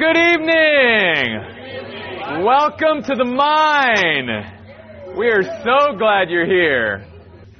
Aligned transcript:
good 0.00 0.16
evening. 0.16 1.44
Welcome 2.42 3.02
to 3.02 3.14
the 3.14 3.26
mine. 3.26 5.14
We 5.14 5.26
are 5.28 5.42
so 5.42 5.94
glad 5.98 6.30
you're 6.30 6.46
here. 6.46 7.04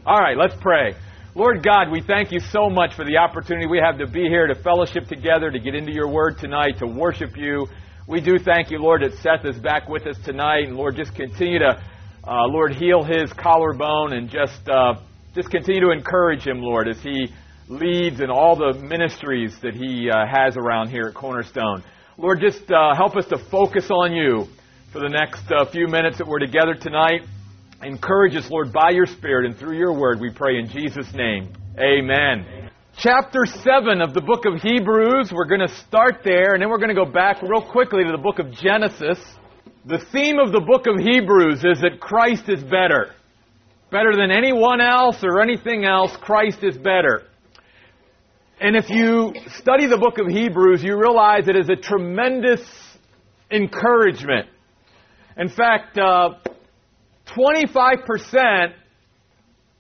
All 0.07 0.17
right, 0.17 0.39
let's 0.39 0.55
pray. 0.59 0.95
Lord 1.35 1.63
God, 1.63 1.91
we 1.91 2.01
thank 2.01 2.33
you 2.33 2.41
so 2.41 2.71
much 2.71 2.95
for 2.95 3.05
the 3.05 3.19
opportunity 3.19 3.67
we 3.67 3.79
have 3.85 3.99
to 3.99 4.07
be 4.07 4.23
here 4.23 4.47
to 4.47 4.55
fellowship 4.55 5.07
together, 5.07 5.51
to 5.51 5.59
get 5.59 5.75
into 5.75 5.93
your 5.93 6.09
word 6.09 6.39
tonight, 6.39 6.79
to 6.79 6.87
worship 6.87 7.37
you. 7.37 7.67
We 8.09 8.23
do 8.23 8.39
thank 8.39 8.71
you, 8.71 8.79
Lord, 8.79 9.03
that 9.03 9.19
Seth 9.19 9.45
is 9.45 9.61
back 9.61 9.87
with 9.87 10.07
us 10.07 10.17
tonight. 10.25 10.65
And 10.67 10.77
Lord, 10.77 10.97
just 10.97 11.15
continue 11.15 11.59
to, 11.59 11.79
uh, 12.27 12.47
Lord, 12.47 12.75
heal 12.75 13.03
his 13.03 13.31
collarbone 13.35 14.15
and 14.15 14.31
just, 14.31 14.67
uh, 14.67 14.95
just 15.35 15.51
continue 15.51 15.83
to 15.83 15.91
encourage 15.91 16.47
him, 16.47 16.63
Lord, 16.63 16.89
as 16.89 17.03
he 17.03 17.35
leads 17.69 18.23
in 18.23 18.31
all 18.31 18.57
the 18.57 18.79
ministries 18.81 19.61
that 19.61 19.75
he 19.75 20.09
uh, 20.11 20.25
has 20.27 20.57
around 20.57 20.89
here 20.89 21.09
at 21.09 21.15
Cornerstone. 21.15 21.85
Lord, 22.21 22.39
just 22.39 22.71
uh, 22.71 22.95
help 22.95 23.17
us 23.17 23.25
to 23.29 23.39
focus 23.51 23.89
on 23.91 24.13
you 24.13 24.45
for 24.93 24.99
the 24.99 25.09
next 25.09 25.51
uh, 25.51 25.65
few 25.71 25.89
minutes 25.89 26.19
that 26.19 26.27
we're 26.27 26.39
together 26.39 26.75
tonight. 26.75 27.23
Encourage 27.83 28.37
us, 28.37 28.51
Lord, 28.51 28.75
by 28.75 28.91
your 28.91 29.07
Spirit 29.07 29.47
and 29.47 29.59
through 29.59 29.79
your 29.79 29.99
word, 29.99 30.21
we 30.21 30.29
pray 30.31 30.59
in 30.59 30.69
Jesus' 30.69 31.11
name. 31.15 31.51
Amen. 31.79 32.71
Chapter 32.99 33.47
7 33.47 34.03
of 34.03 34.13
the 34.13 34.21
book 34.21 34.45
of 34.45 34.61
Hebrews, 34.61 35.33
we're 35.33 35.47
going 35.47 35.67
to 35.67 35.75
start 35.89 36.21
there, 36.23 36.53
and 36.53 36.61
then 36.61 36.69
we're 36.69 36.77
going 36.77 36.95
to 36.95 36.95
go 36.95 37.11
back 37.11 37.41
real 37.41 37.63
quickly 37.63 38.05
to 38.05 38.13
the 38.13 38.23
book 38.23 38.39
of 38.39 38.53
Genesis. 38.53 39.19
The 39.87 40.05
theme 40.13 40.39
of 40.39 40.53
the 40.53 40.61
book 40.61 40.87
of 40.87 41.03
Hebrews 41.03 41.65
is 41.65 41.81
that 41.81 42.01
Christ 42.01 42.51
is 42.51 42.63
better. 42.63 43.15
Better 43.91 44.15
than 44.15 44.31
anyone 44.31 44.83
else 44.83 45.17
or 45.23 45.41
anything 45.41 45.87
else, 45.87 46.15
Christ 46.21 46.59
is 46.65 46.77
better. 46.77 47.23
And 48.61 48.77
if 48.77 48.91
you 48.91 49.33
study 49.57 49.87
the 49.87 49.97
book 49.97 50.19
of 50.19 50.27
Hebrews, 50.27 50.83
you 50.83 51.01
realize 51.01 51.49
it 51.49 51.57
is 51.57 51.71
a 51.71 51.77
tremendous 51.77 52.61
encouragement. 53.51 54.49
In 55.39 55.49
fact, 55.49 55.97
uh, 55.97 56.35
25% 57.35 58.75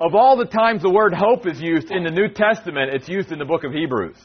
of 0.00 0.14
all 0.14 0.39
the 0.39 0.47
times 0.47 0.81
the 0.81 0.89
word 0.89 1.12
hope 1.12 1.47
is 1.47 1.61
used 1.61 1.91
in 1.91 2.05
the 2.05 2.11
New 2.11 2.28
Testament, 2.28 2.95
it's 2.95 3.06
used 3.06 3.31
in 3.33 3.39
the 3.39 3.45
book 3.45 3.64
of 3.64 3.72
Hebrews. 3.72 4.17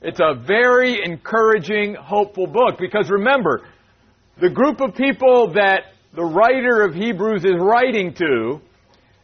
It's 0.00 0.18
a 0.18 0.34
very 0.34 0.98
encouraging, 1.04 1.94
hopeful 1.94 2.48
book 2.48 2.80
because 2.80 3.08
remember, 3.08 3.62
the 4.40 4.50
group 4.50 4.80
of 4.80 4.96
people 4.96 5.52
that 5.52 5.92
the 6.12 6.24
writer 6.24 6.82
of 6.82 6.92
Hebrews 6.92 7.44
is 7.44 7.54
writing 7.56 8.14
to 8.14 8.60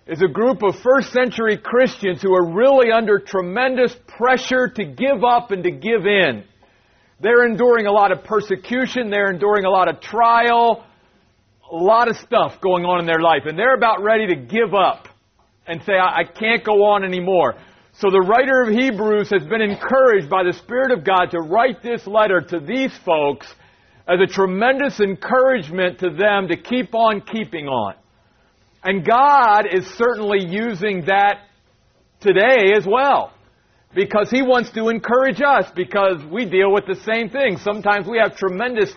is 0.08 0.22
a 0.22 0.28
group 0.28 0.62
of 0.62 0.74
first 0.76 1.12
century 1.12 1.58
Christians 1.58 2.22
who 2.22 2.34
are 2.34 2.50
really 2.50 2.90
under 2.90 3.18
tremendous 3.18 3.94
pressure 4.06 4.68
to 4.68 4.84
give 4.86 5.22
up 5.22 5.50
and 5.50 5.62
to 5.64 5.70
give 5.70 6.06
in. 6.06 6.44
They're 7.20 7.46
enduring 7.46 7.86
a 7.86 7.92
lot 7.92 8.10
of 8.10 8.24
persecution, 8.24 9.10
they're 9.10 9.30
enduring 9.30 9.66
a 9.66 9.70
lot 9.70 9.88
of 9.88 10.00
trial, 10.00 10.82
a 11.70 11.76
lot 11.76 12.08
of 12.08 12.16
stuff 12.16 12.58
going 12.62 12.86
on 12.86 13.00
in 13.00 13.06
their 13.06 13.20
life, 13.20 13.42
and 13.44 13.58
they're 13.58 13.74
about 13.74 14.02
ready 14.02 14.26
to 14.28 14.36
give 14.36 14.72
up 14.72 15.08
and 15.66 15.82
say, 15.82 15.92
I, 15.92 16.20
I 16.20 16.24
can't 16.24 16.64
go 16.64 16.86
on 16.86 17.04
anymore. 17.04 17.56
So 17.92 18.08
the 18.10 18.20
writer 18.20 18.62
of 18.62 18.68
Hebrews 18.70 19.28
has 19.30 19.44
been 19.44 19.60
encouraged 19.60 20.30
by 20.30 20.42
the 20.42 20.54
Spirit 20.54 20.90
of 20.90 21.04
God 21.04 21.32
to 21.32 21.40
write 21.40 21.82
this 21.82 22.06
letter 22.06 22.40
to 22.40 22.60
these 22.60 22.96
folks 23.04 23.46
as 24.08 24.20
a 24.22 24.26
tremendous 24.26 25.00
encouragement 25.00 25.98
to 25.98 26.10
them 26.10 26.48
to 26.48 26.56
keep 26.56 26.94
on 26.94 27.20
keeping 27.20 27.66
on. 27.66 27.94
And 28.84 29.04
God 29.04 29.66
is 29.72 29.86
certainly 29.94 30.44
using 30.46 31.06
that 31.06 31.40
today 32.20 32.72
as 32.76 32.86
well. 32.86 33.32
Because 33.94 34.30
He 34.30 34.42
wants 34.42 34.70
to 34.72 34.88
encourage 34.88 35.40
us 35.40 35.70
because 35.74 36.22
we 36.30 36.44
deal 36.44 36.72
with 36.72 36.86
the 36.86 37.00
same 37.04 37.30
thing. 37.30 37.56
Sometimes 37.56 38.06
we 38.06 38.18
have 38.18 38.36
tremendous 38.36 38.92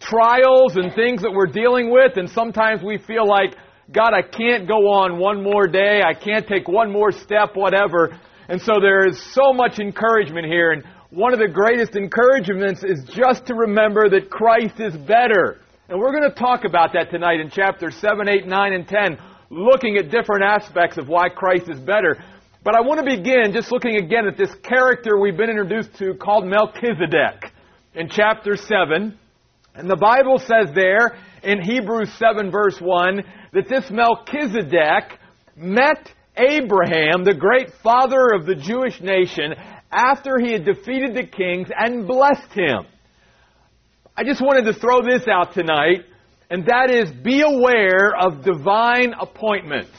trials 0.00 0.76
and 0.76 0.94
things 0.94 1.22
that 1.22 1.32
we're 1.32 1.46
dealing 1.46 1.90
with, 1.90 2.16
and 2.16 2.28
sometimes 2.28 2.82
we 2.82 2.98
feel 2.98 3.26
like, 3.26 3.56
God, 3.92 4.12
I 4.12 4.22
can't 4.22 4.68
go 4.68 4.92
on 4.92 5.18
one 5.18 5.42
more 5.42 5.66
day, 5.66 6.02
I 6.04 6.14
can't 6.14 6.46
take 6.46 6.68
one 6.68 6.92
more 6.92 7.12
step, 7.12 7.50
whatever. 7.54 8.18
And 8.48 8.60
so 8.60 8.74
there 8.80 9.06
is 9.08 9.22
so 9.32 9.52
much 9.52 9.78
encouragement 9.78 10.46
here, 10.46 10.72
and 10.72 10.84
one 11.10 11.32
of 11.32 11.38
the 11.38 11.48
greatest 11.48 11.96
encouragements 11.96 12.82
is 12.82 13.04
just 13.04 13.46
to 13.46 13.54
remember 13.54 14.08
that 14.10 14.30
Christ 14.30 14.80
is 14.80 14.96
better. 14.96 15.60
And 15.86 16.00
we're 16.00 16.12
going 16.12 16.30
to 16.30 16.34
talk 16.34 16.64
about 16.64 16.94
that 16.94 17.10
tonight 17.10 17.40
in 17.40 17.50
chapters 17.50 17.94
7, 17.96 18.26
8, 18.26 18.46
9, 18.46 18.72
and 18.72 18.88
10, 18.88 19.18
looking 19.50 19.98
at 19.98 20.10
different 20.10 20.42
aspects 20.42 20.96
of 20.96 21.08
why 21.08 21.28
Christ 21.28 21.68
is 21.68 21.78
better. 21.78 22.16
But 22.62 22.74
I 22.74 22.80
want 22.80 23.00
to 23.00 23.16
begin 23.16 23.52
just 23.52 23.70
looking 23.70 23.96
again 23.96 24.26
at 24.26 24.38
this 24.38 24.54
character 24.62 25.20
we've 25.20 25.36
been 25.36 25.50
introduced 25.50 25.94
to 25.98 26.14
called 26.14 26.46
Melchizedek 26.46 27.52
in 27.94 28.08
chapter 28.08 28.56
7. 28.56 29.18
And 29.74 29.90
the 29.90 29.96
Bible 29.96 30.38
says 30.38 30.74
there 30.74 31.18
in 31.42 31.60
Hebrews 31.60 32.10
7 32.14 32.50
verse 32.50 32.80
1 32.80 33.22
that 33.52 33.68
this 33.68 33.90
Melchizedek 33.90 35.18
met 35.54 36.10
Abraham, 36.38 37.24
the 37.24 37.36
great 37.38 37.68
father 37.82 38.30
of 38.34 38.46
the 38.46 38.54
Jewish 38.54 39.02
nation, 39.02 39.52
after 39.92 40.38
he 40.38 40.52
had 40.52 40.64
defeated 40.64 41.14
the 41.14 41.26
kings 41.26 41.68
and 41.76 42.06
blessed 42.06 42.52
him. 42.54 42.86
I 44.16 44.22
just 44.22 44.40
wanted 44.40 44.72
to 44.72 44.78
throw 44.78 45.02
this 45.02 45.26
out 45.26 45.54
tonight, 45.54 46.04
and 46.48 46.66
that 46.66 46.88
is 46.88 47.10
be 47.10 47.40
aware 47.40 48.14
of 48.16 48.44
divine 48.44 49.12
appointments. 49.20 49.90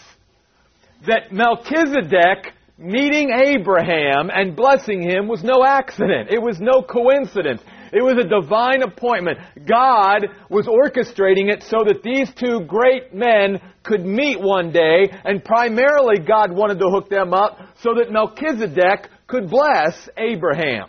That 1.05 1.33
Melchizedek 1.33 2.53
meeting 2.77 3.31
Abraham 3.31 4.29
and 4.33 4.55
blessing 4.55 5.01
him 5.01 5.27
was 5.27 5.43
no 5.43 5.65
accident. 5.65 6.29
It 6.29 6.41
was 6.41 6.61
no 6.61 6.81
coincidence. 6.81 7.61
It 7.91 8.01
was 8.01 8.15
a 8.17 8.27
divine 8.27 8.83
appointment. 8.83 9.37
God 9.67 10.27
was 10.49 10.65
orchestrating 10.65 11.51
it 11.51 11.63
so 11.63 11.83
that 11.85 12.01
these 12.01 12.33
two 12.35 12.61
great 12.61 13.13
men 13.13 13.59
could 13.83 14.05
meet 14.05 14.39
one 14.39 14.71
day, 14.71 15.09
and 15.25 15.43
primarily 15.43 16.19
God 16.25 16.55
wanted 16.55 16.79
to 16.79 16.87
hook 16.87 17.09
them 17.09 17.33
up 17.33 17.59
so 17.81 17.89
that 17.97 18.13
Melchizedek 18.13 19.09
could 19.27 19.49
bless 19.49 20.07
Abraham. 20.17 20.87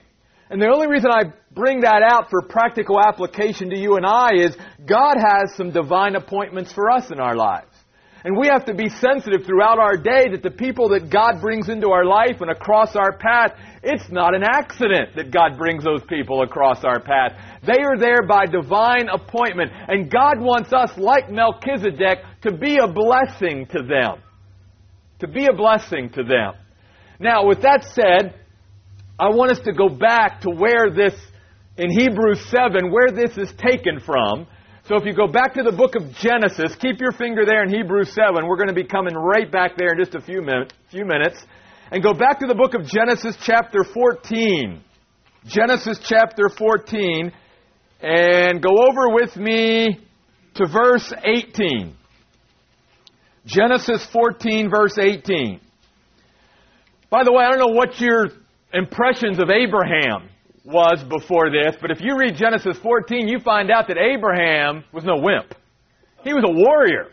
And 0.48 0.62
the 0.62 0.68
only 0.72 0.86
reason 0.86 1.10
I 1.10 1.32
bring 1.56 1.80
that 1.80 2.02
out 2.02 2.30
for 2.30 2.42
practical 2.42 3.00
application 3.00 3.70
to 3.70 3.78
you 3.78 3.96
and 3.96 4.06
I 4.06 4.34
is 4.34 4.56
God 4.86 5.16
has 5.16 5.54
some 5.56 5.72
divine 5.72 6.14
appointments 6.14 6.72
for 6.72 6.90
us 6.90 7.10
in 7.10 7.18
our 7.18 7.34
lives. 7.34 7.72
And 8.24 8.36
we 8.36 8.48
have 8.48 8.64
to 8.64 8.74
be 8.74 8.88
sensitive 8.88 9.46
throughout 9.46 9.78
our 9.78 9.96
day 9.96 10.30
that 10.32 10.42
the 10.42 10.50
people 10.50 10.88
that 10.90 11.10
God 11.10 11.40
brings 11.40 11.68
into 11.68 11.90
our 11.90 12.04
life 12.04 12.40
and 12.40 12.50
across 12.50 12.96
our 12.96 13.16
path, 13.16 13.52
it's 13.84 14.10
not 14.10 14.34
an 14.34 14.42
accident 14.42 15.14
that 15.14 15.30
God 15.30 15.56
brings 15.56 15.84
those 15.84 16.02
people 16.08 16.42
across 16.42 16.82
our 16.82 16.98
path. 16.98 17.32
They 17.64 17.80
are 17.84 17.96
there 17.96 18.26
by 18.26 18.46
divine 18.46 19.08
appointment. 19.08 19.70
And 19.86 20.10
God 20.10 20.40
wants 20.40 20.72
us, 20.72 20.90
like 20.98 21.30
Melchizedek, 21.30 22.18
to 22.42 22.52
be 22.52 22.78
a 22.78 22.88
blessing 22.88 23.66
to 23.66 23.82
them. 23.84 24.22
To 25.20 25.28
be 25.28 25.46
a 25.46 25.54
blessing 25.54 26.10
to 26.10 26.24
them. 26.24 26.54
Now, 27.20 27.46
with 27.46 27.62
that 27.62 27.84
said, 27.84 28.34
I 29.18 29.28
want 29.28 29.52
us 29.52 29.60
to 29.60 29.72
go 29.72 29.88
back 29.88 30.40
to 30.40 30.50
where 30.50 30.90
this, 30.90 31.14
in 31.78 31.90
Hebrews 31.90 32.40
7, 32.50 32.90
where 32.90 33.10
this 33.10 33.36
is 33.36 33.52
taken 33.58 34.00
from. 34.00 34.46
So 34.88 34.96
if 34.96 35.04
you 35.04 35.12
go 35.12 35.26
back 35.26 35.54
to 35.54 35.62
the 35.62 35.72
book 35.72 35.94
of 35.96 36.12
Genesis, 36.14 36.76
keep 36.76 37.00
your 37.00 37.12
finger 37.12 37.44
there 37.44 37.64
in 37.64 37.70
Hebrews 37.70 38.12
7. 38.14 38.46
We're 38.46 38.56
going 38.56 38.68
to 38.68 38.74
be 38.74 38.84
coming 38.84 39.14
right 39.14 39.50
back 39.50 39.76
there 39.76 39.90
in 39.90 39.98
just 39.98 40.14
a 40.14 40.20
few, 40.20 40.42
minute, 40.42 40.72
few 40.90 41.04
minutes. 41.04 41.44
And 41.90 42.02
go 42.02 42.14
back 42.14 42.40
to 42.40 42.46
the 42.46 42.54
book 42.54 42.74
of 42.74 42.86
Genesis 42.86 43.36
chapter 43.42 43.84
14. 43.84 44.80
Genesis 45.44 45.98
chapter 46.02 46.48
14. 46.48 47.32
And 48.00 48.62
go 48.62 48.70
over 48.70 49.14
with 49.14 49.36
me 49.36 50.00
to 50.54 50.66
verse 50.66 51.12
18. 51.24 51.94
Genesis 53.44 54.06
14, 54.12 54.70
verse 54.70 54.98
18. 54.98 55.60
By 57.10 57.22
the 57.24 57.32
way, 57.32 57.44
I 57.44 57.50
don't 57.50 57.58
know 57.58 57.76
what 57.76 58.00
your 58.00 58.26
impressions 58.72 59.38
of 59.38 59.50
Abraham 59.50 60.28
was 60.66 61.02
before 61.08 61.50
this, 61.50 61.76
but 61.80 61.90
if 61.90 62.00
you 62.00 62.18
read 62.18 62.36
Genesis 62.36 62.76
14, 62.82 63.28
you 63.28 63.38
find 63.40 63.70
out 63.70 63.86
that 63.88 63.96
Abraham 63.96 64.84
was 64.92 65.04
no 65.04 65.16
wimp. 65.16 65.54
He 66.24 66.34
was 66.34 66.44
a 66.44 66.52
warrior. 66.52 67.12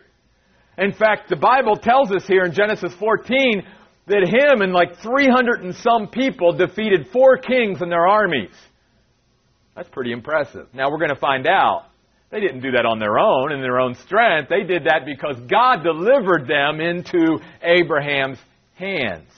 In 0.76 0.92
fact, 0.92 1.28
the 1.28 1.36
Bible 1.36 1.76
tells 1.76 2.10
us 2.10 2.26
here 2.26 2.42
in 2.42 2.52
Genesis 2.52 2.92
14 2.98 3.62
that 4.06 4.26
him 4.26 4.60
and 4.60 4.72
like 4.72 4.96
300 4.98 5.62
and 5.62 5.74
some 5.76 6.08
people 6.08 6.52
defeated 6.52 7.08
four 7.12 7.36
kings 7.38 7.80
and 7.80 7.92
their 7.92 8.06
armies. 8.06 8.54
That's 9.76 9.88
pretty 9.88 10.12
impressive. 10.12 10.66
Now 10.74 10.90
we're 10.90 10.98
going 10.98 11.14
to 11.14 11.20
find 11.20 11.46
out 11.46 11.86
they 12.30 12.40
didn't 12.40 12.60
do 12.60 12.72
that 12.72 12.84
on 12.84 12.98
their 12.98 13.18
own, 13.18 13.52
in 13.52 13.60
their 13.60 13.78
own 13.78 13.94
strength. 13.94 14.48
They 14.48 14.64
did 14.64 14.84
that 14.84 15.02
because 15.06 15.40
God 15.48 15.84
delivered 15.84 16.48
them 16.48 16.80
into 16.80 17.38
Abraham's 17.62 18.38
hands. 18.74 19.28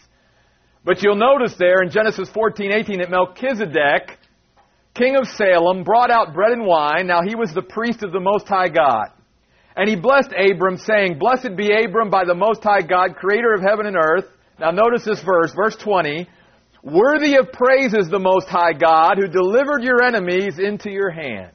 But 0.87 1.03
you'll 1.03 1.17
notice 1.17 1.53
there 1.59 1.83
in 1.83 1.91
Genesis 1.91 2.31
14, 2.33 2.71
18 2.71 3.01
that 3.01 3.11
Melchizedek, 3.11 4.19
king 4.95 5.17
of 5.17 5.27
Salem, 5.27 5.83
brought 5.83 6.13
out 6.13 6.33
bread 6.33 6.53
and 6.53 6.65
wine. 6.65 7.09
Now 7.09 7.23
he 7.27 7.35
was 7.35 7.53
the 7.53 7.61
priest 7.61 8.05
of 8.05 8.13
the 8.13 8.21
Most 8.21 8.47
High 8.47 8.69
God. 8.69 9.09
And 9.77 9.89
he 9.89 9.97
blessed 9.97 10.31
Abram, 10.33 10.79
saying, 10.79 11.19
Blessed 11.19 11.57
be 11.57 11.73
Abram 11.73 12.09
by 12.09 12.25
the 12.25 12.37
Most 12.37 12.63
High 12.63 12.83
God, 12.83 13.17
creator 13.17 13.53
of 13.53 13.63
heaven 13.63 13.87
and 13.87 13.97
earth. 13.97 14.27
Now 14.61 14.71
notice 14.71 15.05
this 15.05 15.21
verse, 15.25 15.53
verse 15.57 15.77
20. 15.83 16.29
Worthy 16.85 17.35
of 17.35 17.51
praise 17.53 17.93
is 17.93 18.09
the 18.09 18.21
Most 18.21 18.47
High 18.47 18.73
God 18.73 19.17
who 19.19 19.27
delivered 19.27 19.83
your 19.83 20.05
enemies 20.05 20.61
into 20.61 20.89
your 20.89 21.11
hand. 21.11 21.51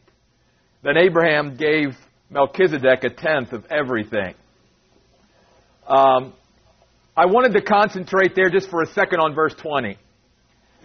Then 0.84 0.98
Abraham 0.98 1.56
gave 1.56 1.96
Melchizedek 2.30 3.06
a 3.06 3.10
tenth 3.12 3.54
of 3.54 3.64
everything. 3.72 4.36
Um, 5.88 6.34
I 7.16 7.26
wanted 7.26 7.54
to 7.54 7.62
concentrate 7.62 8.36
there 8.36 8.50
just 8.50 8.70
for 8.70 8.82
a 8.82 8.88
second 8.88 9.20
on 9.20 9.36
verse 9.36 9.54
20. 9.56 9.98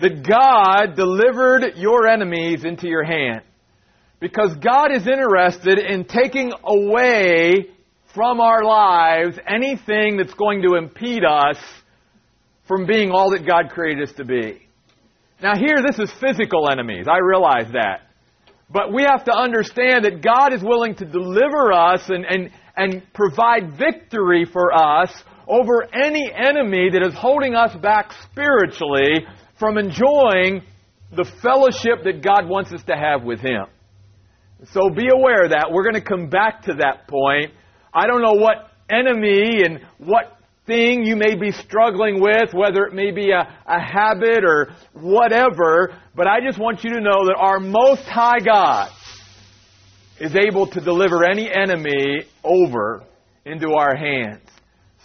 That 0.00 0.28
God 0.28 0.96
delivered 0.96 1.76
your 1.76 2.06
enemies 2.06 2.64
into 2.64 2.88
your 2.88 3.04
hand. 3.04 3.42
Because 4.18 4.54
God 4.56 4.92
is 4.92 5.06
interested 5.06 5.78
in 5.78 6.04
taking 6.04 6.52
away 6.64 7.68
from 8.14 8.40
our 8.40 8.64
lives 8.64 9.38
anything 9.46 10.16
that's 10.16 10.34
going 10.34 10.62
to 10.62 10.74
impede 10.74 11.22
us 11.24 11.58
from 12.66 12.86
being 12.86 13.10
all 13.10 13.30
that 13.30 13.46
God 13.46 13.70
created 13.70 14.08
us 14.08 14.14
to 14.16 14.24
be. 14.24 14.66
Now, 15.42 15.54
here, 15.54 15.76
this 15.86 15.98
is 15.98 16.10
physical 16.18 16.70
enemies. 16.70 17.06
I 17.08 17.18
realize 17.18 17.70
that. 17.72 18.00
But 18.70 18.92
we 18.92 19.02
have 19.02 19.24
to 19.26 19.36
understand 19.36 20.06
that 20.06 20.22
God 20.22 20.52
is 20.52 20.62
willing 20.62 20.96
to 20.96 21.04
deliver 21.04 21.72
us 21.72 22.08
and, 22.08 22.24
and, 22.24 22.50
and 22.76 23.02
provide 23.12 23.78
victory 23.78 24.44
for 24.44 24.72
us 24.72 25.12
over 25.46 25.86
any 25.94 26.30
enemy 26.32 26.90
that 26.90 27.02
is 27.06 27.14
holding 27.14 27.54
us 27.54 27.74
back 27.76 28.12
spiritually 28.30 29.26
from 29.58 29.78
enjoying 29.78 30.62
the 31.14 31.24
fellowship 31.42 32.04
that 32.04 32.22
God 32.22 32.48
wants 32.48 32.72
us 32.72 32.82
to 32.84 32.96
have 32.96 33.22
with 33.22 33.40
Him. 33.40 33.66
So 34.72 34.90
be 34.90 35.08
aware 35.12 35.44
of 35.44 35.50
that. 35.50 35.68
We're 35.70 35.84
going 35.84 35.94
to 35.94 36.00
come 36.00 36.28
back 36.28 36.62
to 36.62 36.74
that 36.74 37.06
point. 37.08 37.52
I 37.94 38.06
don't 38.06 38.22
know 38.22 38.40
what 38.40 38.70
enemy 38.90 39.62
and 39.64 39.80
what 39.98 40.36
thing 40.66 41.04
you 41.04 41.14
may 41.14 41.36
be 41.36 41.52
struggling 41.52 42.20
with, 42.20 42.52
whether 42.52 42.84
it 42.86 42.94
may 42.94 43.12
be 43.12 43.30
a, 43.30 43.48
a 43.66 43.80
habit 43.80 44.44
or 44.44 44.74
whatever, 44.94 45.94
but 46.14 46.26
I 46.26 46.40
just 46.44 46.58
want 46.58 46.82
you 46.82 46.90
to 46.90 47.00
know 47.00 47.26
that 47.26 47.36
our 47.38 47.60
Most 47.60 48.02
High 48.02 48.40
God 48.40 48.90
is 50.18 50.34
able 50.34 50.66
to 50.66 50.80
deliver 50.80 51.24
any 51.24 51.48
enemy 51.52 52.24
over 52.42 53.04
into 53.44 53.74
our 53.74 53.94
hands 53.94 54.40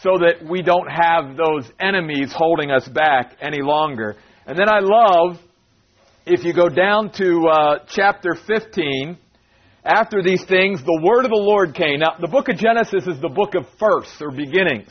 so 0.01 0.17
that 0.17 0.47
we 0.47 0.61
don't 0.61 0.89
have 0.89 1.37
those 1.37 1.71
enemies 1.79 2.33
holding 2.35 2.71
us 2.71 2.87
back 2.87 3.37
any 3.39 3.61
longer. 3.61 4.15
And 4.47 4.57
then 4.57 4.67
I 4.67 4.79
love, 4.79 5.39
if 6.25 6.43
you 6.43 6.53
go 6.53 6.69
down 6.69 7.11
to 7.13 7.47
uh, 7.47 7.79
chapter 7.87 8.35
15, 8.35 9.17
after 9.83 10.21
these 10.23 10.43
things, 10.45 10.83
the 10.83 11.01
word 11.03 11.25
of 11.25 11.31
the 11.31 11.37
Lord 11.37 11.75
came. 11.75 11.99
Now, 11.99 12.15
the 12.19 12.27
book 12.27 12.49
of 12.49 12.57
Genesis 12.57 13.07
is 13.07 13.19
the 13.19 13.29
book 13.29 13.55
of 13.55 13.65
firsts 13.79 14.21
or 14.21 14.31
beginnings. 14.31 14.89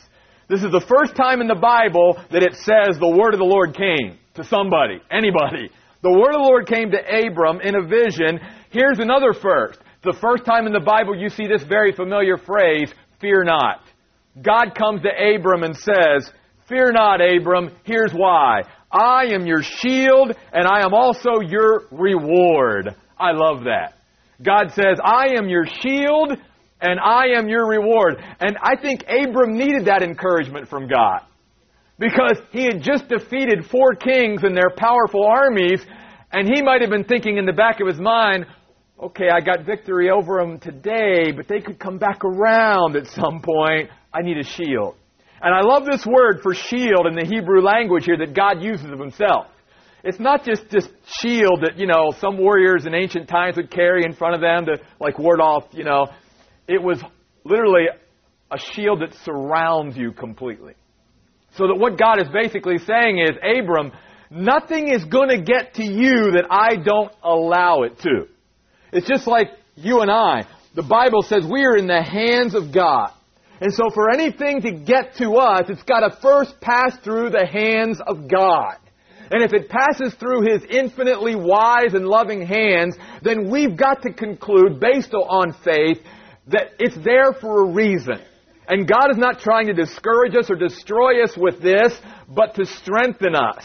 This 0.49 0.63
is 0.63 0.71
the 0.73 0.81
first 0.81 1.15
time 1.15 1.41
in 1.41 1.47
the 1.47 1.55
Bible 1.55 2.19
that 2.31 2.43
it 2.43 2.55
says 2.55 2.99
the 2.99 3.17
word 3.17 3.35
of 3.35 3.39
the 3.39 3.47
Lord 3.47 3.77
came 3.77 4.19
to 4.35 4.45
somebody, 4.45 5.01
anybody. 5.11 5.71
The 6.03 6.11
word 6.11 6.35
of 6.35 6.43
the 6.43 6.49
Lord 6.49 6.67
came 6.67 6.91
to 6.91 6.99
Abram 6.99 7.61
in 7.61 7.75
a 7.77 7.87
vision. 7.87 8.41
Here's 8.71 8.99
another 8.99 9.33
first. 9.33 9.79
The 10.03 10.17
first 10.21 10.45
time 10.45 10.67
in 10.67 10.73
the 10.73 10.81
Bible 10.81 11.17
you 11.17 11.29
see 11.29 11.47
this 11.47 11.63
very 11.63 11.93
familiar 11.93 12.37
phrase, 12.37 12.93
fear 13.21 13.45
not. 13.45 13.83
God 14.41 14.75
comes 14.75 15.03
to 15.03 15.09
Abram 15.09 15.63
and 15.63 15.77
says, 15.77 16.31
Fear 16.69 16.93
not, 16.93 17.21
Abram, 17.21 17.71
here's 17.85 18.13
why. 18.13 18.63
I 18.93 19.27
am 19.33 19.47
your 19.47 19.63
shield 19.63 20.33
and 20.53 20.67
I 20.67 20.85
am 20.85 20.95
also 20.95 21.41
your 21.41 21.87
reward. 21.91 22.95
I 23.19 23.33
love 23.33 23.65
that. 23.65 23.95
God 24.43 24.71
says, 24.73 24.99
I 25.05 25.35
am 25.37 25.49
your 25.49 25.67
shield 25.67 26.33
and 26.81 26.99
I 26.99 27.37
am 27.37 27.49
your 27.49 27.69
reward. 27.69 28.23
And 28.41 28.57
I 28.63 28.81
think 28.81 29.03
Abram 29.03 29.57
needed 29.57 29.87
that 29.87 30.03
encouragement 30.03 30.69
from 30.69 30.89
God. 30.89 31.21
Because 31.99 32.39
he 32.51 32.65
had 32.65 32.83
just 32.83 33.09
defeated 33.09 33.67
four 33.71 33.95
kings 33.95 34.43
and 34.43 34.57
their 34.57 34.71
powerful 34.75 35.27
armies, 35.27 35.85
and 36.33 36.49
he 36.49 36.63
might 36.63 36.81
have 36.81 36.89
been 36.89 37.05
thinking 37.05 37.37
in 37.37 37.45
the 37.45 37.53
back 37.53 37.81
of 37.81 37.87
his 37.87 38.01
mind, 38.01 38.47
okay, 38.99 39.29
I 39.29 39.41
got 39.41 39.67
victory 39.67 40.09
over 40.11 40.39
them 40.39 40.59
today, 40.59 41.31
but 41.37 41.47
they 41.47 41.61
could 41.61 41.79
come 41.79 41.99
back 41.99 42.25
around 42.25 42.97
at 42.97 43.07
some 43.09 43.43
point. 43.43 43.91
I 44.13 44.23
need 44.23 44.39
a 44.39 44.45
shield. 44.45 44.97
And 45.43 45.55
I 45.55 45.61
love 45.63 45.87
this 45.91 46.05
word 46.05 46.41
for 46.43 46.55
shield 46.55 47.07
in 47.07 47.15
the 47.15 47.25
Hebrew 47.25 47.63
language 47.63 48.05
here 48.05 48.19
that 48.19 48.35
God 48.35 48.63
uses 48.63 48.91
of 48.91 48.99
himself. 48.99 49.47
It's 50.03 50.21
not 50.21 50.45
just 50.45 50.69
this 50.71 50.89
shield 51.21 51.63
that, 51.63 51.79
you 51.79 51.87
know, 51.87 52.13
some 52.19 52.39
warriors 52.39 52.87
in 52.87 52.95
ancient 52.95 53.29
times 53.29 53.57
would 53.57 53.71
carry 53.71 54.05
in 54.05 54.15
front 54.15 54.35
of 54.35 54.41
them 54.41 54.67
to, 54.67 54.83
like, 54.99 55.19
ward 55.19 55.41
off, 55.41 55.65
you 55.73 55.85
know, 55.85 56.09
it 56.67 56.83
was 56.83 57.03
literally 57.45 57.87
a 58.51 58.59
shield 58.59 59.03
that 59.03 59.15
surrounds 59.25 59.97
you 59.97 60.13
completely. 60.13 60.75
So 61.57 61.67
that 61.69 61.77
what 61.77 61.99
God 61.99 62.21
is 62.21 62.29
basically 62.33 62.79
saying 62.79 63.19
is, 63.19 63.31
Abram, 63.43 63.93
nothing 64.31 64.89
is 64.89 65.05
going 65.05 65.31
to 65.31 65.43
get 65.43 65.75
to 65.75 65.85
you 65.85 66.33
that 66.33 66.47
I 66.51 66.77
don't 66.77 67.13
allow 67.23 67.83
it 67.83 67.99
to. 68.01 68.27
It's 68.93 69.07
just 69.07 69.27
like 69.27 69.49
you 69.75 70.01
and 70.01 70.11
I. 70.11 70.47
The 70.75 70.83
Bible 70.83 71.23
says 71.23 71.45
we 71.51 71.65
are 71.65 71.77
in 71.77 71.87
the 71.87 72.03
hands 72.03 72.55
of 72.55 72.73
God. 72.73 73.13
And 73.61 73.73
so 73.73 73.91
for 73.93 74.11
anything 74.11 74.63
to 74.63 74.73
get 74.73 75.17
to 75.17 75.35
us, 75.35 75.65
it's 75.69 75.83
got 75.83 76.01
to 76.01 76.17
first 76.23 76.61
pass 76.61 76.97
through 77.05 77.31
the 77.31 77.47
hands 77.47 78.01
of 78.07 78.27
God. 78.29 78.77
And 79.31 79.45
if 79.45 79.53
it 79.53 79.69
passes 79.69 80.15
through 80.15 80.51
His 80.51 80.65
infinitely 80.69 81.37
wise 81.37 81.95
and 81.95 82.07
loving 82.07 82.45
hands, 82.45 82.97
then 83.23 83.51
we've 83.51 83.77
got 83.77 84.03
to 84.03 84.13
conclude, 84.13 84.81
based 84.81 85.15
on 85.15 85.53
faith, 85.63 85.99
that 86.49 86.73
it's 86.79 86.97
there 87.05 87.33
for 87.33 87.65
a 87.65 87.73
reason. 87.73 88.21
And 88.67 88.89
God 88.89 89.11
is 89.11 89.19
not 89.19 89.41
trying 89.41 89.67
to 89.67 89.73
discourage 89.73 90.35
us 90.37 90.51
or 90.51 90.57
destroy 90.57 91.23
us 91.23 91.37
with 91.37 91.61
this, 91.61 91.97
but 92.29 92.55
to 92.57 92.65
strengthen 92.65 93.35
us 93.35 93.65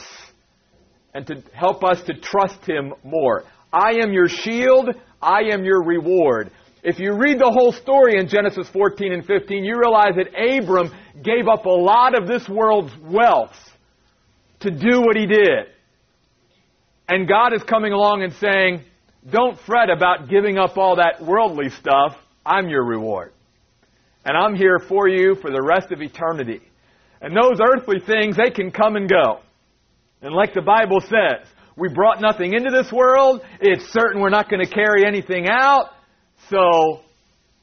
and 1.13 1.25
to 1.27 1.41
help 1.53 1.83
us 1.83 2.01
to 2.03 2.13
trust 2.13 2.65
Him 2.65 2.93
more. 3.03 3.43
I 3.71 3.99
am 4.03 4.11
your 4.11 4.27
shield, 4.27 4.89
I 5.21 5.43
am 5.51 5.63
your 5.63 5.83
reward. 5.83 6.51
If 6.87 6.99
you 6.99 7.13
read 7.13 7.39
the 7.39 7.49
whole 7.51 7.71
story 7.71 8.19
in 8.19 8.27
Genesis 8.27 8.69
14 8.69 9.11
and 9.11 9.25
15, 9.25 9.63
you 9.63 9.75
realize 9.75 10.13
that 10.17 10.27
Abram 10.37 10.91
gave 11.23 11.47
up 11.51 11.65
a 11.65 11.69
lot 11.69 12.15
of 12.15 12.27
this 12.27 12.47
world's 12.47 12.93
wealth 13.01 13.55
to 14.59 14.69
do 14.69 15.01
what 15.01 15.17
he 15.17 15.25
did. 15.25 15.65
And 17.09 17.27
God 17.27 17.53
is 17.53 17.63
coming 17.63 17.91
along 17.91 18.21
and 18.21 18.33
saying, 18.33 18.83
don't 19.27 19.59
fret 19.61 19.89
about 19.89 20.29
giving 20.29 20.59
up 20.59 20.77
all 20.77 20.97
that 20.97 21.25
worldly 21.25 21.71
stuff. 21.71 22.17
I'm 22.45 22.69
your 22.69 22.85
reward. 22.85 23.33
And 24.23 24.37
I'm 24.37 24.53
here 24.53 24.77
for 24.77 25.07
you 25.07 25.33
for 25.41 25.49
the 25.49 25.63
rest 25.63 25.91
of 25.91 26.03
eternity. 26.03 26.61
And 27.19 27.35
those 27.35 27.59
earthly 27.59 27.99
things, 28.05 28.37
they 28.37 28.51
can 28.51 28.69
come 28.69 28.95
and 28.95 29.09
go. 29.09 29.39
And 30.21 30.35
like 30.35 30.53
the 30.53 30.61
Bible 30.61 31.01
says, 31.01 31.47
we 31.75 31.89
brought 31.89 32.21
nothing 32.21 32.53
into 32.53 32.69
this 32.69 32.91
world. 32.91 33.41
It's 33.59 33.91
certain 33.91 34.21
we're 34.21 34.29
not 34.29 34.51
going 34.51 34.63
to 34.63 34.71
carry 34.71 35.03
anything 35.03 35.47
out. 35.49 35.89
So, 36.49 37.01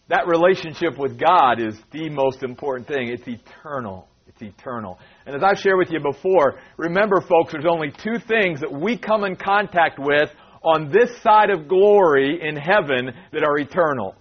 that 0.08 0.26
relationship 0.26 0.98
with 0.98 1.18
God 1.18 1.60
is 1.60 1.74
the 1.92 2.10
most 2.10 2.42
important 2.42 2.88
thing. 2.88 3.08
It's 3.08 3.26
eternal. 3.26 4.08
It's 4.26 4.42
eternal. 4.42 4.98
And 5.26 5.36
as 5.36 5.42
I've 5.42 5.58
shared 5.58 5.78
with 5.78 5.90
you 5.90 6.00
before, 6.00 6.58
remember, 6.76 7.20
folks, 7.20 7.52
there's 7.52 7.66
only 7.68 7.90
two 7.90 8.18
things 8.26 8.60
that 8.60 8.72
we 8.72 8.98
come 8.98 9.24
in 9.24 9.36
contact 9.36 9.98
with 9.98 10.28
on 10.62 10.90
this 10.90 11.10
side 11.22 11.50
of 11.50 11.68
glory 11.68 12.40
in 12.42 12.56
heaven 12.56 13.10
that 13.32 13.42
are 13.44 13.58
eternal 13.58 14.14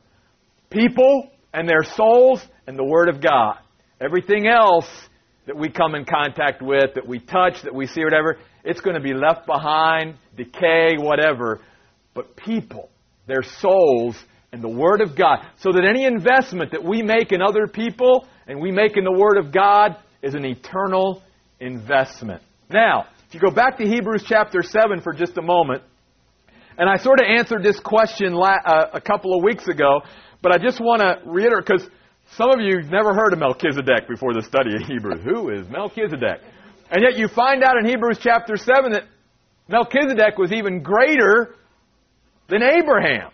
people 0.72 1.30
and 1.53 1.68
their 1.68 1.84
souls 1.84 2.41
and 2.65 2.77
the 2.77 2.84
Word 2.84 3.10
of 3.10 3.22
God. 3.22 3.58
Everything 4.00 4.48
else 4.48 4.88
that 5.46 5.58
we 5.58 5.70
come 5.70 5.96
in 5.96 6.06
contact 6.06 6.62
with, 6.62 6.96
that 6.96 7.08
we 7.08 7.20
touch, 7.20 7.62
that 7.63 7.75
we 7.75 7.86
see, 7.88 8.03
whatever, 8.03 8.38
it's 8.63 8.80
going 8.80 8.96
to 8.96 9.01
be 9.01 9.13
left 9.13 9.46
behind, 9.46 10.15
decay, 10.36 10.96
whatever. 10.98 11.60
But 12.13 12.36
people, 12.36 12.89
their 13.27 13.44
souls, 13.44 14.15
and 14.51 14.62
the 14.62 14.70
Word 14.70 15.01
of 15.01 15.15
God. 15.15 15.46
So 15.60 15.72
that 15.72 15.86
any 15.86 16.05
investment 16.05 16.72
that 16.72 16.84
we 16.84 17.01
make 17.01 17.31
in 17.31 17.41
other 17.41 17.67
people 17.67 18.27
and 18.48 18.60
we 18.60 18.72
make 18.72 18.98
in 18.98 19.03
the 19.03 19.12
Word 19.12 19.38
of 19.38 19.51
God 19.51 19.96
is 20.22 20.34
an 20.34 20.46
eternal 20.46 21.22
investment. 21.60 22.41
Now, 22.70 23.08
if 23.27 23.34
you 23.34 23.39
go 23.39 23.51
back 23.51 23.77
to 23.77 23.86
Hebrews 23.86 24.24
chapter 24.27 24.62
7 24.62 25.01
for 25.01 25.13
just 25.13 25.38
a 25.38 25.41
moment, 25.41 25.84
and 26.77 26.89
I 26.89 26.98
sort 26.98 27.20
of 27.20 27.27
answered 27.27 27.63
this 27.63 27.79
question 27.79 28.34
la- 28.34 28.62
uh, 28.65 28.89
a 28.93 29.01
couple 29.01 29.38
of 29.38 29.43
weeks 29.43 29.67
ago, 29.67 30.01
but 30.41 30.51
I 30.51 30.58
just 30.58 30.79
want 30.79 31.01
to 31.01 31.20
reiterate, 31.29 31.65
because 31.65 31.88
some 32.36 32.50
of 32.50 32.60
you 32.60 32.79
have 32.81 32.91
never 32.91 33.13
heard 33.13 33.34
of 33.34 33.39
Melchizedek 33.39 34.08
before 34.08 34.34
the 34.34 34.41
study 34.41 34.75
of 34.75 34.81
Hebrews. 34.88 35.22
Who 35.24 35.50
is 35.50 35.67
Melchizedek? 35.70 36.41
And 36.89 37.03
yet 37.03 37.17
you 37.17 37.27
find 37.27 37.63
out 37.63 37.77
in 37.77 37.86
Hebrews 37.86 38.20
chapter 38.22 38.58
7 38.58 38.93
that 38.93 39.03
Melchizedek 39.70 40.38
was 40.38 40.51
even 40.51 40.81
greater 40.81 41.55
than 42.50 42.63
Abraham. 42.63 43.31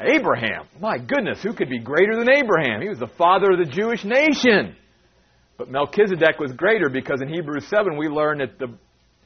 Abraham, 0.00 0.66
my 0.80 0.98
goodness, 0.98 1.42
who 1.42 1.52
could 1.52 1.70
be 1.70 1.78
greater 1.78 2.16
than 2.16 2.28
Abraham? 2.30 2.80
He 2.80 2.88
was 2.88 2.98
the 2.98 3.06
father 3.06 3.52
of 3.52 3.58
the 3.58 3.72
Jewish 3.72 4.04
nation. 4.04 4.76
But 5.56 5.70
Melchizedek 5.70 6.38
was 6.40 6.52
greater 6.52 6.88
because 6.88 7.22
in 7.22 7.28
Hebrews 7.28 7.68
7 7.68 7.96
we 7.96 8.08
learn 8.08 8.38
that 8.38 8.58
the, 8.58 8.76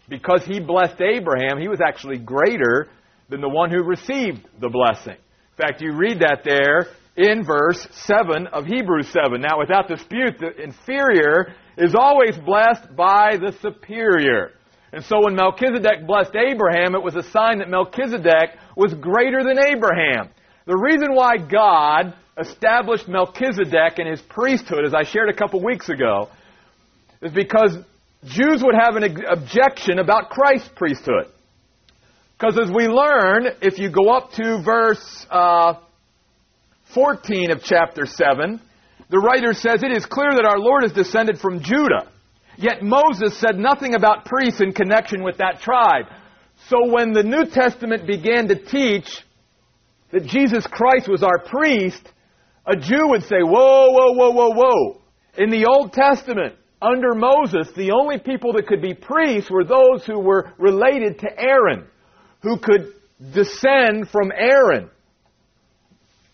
because 0.08 0.44
he 0.44 0.60
blessed 0.60 1.00
Abraham, 1.00 1.58
he 1.58 1.68
was 1.68 1.80
actually 1.80 2.18
greater 2.18 2.88
than 3.30 3.40
the 3.40 3.48
one 3.48 3.70
who 3.70 3.82
received 3.82 4.46
the 4.60 4.68
blessing. 4.68 5.16
In 5.16 5.66
fact, 5.66 5.80
you 5.80 5.92
read 5.92 6.20
that 6.20 6.42
there 6.44 6.86
in 7.16 7.44
verse 7.44 7.86
7 7.90 8.46
of 8.48 8.66
Hebrews 8.66 9.08
7. 9.08 9.40
Now, 9.40 9.58
without 9.58 9.88
dispute, 9.88 10.38
the 10.38 10.54
inferior 10.62 11.54
is 11.76 11.94
always 11.94 12.36
blessed 12.36 12.94
by 12.94 13.36
the 13.36 13.52
superior. 13.60 14.52
And 14.92 15.04
so 15.04 15.20
when 15.24 15.34
Melchizedek 15.34 16.06
blessed 16.06 16.34
Abraham, 16.34 16.94
it 16.94 17.02
was 17.02 17.16
a 17.16 17.22
sign 17.22 17.58
that 17.58 17.68
Melchizedek 17.68 18.56
was 18.76 18.94
greater 18.94 19.42
than 19.42 19.58
Abraham. 19.58 20.30
The 20.68 20.76
reason 20.76 21.14
why 21.14 21.38
God 21.38 22.12
established 22.38 23.08
Melchizedek 23.08 23.98
and 23.98 24.06
his 24.06 24.20
priesthood, 24.20 24.84
as 24.84 24.92
I 24.92 25.02
shared 25.02 25.30
a 25.30 25.32
couple 25.32 25.64
weeks 25.64 25.88
ago, 25.88 26.28
is 27.22 27.32
because 27.32 27.74
Jews 28.26 28.62
would 28.62 28.74
have 28.78 28.96
an 28.96 29.16
objection 29.30 29.98
about 29.98 30.28
Christ's 30.28 30.68
priesthood. 30.76 31.32
Because 32.38 32.58
as 32.62 32.70
we 32.70 32.86
learn, 32.86 33.46
if 33.62 33.78
you 33.78 33.90
go 33.90 34.10
up 34.10 34.32
to 34.32 34.62
verse 34.62 35.26
uh, 35.30 35.80
14 36.92 37.50
of 37.50 37.62
chapter 37.62 38.04
7, 38.04 38.60
the 39.08 39.18
writer 39.18 39.54
says, 39.54 39.82
It 39.82 39.96
is 39.96 40.04
clear 40.04 40.32
that 40.32 40.44
our 40.44 40.58
Lord 40.58 40.84
is 40.84 40.92
descended 40.92 41.38
from 41.38 41.62
Judah. 41.62 42.10
Yet 42.58 42.82
Moses 42.82 43.40
said 43.40 43.56
nothing 43.56 43.94
about 43.94 44.26
priests 44.26 44.60
in 44.60 44.72
connection 44.72 45.24
with 45.24 45.38
that 45.38 45.62
tribe. 45.62 46.04
So 46.66 46.92
when 46.92 47.14
the 47.14 47.22
New 47.22 47.46
Testament 47.46 48.06
began 48.06 48.48
to 48.48 48.54
teach 48.54 49.24
that 50.12 50.24
Jesus 50.24 50.66
Christ 50.66 51.08
was 51.08 51.22
our 51.22 51.38
priest, 51.38 52.02
a 52.66 52.76
Jew 52.76 53.08
would 53.08 53.22
say, 53.22 53.40
Whoa, 53.40 53.90
whoa, 53.90 54.12
whoa, 54.12 54.30
whoa, 54.30 54.50
whoa. 54.50 55.00
In 55.36 55.50
the 55.50 55.66
Old 55.66 55.92
Testament, 55.92 56.54
under 56.80 57.14
Moses, 57.14 57.68
the 57.76 57.92
only 57.92 58.18
people 58.18 58.52
that 58.54 58.66
could 58.66 58.82
be 58.82 58.94
priests 58.94 59.50
were 59.50 59.64
those 59.64 60.04
who 60.06 60.20
were 60.20 60.52
related 60.58 61.18
to 61.20 61.28
Aaron, 61.38 61.86
who 62.42 62.58
could 62.58 62.92
descend 63.34 64.08
from 64.10 64.32
Aaron. 64.36 64.90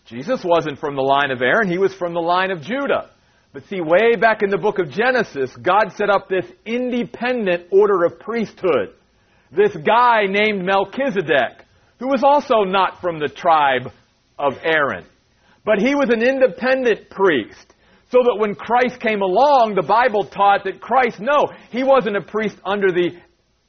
Jesus 0.05 0.43
wasn't 0.43 0.79
from 0.79 0.95
the 0.95 1.01
line 1.01 1.31
of 1.31 1.41
Aaron, 1.41 1.69
he 1.69 1.79
was 1.79 1.93
from 1.95 2.13
the 2.13 2.19
line 2.19 2.51
of 2.51 2.61
Judah. 2.61 3.09
But 3.53 3.65
see, 3.67 3.79
way 3.81 4.15
back 4.19 4.43
in 4.43 4.49
the 4.49 4.57
book 4.57 4.79
of 4.79 4.91
Genesis, 4.91 5.55
God 5.55 5.93
set 5.95 6.09
up 6.09 6.27
this 6.27 6.45
independent 6.65 7.67
order 7.71 8.03
of 8.03 8.19
priesthood. 8.19 8.93
This 9.49 9.75
guy 9.77 10.25
named 10.27 10.65
Melchizedek, 10.65 11.64
who 11.99 12.07
was 12.07 12.23
also 12.23 12.63
not 12.63 13.01
from 13.01 13.19
the 13.19 13.27
tribe 13.27 13.91
of 14.37 14.53
Aaron. 14.63 15.05
But 15.63 15.79
he 15.79 15.95
was 15.95 16.09
an 16.09 16.21
independent 16.21 17.09
priest. 17.09 17.73
So 18.11 18.19
that 18.23 18.37
when 18.37 18.55
Christ 18.55 18.99
came 18.99 19.21
along, 19.21 19.73
the 19.75 19.87
Bible 19.87 20.25
taught 20.25 20.65
that 20.65 20.79
Christ, 20.79 21.19
no, 21.19 21.47
he 21.71 21.83
wasn't 21.83 22.17
a 22.17 22.21
priest 22.21 22.55
under 22.63 22.87
the 22.87 23.19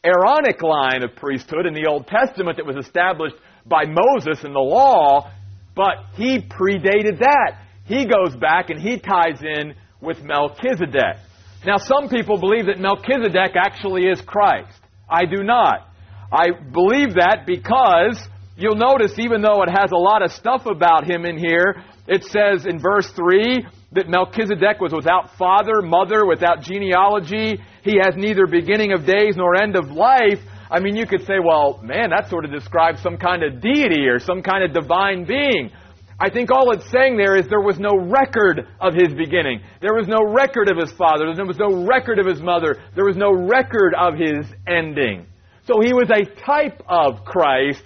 Aaronic 0.04 0.62
line 0.62 1.02
of 1.02 1.16
priesthood 1.16 1.66
in 1.66 1.74
the 1.74 1.88
Old 1.90 2.06
Testament 2.06 2.58
that 2.58 2.66
was 2.66 2.76
established 2.76 3.36
by 3.64 3.84
Moses 3.86 4.44
in 4.44 4.52
the 4.52 4.60
law, 4.60 5.30
but 5.74 5.96
he 6.14 6.38
predated 6.38 7.18
that 7.18 7.58
he 7.86 8.04
goes 8.04 8.36
back 8.36 8.70
and 8.70 8.80
he 8.80 8.98
ties 8.98 9.40
in 9.42 9.74
with 10.00 10.22
Melchizedek. 10.22 11.16
Now, 11.64 11.78
some 11.78 12.08
people 12.08 12.38
believe 12.38 12.66
that 12.66 12.78
Melchizedek 12.78 13.56
actually 13.56 14.06
is 14.06 14.20
Christ. 14.20 14.78
I 15.08 15.24
do 15.24 15.42
not. 15.42 15.88
I 16.32 16.46
believe 16.72 17.14
that 17.14 17.44
because 17.46 18.20
you'll 18.56 18.76
notice, 18.76 19.18
even 19.18 19.42
though 19.42 19.62
it 19.62 19.70
has 19.70 19.92
a 19.92 19.96
lot 19.96 20.22
of 20.22 20.32
stuff 20.32 20.66
about 20.66 21.08
him 21.08 21.24
in 21.24 21.38
here, 21.38 21.82
it 22.08 22.24
says 22.24 22.66
in 22.66 22.78
verse 22.78 23.10
3 23.10 23.66
that 23.92 24.08
Melchizedek 24.08 24.80
was 24.80 24.92
without 24.92 25.36
father, 25.36 25.82
mother, 25.82 26.26
without 26.26 26.62
genealogy. 26.62 27.60
He 27.82 27.98
has 28.02 28.14
neither 28.16 28.46
beginning 28.46 28.92
of 28.92 29.06
days 29.06 29.36
nor 29.36 29.60
end 29.60 29.76
of 29.76 29.90
life. 29.90 30.40
I 30.70 30.80
mean, 30.80 30.96
you 30.96 31.06
could 31.06 31.24
say, 31.26 31.38
well, 31.42 31.80
man, 31.82 32.10
that 32.10 32.28
sort 32.28 32.44
of 32.44 32.50
describes 32.50 33.00
some 33.02 33.18
kind 33.18 33.42
of 33.42 33.60
deity 33.60 34.06
or 34.06 34.18
some 34.18 34.42
kind 34.42 34.64
of 34.64 34.72
divine 34.72 35.24
being. 35.24 35.70
I 36.18 36.30
think 36.30 36.50
all 36.50 36.72
it's 36.72 36.90
saying 36.90 37.18
there 37.18 37.36
is 37.36 37.46
there 37.48 37.60
was 37.60 37.78
no 37.78 37.90
record 37.92 38.66
of 38.80 38.94
his 38.94 39.12
beginning. 39.14 39.60
There 39.82 39.94
was 39.94 40.08
no 40.08 40.24
record 40.24 40.70
of 40.70 40.78
his 40.78 40.90
father. 40.92 41.32
There 41.34 41.44
was 41.44 41.58
no 41.58 41.86
record 41.86 42.18
of 42.18 42.26
his 42.26 42.40
mother. 42.40 42.76
There 42.94 43.04
was 43.04 43.16
no 43.16 43.32
record 43.32 43.94
of 43.94 44.14
his 44.14 44.46
ending. 44.66 45.26
So 45.66 45.80
he 45.80 45.92
was 45.92 46.08
a 46.10 46.24
type 46.44 46.82
of 46.88 47.24
Christ, 47.24 47.82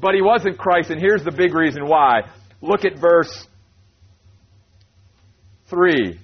but 0.00 0.14
he 0.14 0.22
wasn't 0.22 0.58
Christ, 0.58 0.90
and 0.90 1.00
here's 1.00 1.24
the 1.24 1.30
big 1.30 1.54
reason 1.54 1.86
why. 1.86 2.22
Look 2.60 2.84
at 2.84 2.98
verse 2.98 3.46
3. 5.68 6.18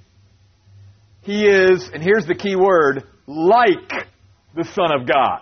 He 1.22 1.46
is, 1.46 1.88
and 1.92 2.02
here's 2.02 2.26
the 2.26 2.34
key 2.34 2.56
word, 2.56 3.04
like 3.26 3.90
the 4.54 4.64
Son 4.64 4.92
of 4.92 5.06
God. 5.08 5.40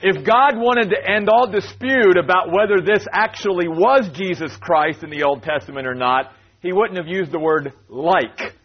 If 0.00 0.26
God 0.26 0.56
wanted 0.56 0.90
to 0.90 1.10
end 1.10 1.28
all 1.28 1.48
dispute 1.48 2.16
about 2.16 2.50
whether 2.50 2.80
this 2.84 3.06
actually 3.12 3.68
was 3.68 4.10
Jesus 4.14 4.56
Christ 4.56 5.04
in 5.04 5.10
the 5.10 5.22
Old 5.22 5.44
Testament 5.44 5.86
or 5.86 5.94
not, 5.94 6.32
he 6.60 6.72
wouldn't 6.72 6.98
have 6.98 7.06
used 7.06 7.30
the 7.30 7.38
word 7.38 7.72
like 7.88 8.56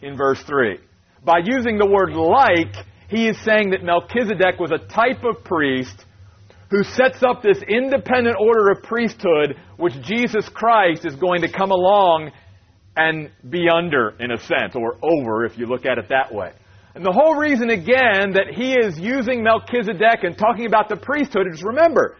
in 0.00 0.16
verse 0.16 0.40
3. 0.44 0.78
By 1.24 1.38
using 1.44 1.78
the 1.78 1.88
word 1.88 2.12
like, 2.12 2.86
he 3.14 3.28
is 3.28 3.38
saying 3.44 3.70
that 3.70 3.84
Melchizedek 3.84 4.58
was 4.58 4.72
a 4.72 4.78
type 4.78 5.22
of 5.24 5.44
priest 5.44 6.04
who 6.70 6.82
sets 6.82 7.22
up 7.22 7.42
this 7.42 7.62
independent 7.62 8.36
order 8.40 8.70
of 8.70 8.82
priesthood 8.82 9.56
which 9.76 9.94
Jesus 10.02 10.48
Christ 10.48 11.04
is 11.04 11.14
going 11.14 11.42
to 11.42 11.52
come 11.52 11.70
along 11.70 12.32
and 12.96 13.30
be 13.48 13.68
under, 13.68 14.14
in 14.18 14.32
a 14.32 14.38
sense, 14.38 14.74
or 14.74 14.96
over 15.02 15.44
if 15.44 15.56
you 15.58 15.66
look 15.66 15.86
at 15.86 15.98
it 15.98 16.08
that 16.08 16.34
way. 16.34 16.52
And 16.94 17.04
the 17.04 17.12
whole 17.12 17.36
reason, 17.36 17.70
again, 17.70 18.32
that 18.34 18.54
he 18.54 18.72
is 18.72 18.98
using 18.98 19.42
Melchizedek 19.42 20.22
and 20.22 20.36
talking 20.38 20.66
about 20.66 20.88
the 20.88 20.96
priesthood 20.96 21.46
is 21.52 21.62
remember, 21.62 22.16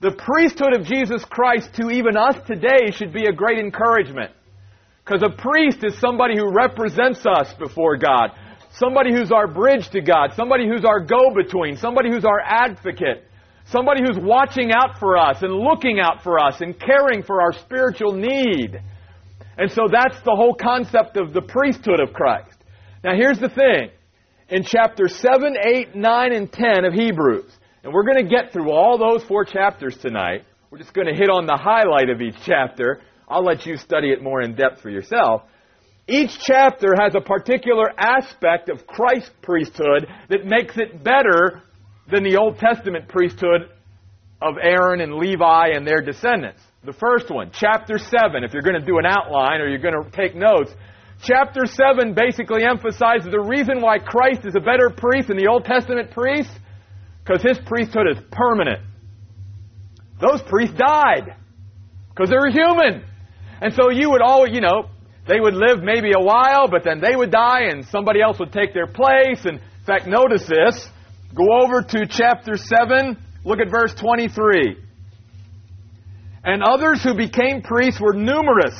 the 0.00 0.12
priesthood 0.12 0.74
of 0.74 0.86
Jesus 0.86 1.24
Christ 1.24 1.74
to 1.74 1.90
even 1.90 2.16
us 2.16 2.36
today 2.46 2.90
should 2.92 3.12
be 3.12 3.24
a 3.24 3.32
great 3.32 3.58
encouragement. 3.58 4.32
Because 5.04 5.22
a 5.22 5.30
priest 5.30 5.84
is 5.84 5.98
somebody 5.98 6.36
who 6.36 6.52
represents 6.52 7.24
us 7.26 7.52
before 7.58 7.96
God, 7.96 8.30
somebody 8.72 9.12
who's 9.12 9.32
our 9.32 9.46
bridge 9.46 9.88
to 9.90 10.00
God, 10.00 10.32
somebody 10.34 10.68
who's 10.68 10.84
our 10.84 11.00
go 11.00 11.34
between, 11.34 11.76
somebody 11.76 12.10
who's 12.10 12.24
our 12.24 12.40
advocate, 12.40 13.24
somebody 13.66 14.02
who's 14.02 14.18
watching 14.18 14.70
out 14.72 14.98
for 14.98 15.16
us 15.16 15.42
and 15.42 15.52
looking 15.52 16.00
out 16.00 16.22
for 16.22 16.38
us 16.38 16.60
and 16.60 16.78
caring 16.78 17.22
for 17.22 17.40
our 17.42 17.52
spiritual 17.52 18.12
need. 18.12 18.80
And 19.56 19.70
so 19.70 19.88
that's 19.90 20.20
the 20.24 20.34
whole 20.34 20.54
concept 20.54 21.16
of 21.16 21.32
the 21.32 21.42
priesthood 21.42 22.00
of 22.00 22.12
Christ. 22.12 22.56
Now 23.02 23.14
here's 23.14 23.38
the 23.38 23.48
thing 23.48 23.90
in 24.48 24.62
chapter 24.64 25.08
7, 25.08 25.56
8, 25.62 25.94
9, 25.94 26.32
and 26.32 26.52
10 26.52 26.84
of 26.84 26.92
Hebrews. 26.92 27.50
And 27.82 27.92
we're 27.92 28.04
going 28.04 28.24
to 28.24 28.28
get 28.28 28.52
through 28.52 28.70
all 28.70 28.98
those 28.98 29.22
four 29.24 29.44
chapters 29.44 29.96
tonight. 29.98 30.44
We're 30.70 30.78
just 30.78 30.92
going 30.92 31.06
to 31.06 31.14
hit 31.14 31.30
on 31.30 31.46
the 31.46 31.56
highlight 31.56 32.10
of 32.10 32.20
each 32.20 32.34
chapter. 32.44 33.00
I'll 33.28 33.44
let 33.44 33.66
you 33.66 33.76
study 33.76 34.10
it 34.10 34.22
more 34.22 34.40
in 34.42 34.54
depth 34.54 34.80
for 34.80 34.90
yourself. 34.90 35.42
Each 36.08 36.38
chapter 36.40 36.94
has 36.98 37.14
a 37.14 37.20
particular 37.20 37.92
aspect 37.98 38.70
of 38.70 38.86
Christ's 38.86 39.30
priesthood 39.42 40.08
that 40.30 40.46
makes 40.46 40.76
it 40.78 41.04
better 41.04 41.62
than 42.10 42.24
the 42.24 42.36
Old 42.36 42.58
Testament 42.58 43.08
priesthood 43.08 43.68
of 44.40 44.54
Aaron 44.62 45.00
and 45.00 45.14
Levi 45.14 45.68
and 45.74 45.86
their 45.86 46.00
descendants. 46.00 46.62
The 46.84 46.92
first 46.92 47.30
one, 47.30 47.50
chapter 47.52 47.98
7, 47.98 48.44
if 48.44 48.52
you're 48.52 48.62
going 48.62 48.80
to 48.80 48.86
do 48.86 48.98
an 48.98 49.04
outline 49.04 49.60
or 49.60 49.68
you're 49.68 49.78
going 49.78 50.02
to 50.02 50.10
take 50.10 50.34
notes, 50.34 50.70
Chapter 51.22 51.66
7 51.66 52.14
basically 52.14 52.62
emphasizes 52.64 53.30
the 53.30 53.40
reason 53.40 53.80
why 53.80 53.98
Christ 53.98 54.42
is 54.44 54.54
a 54.54 54.60
better 54.60 54.88
priest 54.90 55.28
than 55.28 55.36
the 55.36 55.48
Old 55.48 55.64
Testament 55.64 56.12
priest, 56.12 56.50
because 57.24 57.42
his 57.42 57.58
priesthood 57.66 58.06
is 58.08 58.18
permanent. 58.30 58.82
Those 60.20 60.42
priests 60.42 60.76
died, 60.76 61.34
because 62.10 62.30
they 62.30 62.36
were 62.36 62.50
human. 62.50 63.04
And 63.60 63.74
so 63.74 63.90
you 63.90 64.10
would 64.10 64.22
always, 64.22 64.54
you 64.54 64.60
know, 64.60 64.90
they 65.28 65.38
would 65.38 65.54
live 65.54 65.82
maybe 65.82 66.12
a 66.16 66.22
while, 66.22 66.68
but 66.68 66.84
then 66.84 67.00
they 67.00 67.14
would 67.14 67.30
die 67.30 67.68
and 67.68 67.84
somebody 67.84 68.22
else 68.22 68.38
would 68.38 68.52
take 68.52 68.72
their 68.72 68.86
place. 68.86 69.44
And 69.44 69.58
in 69.58 69.84
fact, 69.86 70.06
notice 70.06 70.46
this. 70.46 70.88
Go 71.34 71.44
over 71.62 71.82
to 71.82 72.06
chapter 72.08 72.56
7, 72.56 73.16
look 73.44 73.60
at 73.60 73.70
verse 73.70 73.94
23. 73.94 74.78
And 76.44 76.62
others 76.62 77.02
who 77.02 77.14
became 77.14 77.60
priests 77.60 78.00
were 78.00 78.14
numerous 78.14 78.74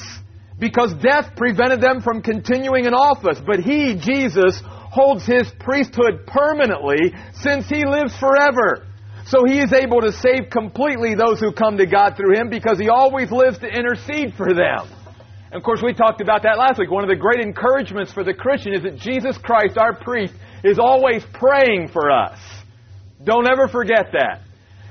because 0.59 0.95
death 0.95 1.37
prevented 1.37 1.83
them 1.83 2.01
from 2.01 2.23
continuing 2.23 2.87
in 2.87 2.95
office. 2.95 3.39
But 3.45 3.61
he, 3.61 4.01
Jesus, 4.01 4.63
holds 4.65 5.27
his 5.27 5.51
priesthood 5.61 6.27
permanently 6.27 7.13
since 7.35 7.69
he 7.69 7.85
lives 7.85 8.17
forever. 8.19 8.87
So 9.27 9.45
he 9.47 9.59
is 9.61 9.75
able 9.75 10.01
to 10.01 10.13
save 10.13 10.49
completely 10.51 11.15
those 11.15 11.39
who 11.39 11.53
come 11.53 11.77
to 11.77 11.85
God 11.85 12.17
through 12.17 12.37
him 12.37 12.49
because 12.49 12.79
he 12.79 12.89
always 12.89 13.31
lives 13.31 13.59
to 13.59 13.69
intercede 13.69 14.33
for 14.35 14.55
them. 14.55 14.89
And 15.51 15.57
of 15.57 15.63
course, 15.63 15.81
we 15.83 15.95
talked 15.95 16.21
about 16.21 16.43
that 16.43 16.59
last 16.59 16.79
week. 16.79 16.91
One 16.91 17.05
of 17.05 17.09
the 17.09 17.17
great 17.17 17.41
encouragements 17.41 18.13
for 18.13 18.23
the 18.23 18.35
Christian 18.35 18.75
is 18.75 18.83
that 18.83 18.97
Jesus 18.99 19.39
Christ, 19.39 19.79
our 19.79 19.95
priest, 19.95 20.35
is 20.63 20.79
always 20.79 21.25
praying 21.33 21.89
for 21.89 22.11
us. 22.11 22.39
Don't 23.25 23.51
ever 23.51 23.67
forget 23.67 24.13
that. 24.13 24.43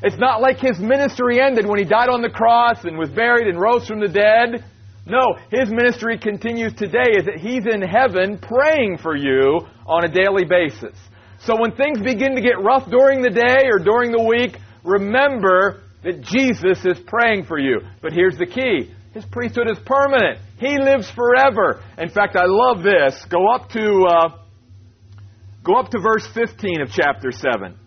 It's 0.01 0.17
not 0.17 0.41
like 0.41 0.57
his 0.57 0.79
ministry 0.79 1.39
ended 1.39 1.65
when 1.65 1.79
he 1.79 1.85
died 1.85 2.09
on 2.09 2.21
the 2.21 2.29
cross 2.29 2.83
and 2.83 2.97
was 2.97 3.09
buried 3.09 3.47
and 3.47 3.59
rose 3.59 3.87
from 3.87 3.99
the 3.99 4.07
dead. 4.07 4.63
No, 5.05 5.37
his 5.49 5.69
ministry 5.69 6.19
continues 6.19 6.73
today 6.73 7.15
is 7.17 7.25
that 7.25 7.39
he's 7.39 7.65
in 7.65 7.81
heaven 7.81 8.37
praying 8.37 8.97
for 8.97 9.15
you 9.15 9.61
on 9.85 10.03
a 10.03 10.07
daily 10.07 10.43
basis. 10.43 10.95
So 11.39 11.55
when 11.59 11.71
things 11.75 11.99
begin 12.01 12.35
to 12.35 12.41
get 12.41 12.61
rough 12.61 12.89
during 12.89 13.21
the 13.21 13.29
day 13.29 13.69
or 13.71 13.79
during 13.79 14.11
the 14.11 14.23
week, 14.23 14.57
remember 14.83 15.81
that 16.03 16.21
Jesus 16.21 16.83
is 16.85 16.99
praying 17.05 17.45
for 17.45 17.57
you. 17.57 17.81
But 18.01 18.11
here's 18.11 18.37
the 18.37 18.45
key. 18.45 18.93
His 19.13 19.25
priesthood 19.25 19.69
is 19.69 19.77
permanent. 19.85 20.39
He 20.57 20.77
lives 20.79 21.09
forever. 21.11 21.83
In 21.97 22.09
fact, 22.09 22.35
I 22.35 22.45
love 22.45 22.83
this. 22.83 23.23
Go 23.29 23.47
up 23.53 23.69
to 23.69 24.05
uh, 24.09 24.29
go 25.63 25.75
up 25.75 25.91
to 25.91 25.99
verse 25.99 26.27
15 26.33 26.81
of 26.81 26.89
chapter 26.89 27.31
7. 27.31 27.77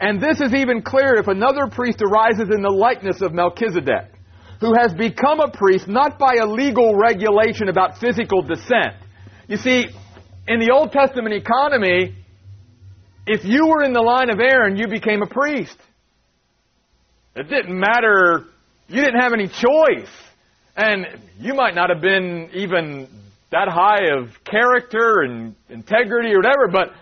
And 0.00 0.20
this 0.20 0.40
is 0.40 0.54
even 0.54 0.82
clearer 0.82 1.16
if 1.16 1.26
another 1.26 1.66
priest 1.70 2.00
arises 2.02 2.48
in 2.54 2.62
the 2.62 2.70
likeness 2.70 3.20
of 3.20 3.32
Melchizedek, 3.32 4.12
who 4.60 4.72
has 4.78 4.94
become 4.94 5.40
a 5.40 5.50
priest 5.50 5.88
not 5.88 6.18
by 6.18 6.36
a 6.40 6.46
legal 6.46 6.94
regulation 6.96 7.68
about 7.68 7.98
physical 7.98 8.42
descent. 8.42 8.94
You 9.48 9.56
see, 9.56 9.86
in 10.46 10.60
the 10.60 10.70
Old 10.72 10.92
Testament 10.92 11.34
economy, 11.34 12.14
if 13.26 13.44
you 13.44 13.66
were 13.66 13.82
in 13.82 13.92
the 13.92 14.00
line 14.00 14.30
of 14.30 14.38
Aaron, 14.40 14.76
you 14.76 14.88
became 14.88 15.22
a 15.22 15.26
priest. 15.26 15.76
It 17.34 17.48
didn't 17.50 17.78
matter, 17.78 18.44
you 18.86 19.02
didn't 19.02 19.20
have 19.20 19.32
any 19.32 19.48
choice. 19.48 20.10
And 20.78 21.06
you 21.40 21.54
might 21.54 21.74
not 21.74 21.90
have 21.90 22.00
been 22.00 22.50
even 22.54 23.08
that 23.50 23.66
high 23.68 24.14
of 24.16 24.30
character 24.44 25.22
and 25.22 25.56
integrity 25.68 26.30
or 26.32 26.36
whatever, 26.36 26.68
but 26.70 26.92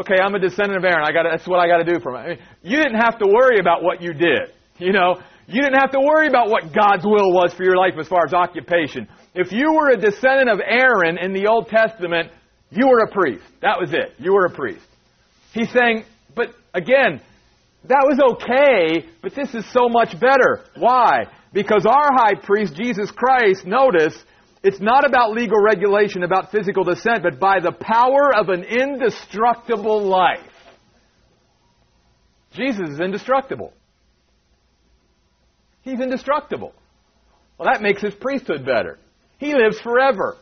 okay, 0.00 0.14
I'm 0.22 0.34
a 0.34 0.38
descendant 0.38 0.78
of 0.78 0.84
Aaron. 0.84 1.04
I 1.04 1.12
got 1.12 1.24
that's 1.30 1.46
what 1.46 1.60
I 1.60 1.68
got 1.68 1.84
to 1.84 1.84
do 1.84 2.00
for 2.00 2.12
him. 2.12 2.16
I 2.16 2.28
mean, 2.28 2.38
you 2.62 2.78
didn't 2.78 2.98
have 2.98 3.18
to 3.18 3.26
worry 3.28 3.58
about 3.60 3.82
what 3.82 4.00
you 4.00 4.14
did. 4.14 4.54
You 4.78 4.92
know, 4.92 5.20
you 5.46 5.60
didn't 5.60 5.78
have 5.78 5.90
to 5.90 6.00
worry 6.00 6.28
about 6.28 6.48
what 6.48 6.72
God's 6.72 7.04
will 7.04 7.30
was 7.30 7.52
for 7.52 7.62
your 7.62 7.76
life 7.76 7.92
as 8.00 8.08
far 8.08 8.24
as 8.26 8.32
occupation. 8.32 9.06
If 9.34 9.52
you 9.52 9.70
were 9.74 9.90
a 9.90 9.98
descendant 9.98 10.48
of 10.48 10.60
Aaron 10.64 11.18
in 11.18 11.34
the 11.34 11.46
Old 11.46 11.68
Testament, 11.68 12.32
you 12.70 12.88
were 12.88 13.00
a 13.00 13.12
priest. 13.12 13.44
That 13.60 13.76
was 13.78 13.92
it. 13.92 14.14
You 14.18 14.32
were 14.32 14.46
a 14.46 14.50
priest. 14.50 14.84
He's 15.52 15.70
saying, 15.72 16.04
but 16.34 16.54
again, 16.72 17.20
that 17.84 18.02
was 18.08 18.18
okay, 18.32 19.06
but 19.22 19.34
this 19.34 19.54
is 19.54 19.70
so 19.72 19.88
much 19.88 20.18
better. 20.18 20.64
Why? 20.76 21.26
Because 21.56 21.86
our 21.86 22.10
high 22.12 22.34
priest, 22.34 22.74
Jesus 22.74 23.10
Christ, 23.10 23.64
notice, 23.64 24.14
it's 24.62 24.78
not 24.78 25.06
about 25.06 25.32
legal 25.32 25.58
regulation, 25.58 26.22
about 26.22 26.50
physical 26.50 26.84
descent, 26.84 27.22
but 27.22 27.40
by 27.40 27.60
the 27.60 27.72
power 27.72 28.30
of 28.36 28.50
an 28.50 28.62
indestructible 28.62 30.02
life. 30.02 30.52
Jesus 32.52 32.90
is 32.90 33.00
indestructible. 33.00 33.72
He's 35.80 35.98
indestructible. 35.98 36.74
Well, 37.56 37.70
that 37.72 37.80
makes 37.80 38.02
his 38.02 38.14
priesthood 38.14 38.66
better. 38.66 38.98
He 39.38 39.54
lives 39.54 39.80
forever. 39.80 40.36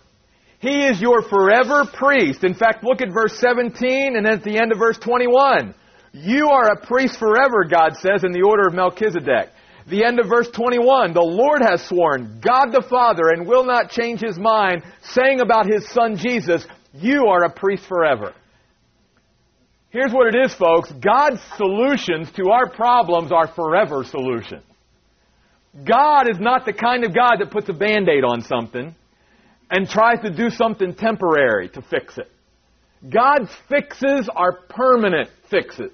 He 0.59 0.85
is 0.85 1.01
your 1.01 1.23
forever 1.23 1.85
priest. 1.85 2.43
In 2.43 2.55
fact, 2.55 2.83
look 2.83 3.01
at 3.03 3.13
verse 3.13 3.39
17 3.39 4.17
and 4.17 4.27
then 4.27 4.33
at 4.33 4.43
the 4.43 4.59
end 4.59 4.73
of 4.73 4.79
verse 4.79 4.99
21. 4.99 5.77
You 6.13 6.49
are 6.49 6.73
a 6.73 6.85
priest 6.85 7.21
forever, 7.21 7.67
God 7.71 7.99
says, 7.99 8.25
in 8.25 8.33
the 8.33 8.43
order 8.43 8.67
of 8.67 8.75
Melchizedek. 8.75 9.51
The 9.89 10.05
end 10.05 10.19
of 10.19 10.29
verse 10.29 10.49
21, 10.51 11.13
the 11.13 11.21
Lord 11.21 11.61
has 11.61 11.87
sworn, 11.87 12.41
God 12.41 12.73
the 12.73 12.85
Father, 12.89 13.29
and 13.29 13.47
will 13.47 13.65
not 13.65 13.91
change 13.91 14.21
his 14.21 14.39
mind, 14.39 14.83
saying 15.03 15.41
about 15.41 15.67
his 15.67 15.89
Son 15.91 16.17
Jesus, 16.17 16.67
You 16.95 17.27
are 17.27 17.45
a 17.45 17.51
priest 17.51 17.85
forever. 17.87 18.33
Here's 19.91 20.13
what 20.13 20.35
it 20.35 20.39
is, 20.45 20.55
folks. 20.55 20.91
God's 20.93 21.41
solutions 21.57 22.33
to 22.33 22.51
our 22.51 22.69
problems 22.69 23.31
are 23.31 23.47
forever 23.47 24.05
solutions. 24.05 24.65
God 25.87 26.29
is 26.31 26.39
not 26.41 26.65
the 26.65 26.73
kind 26.73 27.05
of 27.05 27.15
God 27.15 27.37
that 27.41 27.51
puts 27.51 27.69
a 27.69 27.73
band 27.73 28.09
aid 28.09 28.25
on 28.25 28.41
something 28.41 28.95
and 29.71 29.89
tries 29.89 30.21
to 30.23 30.31
do 30.31 30.51
something 30.51 30.95
temporary 30.95 31.69
to 31.71 31.83
fix 31.83 32.17
it. 32.19 32.31
God's 33.09 33.51
fixes 33.69 34.29
are 34.35 34.61
permanent 34.69 35.29
fixes. 35.51 35.93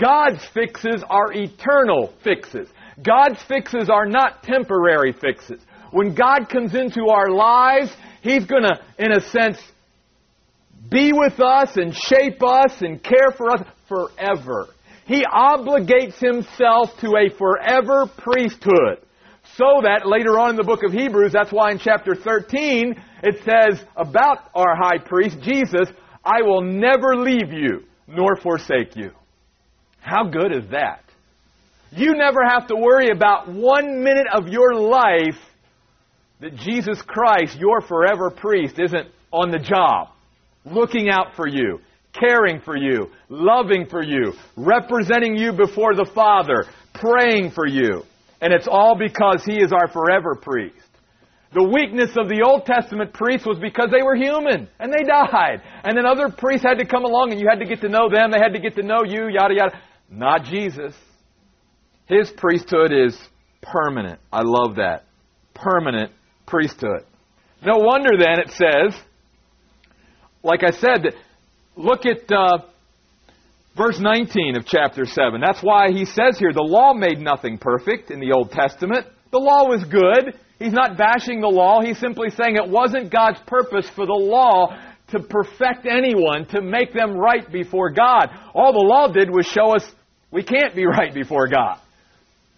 God's 0.00 0.44
fixes 0.54 1.04
are 1.08 1.32
eternal 1.32 2.12
fixes. 2.24 2.68
God's 3.02 3.42
fixes 3.42 3.88
are 3.90 4.06
not 4.06 4.42
temporary 4.42 5.12
fixes. 5.12 5.60
When 5.90 6.14
God 6.14 6.48
comes 6.48 6.74
into 6.74 7.08
our 7.08 7.30
lives, 7.30 7.90
He's 8.22 8.44
going 8.44 8.64
to, 8.64 8.80
in 8.98 9.12
a 9.12 9.20
sense, 9.20 9.58
be 10.90 11.12
with 11.12 11.40
us 11.40 11.76
and 11.76 11.94
shape 11.94 12.42
us 12.42 12.80
and 12.80 13.02
care 13.02 13.30
for 13.36 13.50
us 13.50 13.62
forever. 13.88 14.68
He 15.06 15.24
obligates 15.24 16.18
Himself 16.18 16.90
to 17.00 17.16
a 17.16 17.30
forever 17.36 18.06
priesthood. 18.16 19.02
So 19.56 19.80
that 19.82 20.02
later 20.04 20.38
on 20.38 20.50
in 20.50 20.56
the 20.56 20.64
book 20.64 20.82
of 20.84 20.92
Hebrews, 20.92 21.32
that's 21.32 21.52
why 21.52 21.70
in 21.70 21.78
chapter 21.78 22.14
13, 22.14 22.94
it 23.22 23.36
says 23.44 23.82
about 23.96 24.50
our 24.54 24.76
high 24.76 24.98
priest, 24.98 25.38
Jesus, 25.40 25.88
I 26.24 26.42
will 26.42 26.62
never 26.62 27.16
leave 27.16 27.52
you 27.52 27.84
nor 28.06 28.36
forsake 28.36 28.96
you. 28.96 29.12
How 30.00 30.24
good 30.28 30.52
is 30.52 30.70
that? 30.70 31.05
You 31.96 32.14
never 32.14 32.40
have 32.46 32.66
to 32.66 32.76
worry 32.76 33.08
about 33.08 33.48
one 33.48 34.04
minute 34.04 34.26
of 34.34 34.48
your 34.48 34.74
life 34.74 35.38
that 36.40 36.54
Jesus 36.56 37.00
Christ, 37.00 37.58
your 37.58 37.80
forever 37.80 38.30
priest, 38.30 38.78
isn't 38.78 39.08
on 39.32 39.50
the 39.50 39.58
job, 39.58 40.08
looking 40.66 41.08
out 41.08 41.34
for 41.34 41.48
you, 41.48 41.80
caring 42.12 42.60
for 42.60 42.76
you, 42.76 43.06
loving 43.30 43.86
for 43.86 44.02
you, 44.02 44.34
representing 44.56 45.38
you 45.38 45.52
before 45.52 45.94
the 45.94 46.08
Father, 46.14 46.66
praying 46.92 47.52
for 47.52 47.66
you. 47.66 48.02
And 48.42 48.52
it's 48.52 48.68
all 48.70 48.94
because 48.98 49.42
He 49.46 49.54
is 49.54 49.72
our 49.72 49.88
forever 49.88 50.34
priest. 50.34 50.76
The 51.54 51.64
weakness 51.64 52.10
of 52.18 52.28
the 52.28 52.44
Old 52.46 52.66
Testament 52.66 53.14
priests 53.14 53.46
was 53.46 53.58
because 53.58 53.88
they 53.90 54.02
were 54.02 54.16
human 54.16 54.68
and 54.78 54.92
they 54.92 55.04
died. 55.04 55.62
And 55.82 55.96
then 55.96 56.04
other 56.04 56.28
priests 56.28 56.66
had 56.66 56.78
to 56.78 56.84
come 56.84 57.04
along 57.04 57.32
and 57.32 57.40
you 57.40 57.46
had 57.48 57.60
to 57.60 57.64
get 57.64 57.80
to 57.80 57.88
know 57.88 58.10
them, 58.10 58.30
they 58.30 58.38
had 58.38 58.52
to 58.52 58.60
get 58.60 58.76
to 58.76 58.82
know 58.82 59.02
you, 59.06 59.28
yada 59.28 59.54
yada. 59.54 59.80
Not 60.10 60.44
Jesus. 60.44 60.94
His 62.06 62.30
priesthood 62.30 62.92
is 62.92 63.18
permanent. 63.62 64.20
I 64.32 64.42
love 64.44 64.76
that. 64.76 65.04
Permanent 65.54 66.12
priesthood. 66.46 67.04
No 67.64 67.78
wonder 67.78 68.10
then 68.18 68.38
it 68.38 68.50
says, 68.50 69.00
like 70.42 70.62
I 70.62 70.70
said, 70.70 71.14
look 71.74 72.06
at 72.06 72.30
uh, 72.30 72.58
verse 73.76 73.98
19 73.98 74.56
of 74.56 74.66
chapter 74.66 75.04
7. 75.04 75.40
That's 75.40 75.60
why 75.62 75.90
he 75.90 76.04
says 76.04 76.38
here, 76.38 76.52
the 76.52 76.62
law 76.62 76.94
made 76.94 77.18
nothing 77.18 77.58
perfect 77.58 78.10
in 78.10 78.20
the 78.20 78.32
Old 78.32 78.52
Testament. 78.52 79.06
The 79.32 79.38
law 79.38 79.68
was 79.68 79.82
good. 79.84 80.38
He's 80.58 80.72
not 80.72 80.96
bashing 80.96 81.40
the 81.40 81.48
law. 81.48 81.80
He's 81.82 81.98
simply 81.98 82.30
saying 82.30 82.56
it 82.56 82.68
wasn't 82.68 83.10
God's 83.10 83.40
purpose 83.46 83.88
for 83.94 84.06
the 84.06 84.12
law 84.12 84.78
to 85.08 85.20
perfect 85.20 85.86
anyone, 85.86 86.46
to 86.46 86.60
make 86.60 86.92
them 86.92 87.12
right 87.12 87.50
before 87.50 87.90
God. 87.90 88.28
All 88.54 88.72
the 88.72 88.84
law 88.84 89.08
did 89.12 89.30
was 89.30 89.46
show 89.46 89.74
us 89.74 89.88
we 90.30 90.42
can't 90.42 90.74
be 90.74 90.86
right 90.86 91.12
before 91.12 91.48
God. 91.48 91.78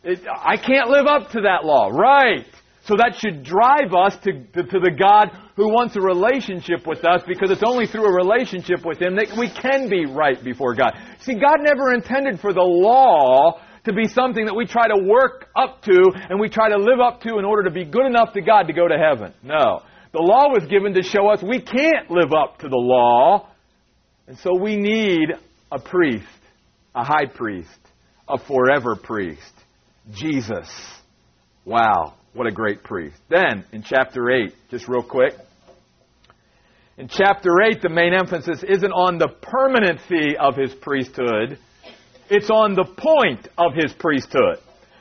It, 0.08 0.20
I 0.26 0.56
can't 0.56 0.88
live 0.88 1.06
up 1.06 1.32
to 1.32 1.42
that 1.42 1.66
law. 1.66 1.88
Right. 1.88 2.46
So 2.86 2.94
that 2.96 3.16
should 3.20 3.44
drive 3.44 3.92
us 3.92 4.16
to, 4.24 4.32
to, 4.32 4.62
to, 4.62 4.80
the 4.80 4.96
God 4.98 5.28
who 5.56 5.68
wants 5.68 5.94
a 5.96 6.00
relationship 6.00 6.86
with 6.86 7.04
us 7.04 7.20
because 7.28 7.50
it's 7.50 7.62
only 7.62 7.86
through 7.86 8.06
a 8.06 8.14
relationship 8.14 8.86
with 8.86 8.98
Him 8.98 9.16
that 9.16 9.36
we 9.36 9.50
can 9.50 9.90
be 9.90 10.06
right 10.06 10.42
before 10.42 10.74
God. 10.74 10.94
See, 11.20 11.34
God 11.34 11.58
never 11.60 11.92
intended 11.92 12.40
for 12.40 12.54
the 12.54 12.62
law 12.62 13.60
to 13.84 13.92
be 13.92 14.08
something 14.08 14.46
that 14.46 14.54
we 14.54 14.64
try 14.64 14.88
to 14.88 15.04
work 15.04 15.48
up 15.54 15.82
to 15.82 16.02
and 16.30 16.40
we 16.40 16.48
try 16.48 16.70
to 16.70 16.78
live 16.78 17.00
up 17.00 17.20
to 17.22 17.38
in 17.38 17.44
order 17.44 17.64
to 17.64 17.70
be 17.70 17.84
good 17.84 18.06
enough 18.06 18.32
to 18.32 18.40
God 18.40 18.68
to 18.68 18.72
go 18.72 18.88
to 18.88 18.96
heaven. 18.96 19.34
No. 19.42 19.82
The 20.12 20.22
law 20.22 20.48
was 20.48 20.66
given 20.70 20.94
to 20.94 21.02
show 21.02 21.28
us 21.28 21.42
we 21.42 21.60
can't 21.60 22.10
live 22.10 22.32
up 22.32 22.60
to 22.60 22.68
the 22.70 22.78
law, 22.78 23.50
and 24.26 24.38
so 24.38 24.58
we 24.58 24.76
need 24.76 25.34
a 25.70 25.78
priest, 25.78 26.24
a 26.94 27.04
high 27.04 27.26
priest, 27.26 27.78
a 28.26 28.38
forever 28.38 28.96
priest. 28.96 29.57
Jesus. 30.10 30.68
Wow, 31.64 32.14
what 32.32 32.46
a 32.46 32.52
great 32.52 32.82
priest. 32.82 33.16
Then, 33.28 33.64
in 33.72 33.82
chapter 33.82 34.30
8, 34.30 34.54
just 34.70 34.88
real 34.88 35.02
quick. 35.02 35.34
In 36.96 37.08
chapter 37.08 37.50
8, 37.62 37.82
the 37.82 37.88
main 37.88 38.12
emphasis 38.12 38.64
isn't 38.66 38.92
on 38.92 39.18
the 39.18 39.28
permanency 39.28 40.36
of 40.36 40.56
his 40.56 40.74
priesthood, 40.74 41.58
it's 42.30 42.50
on 42.50 42.74
the 42.74 42.84
point 42.84 43.48
of 43.56 43.72
his 43.74 43.92
priesthood. 43.92 44.58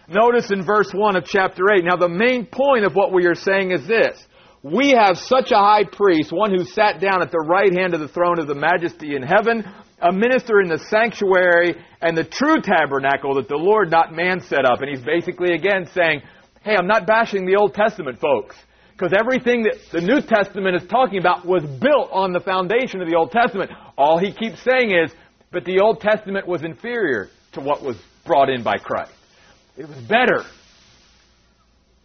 Notice 0.07 0.51
in 0.51 0.63
verse 0.63 0.91
1 0.93 1.15
of 1.17 1.25
chapter 1.25 1.63
8. 1.75 1.83
Now, 1.83 1.97
the 1.97 2.07
main 2.07 2.45
point 2.45 2.85
of 2.85 2.95
what 2.95 3.11
we 3.11 3.25
are 3.25 3.35
saying 3.35 3.71
is 3.71 3.85
this. 3.87 4.23
We 4.63 4.91
have 4.91 5.17
such 5.17 5.51
a 5.51 5.57
high 5.57 5.83
priest, 5.83 6.31
one 6.31 6.51
who 6.51 6.63
sat 6.63 7.01
down 7.01 7.21
at 7.21 7.31
the 7.31 7.39
right 7.39 7.71
hand 7.77 7.93
of 7.93 7.99
the 7.99 8.07
throne 8.07 8.39
of 8.39 8.47
the 8.47 8.55
majesty 8.55 9.15
in 9.15 9.23
heaven, 9.23 9.65
a 9.99 10.11
minister 10.11 10.61
in 10.61 10.69
the 10.69 10.79
sanctuary 10.89 11.75
and 12.01 12.15
the 12.15 12.23
true 12.23 12.61
tabernacle 12.61 13.35
that 13.35 13.47
the 13.47 13.55
Lord, 13.55 13.89
not 13.89 14.13
man, 14.13 14.41
set 14.41 14.65
up. 14.65 14.81
And 14.81 14.89
he's 14.89 15.03
basically 15.03 15.53
again 15.53 15.87
saying, 15.93 16.21
hey, 16.61 16.75
I'm 16.75 16.87
not 16.87 17.07
bashing 17.07 17.45
the 17.45 17.55
Old 17.55 17.73
Testament, 17.73 18.19
folks. 18.19 18.55
Because 18.91 19.13
everything 19.19 19.63
that 19.63 19.75
the 19.91 20.01
New 20.01 20.21
Testament 20.21 20.75
is 20.75 20.87
talking 20.87 21.19
about 21.19 21.45
was 21.45 21.63
built 21.63 22.09
on 22.11 22.33
the 22.33 22.39
foundation 22.39 23.01
of 23.01 23.07
the 23.07 23.15
Old 23.15 23.31
Testament. 23.31 23.71
All 23.97 24.17
he 24.17 24.31
keeps 24.31 24.63
saying 24.63 24.91
is, 24.91 25.11
but 25.51 25.65
the 25.65 25.79
Old 25.83 26.01
Testament 26.01 26.47
was 26.47 26.63
inferior 26.63 27.29
to 27.53 27.61
what 27.61 27.83
was 27.83 27.95
brought 28.25 28.49
in 28.49 28.63
by 28.63 28.77
Christ. 28.77 29.11
It 29.77 29.87
was 29.87 29.97
better. 29.99 30.41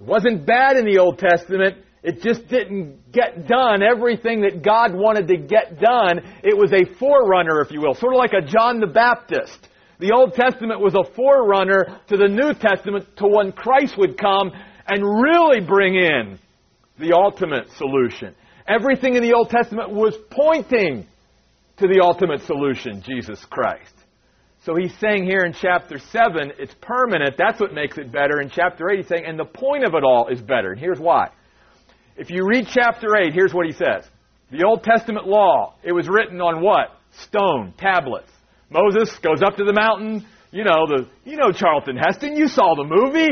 It 0.01 0.07
wasn't 0.07 0.47
bad 0.47 0.77
in 0.77 0.85
the 0.85 0.99
Old 0.99 1.19
Testament. 1.19 1.79
It 2.03 2.21
just 2.21 2.49
didn't 2.49 3.13
get 3.13 3.47
done 3.47 3.83
everything 3.83 4.41
that 4.43 4.63
God 4.63 4.93
wanted 4.93 5.29
to 5.29 5.37
get 5.37 5.81
done. 5.81 6.19
It 6.43 6.57
was 6.57 6.73
a 6.73 6.85
forerunner, 6.99 7.61
if 7.61 7.71
you 7.71 7.81
will, 7.81 7.95
sort 7.95 8.15
of 8.15 8.19
like 8.19 8.33
a 8.33 8.45
John 8.45 8.81
the 8.81 8.89
Baptist. 8.89 9.69
The 10.01 10.11
Old 10.13 10.35
Testament 10.35 10.81
was 10.81 10.95
a 10.95 11.05
forerunner 11.15 12.01
to 12.09 12.17
the 12.17 12.27
New 12.27 12.55
Testament 12.55 13.07
to 13.19 13.29
when 13.29 13.53
Christ 13.53 13.97
would 13.97 14.19
come 14.19 14.51
and 14.89 15.03
really 15.05 15.61
bring 15.61 15.95
in 15.95 16.41
the 16.99 17.15
ultimate 17.15 17.71
solution. 17.79 18.35
Everything 18.67 19.15
in 19.15 19.23
the 19.23 19.35
Old 19.35 19.51
Testament 19.51 19.91
was 19.91 20.17
pointing 20.31 21.07
to 21.77 21.87
the 21.87 22.01
ultimate 22.03 22.43
solution, 22.43 23.03
Jesus 23.03 23.45
Christ. 23.45 23.95
So 24.65 24.75
he's 24.75 24.97
saying 24.99 25.25
here 25.25 25.45
in 25.45 25.53
chapter 25.53 25.99
7, 25.99 26.53
it's 26.59 26.75
permanent. 26.81 27.37
That's 27.39 27.61
what 27.61 27.73
makes 27.73 27.99
it 27.99 28.13
better. 28.13 28.41
In 28.41 28.51
chapter 28.51 28.91
8, 28.91 28.99
he's 28.99 29.09
saying, 29.09 29.25
and 29.25 29.39
the 29.39 29.45
point 29.45 29.85
of 29.85 29.95
it 29.95 30.05
all 30.05 30.29
is 30.29 30.41
better. 30.41 30.73
And 30.73 30.81
here's 30.81 31.01
why. 31.01 31.31
If 32.17 32.31
you 32.31 32.47
read 32.47 32.67
chapter 32.71 33.17
8, 33.17 33.33
here's 33.33 33.55
what 33.55 33.67
he 33.67 33.73
says. 33.73 34.05
The 34.51 34.65
Old 34.65 34.83
Testament 34.83 35.27
law, 35.27 35.75
it 35.83 35.93
was 35.93 36.09
written 36.09 36.41
on 36.41 36.63
what? 36.63 36.91
Stone, 37.27 37.75
tablets. 37.79 38.31
Moses 38.71 39.17
goes 39.19 39.43
up 39.43 39.57
to 39.57 39.65
the 39.65 39.73
mountain. 39.73 40.27
You 40.51 40.65
know, 40.65 40.87
the, 40.87 41.09
you 41.25 41.39
know 41.39 41.51
Charlton 41.53 41.97
Heston. 41.97 42.37
You 42.37 42.47
saw 42.49 42.75
the 42.75 42.85
movie. 42.85 43.31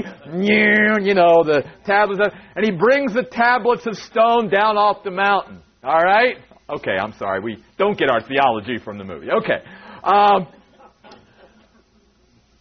You 1.05 1.15
know, 1.15 1.45
the 1.45 1.63
tablets. 1.85 2.21
And 2.57 2.65
he 2.65 2.71
brings 2.71 3.13
the 3.13 3.25
tablets 3.25 3.87
of 3.87 3.97
stone 3.97 4.49
down 4.49 4.79
off 4.79 5.05
the 5.05 5.11
mountain. 5.11 5.63
All 5.85 6.01
right? 6.01 6.37
Okay, 6.71 6.97
I'm 6.99 7.13
sorry. 7.15 7.41
We 7.41 7.63
don't 7.77 7.99
get 7.99 8.09
our 8.09 8.23
theology 8.23 8.79
from 8.83 8.97
the 8.97 9.05
movie. 9.05 9.29
Okay. 9.31 9.63
Um, 10.03 10.47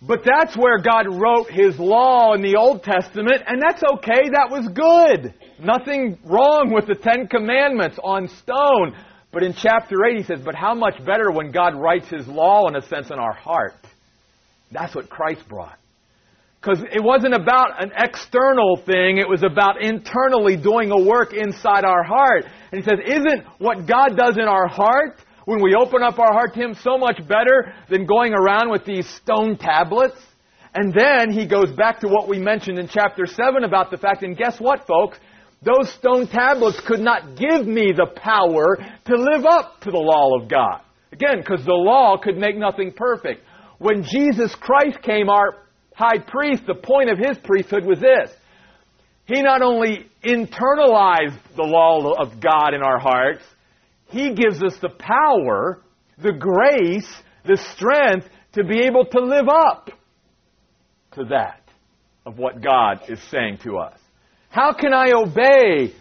but 0.02 0.24
that's 0.24 0.56
where 0.56 0.80
God 0.80 1.08
wrote 1.10 1.50
His 1.50 1.78
law 1.78 2.34
in 2.34 2.42
the 2.42 2.56
Old 2.56 2.84
Testament, 2.84 3.44
and 3.46 3.62
that's 3.62 3.84
okay. 3.96 4.30
That 4.32 4.50
was 4.50 4.68
good. 4.70 5.34
Nothing 5.60 6.18
wrong 6.24 6.72
with 6.74 6.88
the 6.88 6.96
Ten 6.96 7.28
Commandments 7.28 8.00
on 8.02 8.30
stone. 8.30 8.96
But 9.32 9.44
in 9.44 9.54
chapter 9.54 10.06
8, 10.06 10.18
he 10.18 10.24
says, 10.24 10.40
But 10.44 10.56
how 10.56 10.74
much 10.74 10.98
better 11.06 11.32
when 11.32 11.52
God 11.52 11.76
writes 11.76 12.08
His 12.08 12.28
law, 12.28 12.68
in 12.68 12.76
a 12.76 12.82
sense, 12.82 13.12
in 13.12 13.20
our 13.20 13.34
heart? 13.34 13.76
That's 14.72 14.96
what 14.96 15.10
Christ 15.10 15.48
brought. 15.50 15.78
Because 16.62 16.82
it 16.82 17.04
wasn't 17.04 17.34
about 17.34 17.82
an 17.82 17.92
external 17.96 18.78
thing, 18.78 19.18
it 19.18 19.30
was 19.30 19.44
about 19.44 19.82
internally 19.82 20.58
doing 20.58 20.92
a 20.92 21.02
work 21.02 21.34
inside 21.34 21.86
our 21.86 22.04
heart. 22.04 22.46
And 22.72 22.82
he 22.82 22.90
says, 22.90 23.00
Isn't 23.06 23.46
what 23.60 23.86
God 23.86 24.16
does 24.16 24.38
in 24.38 24.46
our 24.46 24.68
heart 24.68 25.20
when 25.50 25.64
we 25.64 25.74
open 25.74 26.04
up 26.04 26.20
our 26.20 26.32
heart 26.32 26.54
to 26.54 26.60
Him 26.60 26.76
so 26.76 27.00
much 27.00 27.18
better 27.28 27.74
than 27.90 28.06
going 28.06 28.34
around 28.34 28.70
with 28.70 28.86
these 28.86 29.10
stone 29.10 29.58
tablets? 29.58 30.16
And 30.76 30.94
then 30.94 31.32
he 31.32 31.48
goes 31.48 31.72
back 31.72 32.02
to 32.02 32.08
what 32.08 32.30
we 32.30 32.38
mentioned 32.38 32.78
in 32.78 32.88
chapter 32.88 33.26
7 33.26 33.64
about 33.64 33.90
the 33.90 33.98
fact, 33.98 34.22
and 34.22 34.38
guess 34.38 34.60
what, 34.60 34.86
folks? 34.86 35.18
Those 35.64 35.92
stone 35.94 36.28
tablets 36.28 36.80
could 36.86 37.00
not 37.00 37.36
give 37.36 37.66
me 37.66 37.92
the 37.92 38.06
power 38.16 38.78
to 39.06 39.16
live 39.16 39.48
up 39.48 39.82
to 39.82 39.90
the 39.90 39.98
law 39.98 40.40
of 40.40 40.48
God. 40.48 40.82
Again, 41.12 41.40
because 41.40 41.66
the 41.66 41.74
law 41.74 42.18
could 42.22 42.38
make 42.38 42.56
nothing 42.56 42.92
perfect. 42.92 43.44
When 43.80 44.04
Jesus 44.04 44.54
Christ 44.54 45.02
came, 45.02 45.30
our 45.30 45.56
high 45.96 46.20
priest, 46.20 46.68
the 46.68 46.76
point 46.76 47.10
of 47.10 47.18
his 47.18 47.40
priesthood 47.40 47.86
was 47.86 48.00
this. 48.00 48.30
He 49.26 49.42
not 49.42 49.64
only 49.64 50.06
internalized 50.24 51.40
the 51.56 51.64
law 51.64 52.14
of 52.14 52.40
God 52.40 52.76
in 52.76 52.84
our 52.84 53.00
hearts, 53.00 53.42
he 54.10 54.34
gives 54.34 54.62
us 54.62 54.78
the 54.82 54.90
power, 54.90 55.82
the 56.18 56.34
grace, 56.34 57.10
the 57.46 57.58
strength 57.76 58.28
to 58.54 58.64
be 58.64 58.82
able 58.82 59.06
to 59.06 59.20
live 59.20 59.48
up 59.48 59.90
to 61.14 61.26
that 61.26 61.62
of 62.26 62.38
what 62.38 62.62
God 62.62 63.02
is 63.08 63.20
saying 63.30 63.60
to 63.64 63.78
us. 63.78 63.98
How 64.50 64.74
can 64.74 64.94
I 64.94 65.12
obey 65.14 65.94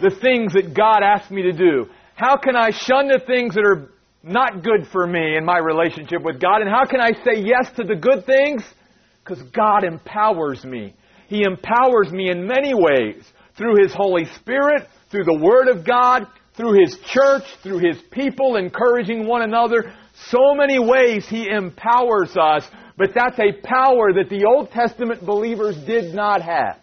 the 0.00 0.10
things 0.20 0.54
that 0.54 0.74
God 0.74 1.02
asks 1.02 1.30
me 1.30 1.42
to 1.42 1.52
do? 1.52 1.86
How 2.14 2.36
can 2.36 2.56
I 2.56 2.70
shun 2.70 3.08
the 3.08 3.20
things 3.26 3.54
that 3.54 3.64
are 3.64 3.90
not 4.22 4.62
good 4.62 4.86
for 4.90 5.06
me 5.06 5.36
in 5.36 5.44
my 5.44 5.58
relationship 5.58 6.22
with 6.22 6.40
God? 6.40 6.62
And 6.62 6.70
how 6.70 6.84
can 6.86 7.00
I 7.00 7.12
say 7.24 7.42
yes 7.42 7.70
to 7.76 7.84
the 7.84 7.96
good 7.96 8.24
things? 8.24 8.62
Because 9.24 9.42
God 9.50 9.84
empowers 9.84 10.64
me. 10.64 10.94
He 11.28 11.42
empowers 11.42 12.10
me 12.10 12.30
in 12.30 12.46
many 12.46 12.74
ways 12.74 13.24
through 13.56 13.82
His 13.82 13.92
Holy 13.92 14.24
Spirit, 14.36 14.88
through 15.10 15.24
the 15.24 15.38
Word 15.38 15.68
of 15.68 15.86
God, 15.86 16.26
through 16.56 16.80
His 16.80 16.98
church, 17.06 17.44
through 17.62 17.78
His 17.78 18.00
people, 18.10 18.56
encouraging 18.56 19.26
one 19.26 19.42
another. 19.42 19.92
So 20.28 20.54
many 20.54 20.78
ways 20.78 21.26
He 21.28 21.48
empowers 21.48 22.36
us, 22.36 22.64
but 22.96 23.10
that's 23.14 23.38
a 23.38 23.60
power 23.62 24.12
that 24.12 24.28
the 24.28 24.44
Old 24.44 24.70
Testament 24.70 25.24
believers 25.24 25.76
did 25.86 26.14
not 26.14 26.42
have. 26.42 26.78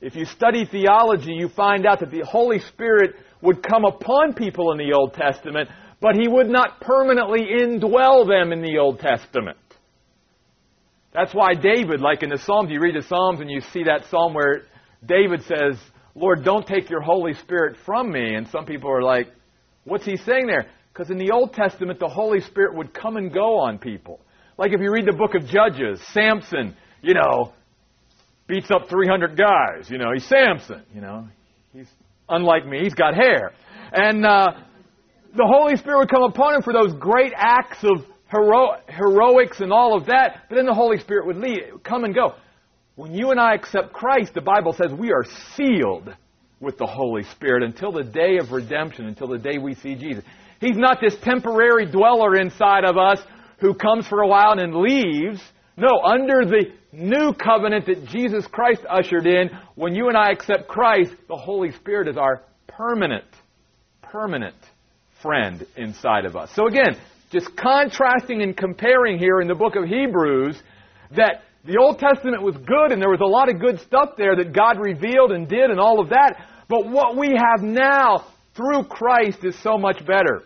If 0.00 0.14
you 0.14 0.26
study 0.26 0.66
theology, 0.66 1.32
you 1.32 1.48
find 1.48 1.86
out 1.86 2.00
that 2.00 2.10
the 2.10 2.24
Holy 2.24 2.58
Spirit 2.60 3.14
would 3.40 3.62
come 3.62 3.84
upon 3.84 4.34
people 4.34 4.72
in 4.72 4.78
the 4.78 4.92
Old 4.94 5.14
Testament, 5.14 5.70
but 6.00 6.14
He 6.14 6.28
would 6.28 6.48
not 6.48 6.80
permanently 6.80 7.40
indwell 7.40 8.26
them 8.26 8.52
in 8.52 8.62
the 8.62 8.78
Old 8.78 9.00
Testament. 9.00 9.56
That's 11.14 11.32
why 11.32 11.54
David, 11.54 12.00
like 12.00 12.22
in 12.22 12.30
the 12.30 12.38
Psalms, 12.38 12.70
you 12.70 12.80
read 12.80 12.96
the 12.96 13.06
Psalms 13.06 13.40
and 13.40 13.50
you 13.50 13.60
see 13.60 13.84
that 13.84 14.06
psalm 14.10 14.34
where 14.34 14.62
David 15.06 15.42
says, 15.42 15.78
Lord, 16.14 16.44
don't 16.44 16.66
take 16.66 16.90
your 16.90 17.00
Holy 17.00 17.34
Spirit 17.34 17.76
from 17.84 18.10
me. 18.10 18.34
And 18.34 18.48
some 18.48 18.64
people 18.64 18.90
are 18.90 19.02
like, 19.02 19.28
what's 19.84 20.04
he 20.04 20.16
saying 20.16 20.46
there? 20.46 20.66
Because 20.92 21.10
in 21.10 21.18
the 21.18 21.32
Old 21.32 21.52
Testament, 21.52 21.98
the 21.98 22.08
Holy 22.08 22.40
Spirit 22.40 22.76
would 22.76 22.94
come 22.94 23.16
and 23.16 23.32
go 23.32 23.58
on 23.58 23.78
people. 23.78 24.20
Like 24.56 24.72
if 24.72 24.80
you 24.80 24.92
read 24.92 25.06
the 25.06 25.16
book 25.16 25.34
of 25.34 25.46
Judges, 25.46 26.00
Samson, 26.12 26.76
you 27.02 27.14
know, 27.14 27.52
beats 28.46 28.70
up 28.70 28.88
300 28.88 29.36
guys. 29.36 29.90
You 29.90 29.98
know, 29.98 30.12
he's 30.12 30.24
Samson. 30.26 30.82
You 30.94 31.00
know, 31.00 31.28
he's 31.72 31.88
unlike 32.28 32.66
me. 32.66 32.80
He's 32.82 32.94
got 32.94 33.14
hair. 33.14 33.52
And 33.92 34.24
uh, 34.24 34.52
the 35.36 35.46
Holy 35.46 35.76
Spirit 35.76 35.98
would 35.98 36.10
come 36.10 36.22
upon 36.22 36.54
him 36.56 36.62
for 36.62 36.72
those 36.72 36.94
great 36.94 37.32
acts 37.34 37.82
of 37.82 38.04
hero- 38.30 38.76
heroics 38.88 39.60
and 39.60 39.72
all 39.72 39.96
of 39.96 40.06
that. 40.06 40.44
But 40.48 40.56
then 40.56 40.66
the 40.66 40.74
Holy 40.74 40.98
Spirit 40.98 41.26
would 41.26 41.36
leave, 41.36 41.82
come 41.82 42.04
and 42.04 42.14
go. 42.14 42.34
When 42.96 43.12
you 43.12 43.30
and 43.32 43.40
I 43.40 43.54
accept 43.54 43.92
Christ, 43.92 44.34
the 44.34 44.40
Bible 44.40 44.72
says 44.72 44.92
we 44.92 45.12
are 45.12 45.24
sealed 45.56 46.14
with 46.60 46.78
the 46.78 46.86
Holy 46.86 47.24
Spirit 47.24 47.62
until 47.64 47.90
the 47.90 48.04
day 48.04 48.38
of 48.38 48.52
redemption, 48.52 49.06
until 49.06 49.26
the 49.26 49.38
day 49.38 49.58
we 49.58 49.74
see 49.74 49.96
Jesus. 49.96 50.24
He's 50.60 50.76
not 50.76 50.98
this 51.00 51.16
temporary 51.20 51.90
dweller 51.90 52.36
inside 52.36 52.84
of 52.84 52.96
us 52.96 53.20
who 53.58 53.74
comes 53.74 54.06
for 54.06 54.22
a 54.22 54.28
while 54.28 54.58
and 54.58 54.74
leaves. 54.74 55.42
No, 55.76 55.88
under 56.04 56.44
the 56.44 56.66
new 56.92 57.32
covenant 57.32 57.86
that 57.86 58.06
Jesus 58.06 58.46
Christ 58.46 58.82
ushered 58.88 59.26
in, 59.26 59.50
when 59.74 59.94
you 59.96 60.08
and 60.08 60.16
I 60.16 60.30
accept 60.30 60.68
Christ, 60.68 61.10
the 61.28 61.36
Holy 61.36 61.72
Spirit 61.72 62.06
is 62.06 62.16
our 62.16 62.42
permanent, 62.68 63.24
permanent 64.02 64.54
friend 65.20 65.66
inside 65.76 66.26
of 66.26 66.36
us. 66.36 66.52
So 66.54 66.68
again, 66.68 66.96
just 67.30 67.56
contrasting 67.56 68.42
and 68.42 68.56
comparing 68.56 69.18
here 69.18 69.40
in 69.40 69.48
the 69.48 69.56
book 69.56 69.74
of 69.74 69.84
Hebrews 69.84 70.56
that 71.16 71.42
the 71.64 71.78
Old 71.78 71.98
Testament 71.98 72.42
was 72.42 72.56
good 72.56 72.92
and 72.92 73.00
there 73.00 73.10
was 73.10 73.22
a 73.22 73.26
lot 73.26 73.48
of 73.48 73.58
good 73.58 73.80
stuff 73.80 74.10
there 74.18 74.36
that 74.36 74.52
God 74.52 74.78
revealed 74.78 75.32
and 75.32 75.48
did 75.48 75.70
and 75.70 75.80
all 75.80 76.00
of 76.00 76.10
that. 76.10 76.46
But 76.68 76.90
what 76.90 77.16
we 77.16 77.28
have 77.28 77.62
now 77.62 78.26
through 78.54 78.84
Christ 78.84 79.44
is 79.44 79.58
so 79.62 79.78
much 79.78 80.04
better. 80.06 80.42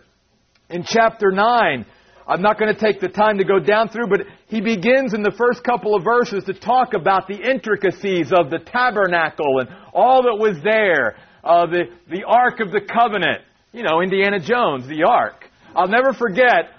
In 0.70 0.84
chapter 0.84 1.30
9, 1.32 1.86
I'm 2.26 2.42
not 2.42 2.58
going 2.58 2.72
to 2.72 2.78
take 2.78 3.00
the 3.00 3.08
time 3.08 3.38
to 3.38 3.44
go 3.44 3.58
down 3.58 3.88
through, 3.88 4.08
but 4.08 4.20
he 4.46 4.60
begins 4.60 5.14
in 5.14 5.22
the 5.22 5.32
first 5.36 5.64
couple 5.64 5.96
of 5.96 6.04
verses 6.04 6.44
to 6.44 6.52
talk 6.52 6.94
about 6.94 7.26
the 7.26 7.36
intricacies 7.36 8.30
of 8.32 8.50
the 8.50 8.58
tabernacle 8.58 9.60
and 9.60 9.68
all 9.92 10.22
that 10.22 10.36
was 10.38 10.62
there, 10.62 11.16
uh, 11.42 11.66
the, 11.66 11.84
the 12.10 12.24
Ark 12.24 12.60
of 12.60 12.70
the 12.70 12.80
Covenant. 12.80 13.42
You 13.72 13.82
know, 13.82 14.02
Indiana 14.02 14.38
Jones, 14.38 14.86
the 14.86 15.04
Ark. 15.04 15.50
I'll 15.74 15.88
never 15.88 16.12
forget, 16.12 16.70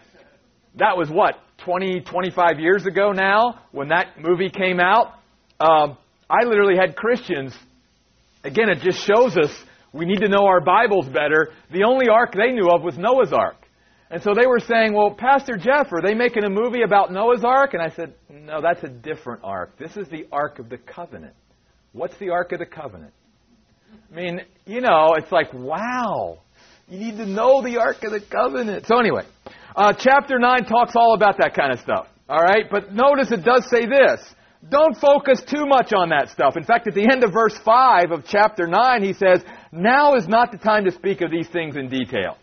that 0.75 0.97
was 0.97 1.09
what, 1.09 1.35
20, 1.65 2.01
25 2.01 2.59
years 2.59 2.85
ago 2.85 3.11
now, 3.11 3.61
when 3.71 3.89
that 3.89 4.19
movie 4.19 4.49
came 4.49 4.79
out? 4.79 5.13
Um, 5.59 5.97
I 6.29 6.45
literally 6.45 6.75
had 6.75 6.95
Christians, 6.95 7.53
again, 8.43 8.69
it 8.69 8.81
just 8.81 8.99
shows 9.05 9.35
us 9.37 9.51
we 9.91 10.05
need 10.05 10.19
to 10.19 10.29
know 10.29 10.45
our 10.45 10.61
Bibles 10.61 11.07
better. 11.07 11.49
The 11.71 11.83
only 11.83 12.07
ark 12.09 12.33
they 12.33 12.51
knew 12.51 12.69
of 12.69 12.83
was 12.83 12.97
Noah's 12.97 13.33
Ark. 13.33 13.55
And 14.11 14.21
so 14.23 14.33
they 14.33 14.47
were 14.47 14.59
saying, 14.59 14.93
well, 14.93 15.11
Pastor 15.11 15.55
Jeff, 15.55 15.91
are 15.91 16.01
they 16.03 16.15
making 16.15 16.43
a 16.43 16.49
movie 16.49 16.81
about 16.83 17.11
Noah's 17.11 17.43
Ark? 17.43 17.73
And 17.73 17.81
I 17.81 17.89
said, 17.95 18.13
no, 18.29 18.61
that's 18.61 18.83
a 18.83 18.87
different 18.87 19.43
ark. 19.43 19.77
This 19.77 19.97
is 19.97 20.07
the 20.09 20.27
Ark 20.31 20.59
of 20.59 20.69
the 20.69 20.77
Covenant. 20.77 21.35
What's 21.93 22.17
the 22.17 22.29
Ark 22.29 22.51
of 22.51 22.59
the 22.59 22.65
Covenant? 22.65 23.13
I 24.11 24.15
mean, 24.15 24.41
you 24.65 24.81
know, 24.81 25.13
it's 25.15 25.31
like, 25.31 25.53
wow, 25.53 26.39
you 26.87 26.99
need 26.99 27.17
to 27.17 27.25
know 27.25 27.61
the 27.61 27.77
Ark 27.77 28.03
of 28.03 28.11
the 28.11 28.21
Covenant. 28.21 28.87
So 28.87 28.99
anyway, 28.99 29.25
uh, 29.79 29.93
chapter 29.93 30.37
9 30.37 30.65
talks 30.65 30.93
all 30.95 31.13
about 31.13 31.37
that 31.37 31.55
kind 31.55 31.71
of 31.71 31.79
stuff. 31.79 32.07
All 32.27 32.43
right? 32.43 32.65
But 32.69 32.93
notice 32.93 33.31
it 33.31 33.45
does 33.45 33.65
say 33.69 33.85
this. 33.85 34.35
Don't 34.67 34.97
focus 34.97 35.41
too 35.41 35.65
much 35.65 35.93
on 35.93 36.09
that 36.09 36.29
stuff. 36.29 36.57
In 36.57 36.65
fact, 36.65 36.85
at 36.87 36.93
the 36.93 37.09
end 37.09 37.23
of 37.23 37.31
verse 37.31 37.57
5 37.63 38.11
of 38.11 38.25
chapter 38.25 38.67
9, 38.67 39.03
he 39.03 39.13
says, 39.13 39.41
Now 39.71 40.15
is 40.15 40.27
not 40.27 40.51
the 40.51 40.57
time 40.57 40.83
to 40.83 40.91
speak 40.91 41.21
of 41.21 41.31
these 41.31 41.47
things 41.47 41.77
in 41.77 41.87
detail. 41.87 42.35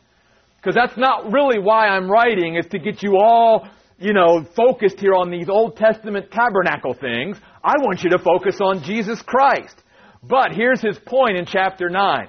Because 0.57 0.75
that's 0.75 0.97
not 0.97 1.31
really 1.31 1.59
why 1.59 1.89
I'm 1.89 2.11
writing, 2.11 2.57
is 2.57 2.65
to 2.69 2.79
get 2.79 3.03
you 3.03 3.19
all, 3.19 3.69
you 3.99 4.15
know, 4.15 4.47
focused 4.57 4.99
here 4.99 5.13
on 5.13 5.31
these 5.31 5.51
Old 5.51 5.77
Testament 5.77 6.31
tabernacle 6.31 6.95
things. 6.95 7.37
I 7.63 7.75
want 7.81 8.03
you 8.03 8.09
to 8.11 8.19
focus 8.19 8.63
on 8.63 8.83
Jesus 8.83 9.21
Christ. 9.21 9.83
But 10.23 10.53
here's 10.53 10.81
his 10.81 10.99
point 10.99 11.37
in 11.37 11.45
chapter 11.45 11.91
9. 11.91 12.29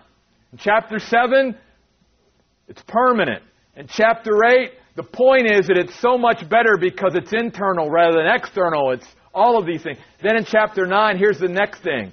In 0.51 0.57
chapter 0.57 0.99
7, 0.99 1.55
it's 2.67 2.83
permanent. 2.89 3.41
In 3.77 3.87
chapter 3.87 4.43
8, 4.43 4.71
the 4.97 5.03
point 5.03 5.45
is 5.51 5.67
that 5.67 5.77
it's 5.77 5.97
so 6.01 6.17
much 6.17 6.49
better 6.49 6.75
because 6.79 7.13
it's 7.13 7.31
internal 7.31 7.87
rather 7.87 8.17
than 8.17 8.27
external. 8.35 8.91
It's 8.91 9.07
all 9.31 9.59
of 9.59 9.67
these 9.67 9.83
things. 9.83 9.99
Then 10.23 10.35
in 10.35 10.43
chapter 10.43 10.87
9, 10.87 11.17
here's 11.19 11.37
the 11.37 11.47
next 11.47 11.83
thing. 11.83 12.11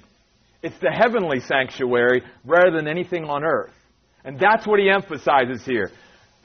It's 0.61 0.77
the 0.79 0.91
heavenly 0.91 1.39
sanctuary 1.39 2.21
rather 2.45 2.71
than 2.71 2.87
anything 2.87 3.25
on 3.25 3.43
earth. 3.43 3.73
And 4.23 4.39
that's 4.39 4.67
what 4.67 4.79
he 4.79 4.87
emphasizes 4.89 5.65
here. 5.65 5.91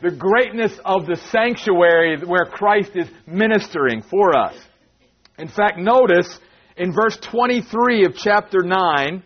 the 0.02 0.10
greatness 0.10 0.72
of 0.82 1.04
the 1.04 1.16
sanctuary 1.30 2.18
where 2.24 2.46
Christ 2.46 2.92
is 2.94 3.06
ministering 3.26 4.00
for 4.00 4.34
us. 4.34 4.56
In 5.38 5.48
fact, 5.48 5.78
notice 5.78 6.38
in 6.78 6.90
verse 6.94 7.18
23 7.18 8.06
of 8.06 8.14
chapter 8.14 8.60
9, 8.64 9.22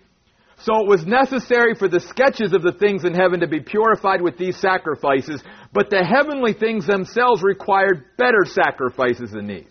so 0.65 0.81
it 0.81 0.89
was 0.89 1.05
necessary 1.05 1.75
for 1.75 1.89
the 1.89 2.01
sketches 2.01 2.55
of 2.55 2.63
the 2.63 2.73
things 2.73 3.05
in 3.05 3.13
heaven 3.13 3.41
to 3.41 3.47
be 3.47 3.61
purified 3.61 4.23
with 4.23 4.39
these 4.39 4.57
sacrifices, 4.57 5.43
but 5.75 5.91
the 5.91 6.03
heavenly 6.03 6.55
things 6.55 6.87
themselves 6.87 7.43
required 7.43 8.07
better 8.17 8.47
sacrifices 8.47 9.33
than 9.33 9.47
these. 9.47 9.71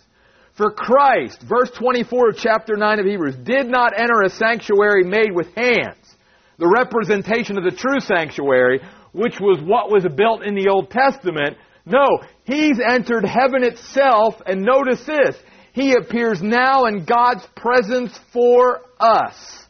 For 0.55 0.69
Christ, 0.69 1.41
verse 1.41 1.71
24 1.71 2.29
of 2.29 2.37
chapter 2.37 2.77
9 2.77 2.99
of 2.99 3.07
Hebrews, 3.07 3.37
did 3.37 3.65
not 3.65 3.97
enter 3.97 4.21
a 4.23 4.29
sanctuary 4.29 5.03
made 5.03 5.31
with 5.33 5.47
hands, 5.55 6.15
the 6.59 6.71
representation 6.71 7.57
of 7.57 7.63
the 7.63 7.75
true 7.75 7.99
sanctuary, 7.99 8.79
which 9.13 9.39
was 9.39 9.59
what 9.63 9.91
was 9.91 10.05
built 10.15 10.43
in 10.43 10.53
the 10.53 10.69
Old 10.69 10.91
Testament. 10.91 11.57
No, 11.87 12.05
he's 12.43 12.79
entered 12.79 13.25
heaven 13.25 13.63
itself, 13.63 14.35
and 14.45 14.61
notice 14.61 15.03
this, 15.05 15.35
he 15.71 15.95
appears 15.95 16.43
now 16.43 16.85
in 16.85 17.05
God's 17.05 17.47
presence 17.55 18.15
for 18.31 18.81
us. 18.99 19.62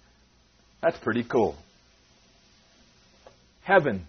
That's 0.83 0.97
pretty 0.97 1.23
cool. 1.23 1.55
Heaven. 3.63 4.05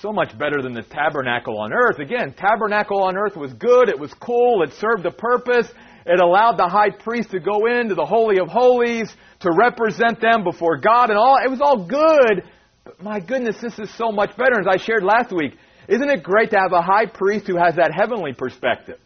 So 0.00 0.12
much 0.12 0.38
better 0.38 0.60
than 0.62 0.74
the 0.74 0.82
tabernacle 0.82 1.58
on 1.58 1.72
earth. 1.72 1.98
Again, 1.98 2.34
tabernacle 2.34 3.02
on 3.02 3.16
earth 3.16 3.34
was 3.34 3.54
good, 3.54 3.88
it 3.88 3.98
was 3.98 4.12
cool, 4.14 4.62
it 4.62 4.74
served 4.74 5.06
a 5.06 5.10
purpose. 5.10 5.68
It 6.04 6.20
allowed 6.20 6.56
the 6.58 6.68
high 6.68 6.90
priest 6.90 7.30
to 7.32 7.40
go 7.40 7.66
into 7.66 7.94
the 7.94 8.04
Holy 8.04 8.38
of 8.40 8.48
Holies 8.48 9.12
to 9.40 9.50
represent 9.50 10.20
them 10.20 10.44
before 10.44 10.78
God 10.78 11.10
and 11.10 11.18
all. 11.18 11.36
It 11.44 11.50
was 11.50 11.60
all 11.60 11.86
good, 11.86 12.44
but 12.84 13.02
my 13.02 13.18
goodness, 13.18 13.56
this 13.60 13.78
is 13.78 13.92
so 13.94 14.12
much 14.12 14.36
better. 14.36 14.60
As 14.60 14.66
I 14.70 14.76
shared 14.76 15.02
last 15.02 15.32
week, 15.32 15.54
isn't 15.88 16.08
it 16.08 16.22
great 16.22 16.50
to 16.50 16.58
have 16.58 16.72
a 16.72 16.82
high 16.82 17.06
priest 17.06 17.46
who 17.46 17.56
has 17.56 17.76
that 17.76 17.90
heavenly 17.94 18.32
perspective? 18.32 18.98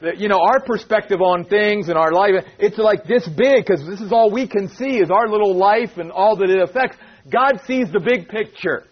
You 0.00 0.28
know, 0.28 0.40
our 0.40 0.60
perspective 0.60 1.20
on 1.20 1.44
things 1.44 1.88
and 1.88 1.96
our 1.96 2.12
life, 2.12 2.32
it's 2.58 2.78
like 2.78 3.04
this 3.04 3.26
big 3.26 3.64
because 3.64 3.86
this 3.86 4.00
is 4.00 4.12
all 4.12 4.30
we 4.30 4.46
can 4.46 4.68
see 4.68 4.98
is 4.98 5.10
our 5.10 5.28
little 5.28 5.56
life 5.56 5.96
and 5.96 6.10
all 6.10 6.36
that 6.36 6.50
it 6.50 6.62
affects. 6.62 6.96
God 7.30 7.60
sees 7.66 7.90
the 7.90 8.00
big 8.00 8.28
picture. 8.28 8.84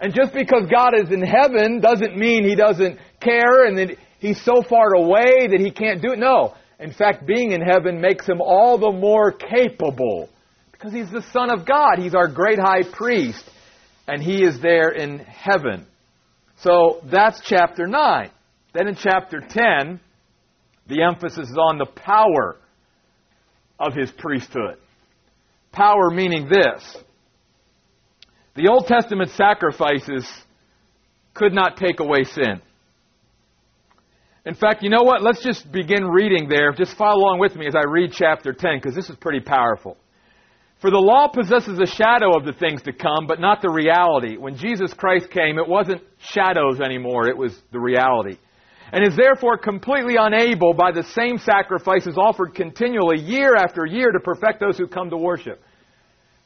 And 0.00 0.14
just 0.14 0.32
because 0.32 0.66
God 0.70 0.92
is 0.94 1.10
in 1.10 1.22
heaven 1.22 1.80
doesn't 1.80 2.16
mean 2.16 2.44
He 2.44 2.56
doesn't 2.56 2.98
care 3.20 3.66
and 3.66 3.78
that 3.78 3.96
He's 4.18 4.42
so 4.42 4.62
far 4.68 4.94
away 4.94 5.46
that 5.48 5.60
He 5.60 5.70
can't 5.70 6.02
do 6.02 6.12
it. 6.12 6.18
No. 6.18 6.54
In 6.80 6.92
fact, 6.92 7.26
being 7.26 7.52
in 7.52 7.60
heaven 7.60 8.00
makes 8.00 8.26
Him 8.26 8.40
all 8.40 8.78
the 8.78 8.90
more 8.90 9.30
capable 9.30 10.28
because 10.72 10.92
He's 10.92 11.10
the 11.10 11.22
Son 11.32 11.50
of 11.50 11.66
God. 11.66 11.98
He's 11.98 12.14
our 12.14 12.28
great 12.28 12.58
high 12.58 12.82
priest 12.82 13.44
and 14.08 14.22
He 14.22 14.42
is 14.42 14.60
there 14.60 14.90
in 14.90 15.20
heaven. 15.20 15.86
So 16.60 17.00
that's 17.04 17.40
chapter 17.44 17.86
9. 17.86 18.30
Then 18.72 18.88
in 18.88 18.96
chapter 18.96 19.40
10, 19.40 20.00
the 20.86 21.02
emphasis 21.02 21.48
is 21.48 21.56
on 21.56 21.78
the 21.78 21.86
power 21.86 22.56
of 23.78 23.94
his 23.94 24.10
priesthood. 24.12 24.76
Power 25.72 26.10
meaning 26.10 26.48
this 26.48 26.96
the 28.54 28.68
Old 28.68 28.86
Testament 28.86 29.30
sacrifices 29.30 30.28
could 31.34 31.52
not 31.52 31.76
take 31.76 31.98
away 31.98 32.22
sin. 32.22 32.60
In 34.46 34.54
fact, 34.54 34.82
you 34.82 34.90
know 34.90 35.02
what? 35.02 35.22
Let's 35.22 35.42
just 35.42 35.72
begin 35.72 36.04
reading 36.04 36.48
there. 36.48 36.70
Just 36.72 36.96
follow 36.96 37.18
along 37.18 37.40
with 37.40 37.56
me 37.56 37.66
as 37.66 37.74
I 37.74 37.82
read 37.88 38.12
chapter 38.12 38.52
10, 38.52 38.76
because 38.76 38.94
this 38.94 39.10
is 39.10 39.16
pretty 39.16 39.40
powerful. 39.40 39.96
For 40.80 40.90
the 40.90 40.98
law 40.98 41.28
possesses 41.28 41.80
a 41.80 41.86
shadow 41.86 42.36
of 42.36 42.44
the 42.44 42.52
things 42.52 42.82
to 42.82 42.92
come, 42.92 43.26
but 43.26 43.40
not 43.40 43.62
the 43.62 43.70
reality. 43.70 44.36
When 44.36 44.56
Jesus 44.56 44.92
Christ 44.92 45.30
came, 45.30 45.58
it 45.58 45.66
wasn't 45.66 46.02
shadows 46.18 46.80
anymore, 46.80 47.26
it 47.26 47.36
was 47.36 47.58
the 47.72 47.80
reality 47.80 48.38
and 48.92 49.06
is 49.06 49.16
therefore 49.16 49.58
completely 49.58 50.16
unable 50.18 50.74
by 50.74 50.92
the 50.92 51.02
same 51.02 51.38
sacrifices 51.38 52.16
offered 52.16 52.54
continually 52.54 53.20
year 53.20 53.54
after 53.56 53.86
year 53.86 54.12
to 54.12 54.20
perfect 54.20 54.60
those 54.60 54.78
who 54.78 54.86
come 54.86 55.10
to 55.10 55.16
worship. 55.16 55.60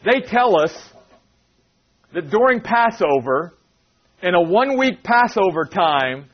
They 0.05 0.20
tell 0.20 0.61
us 0.61 0.72
that 2.14 2.31
during 2.31 2.61
Passover, 2.61 3.55
in 4.22 4.35
a 4.35 4.40
one 4.40 4.79
week 4.79 5.03
Passover 5.03 5.64
time, 5.64 6.27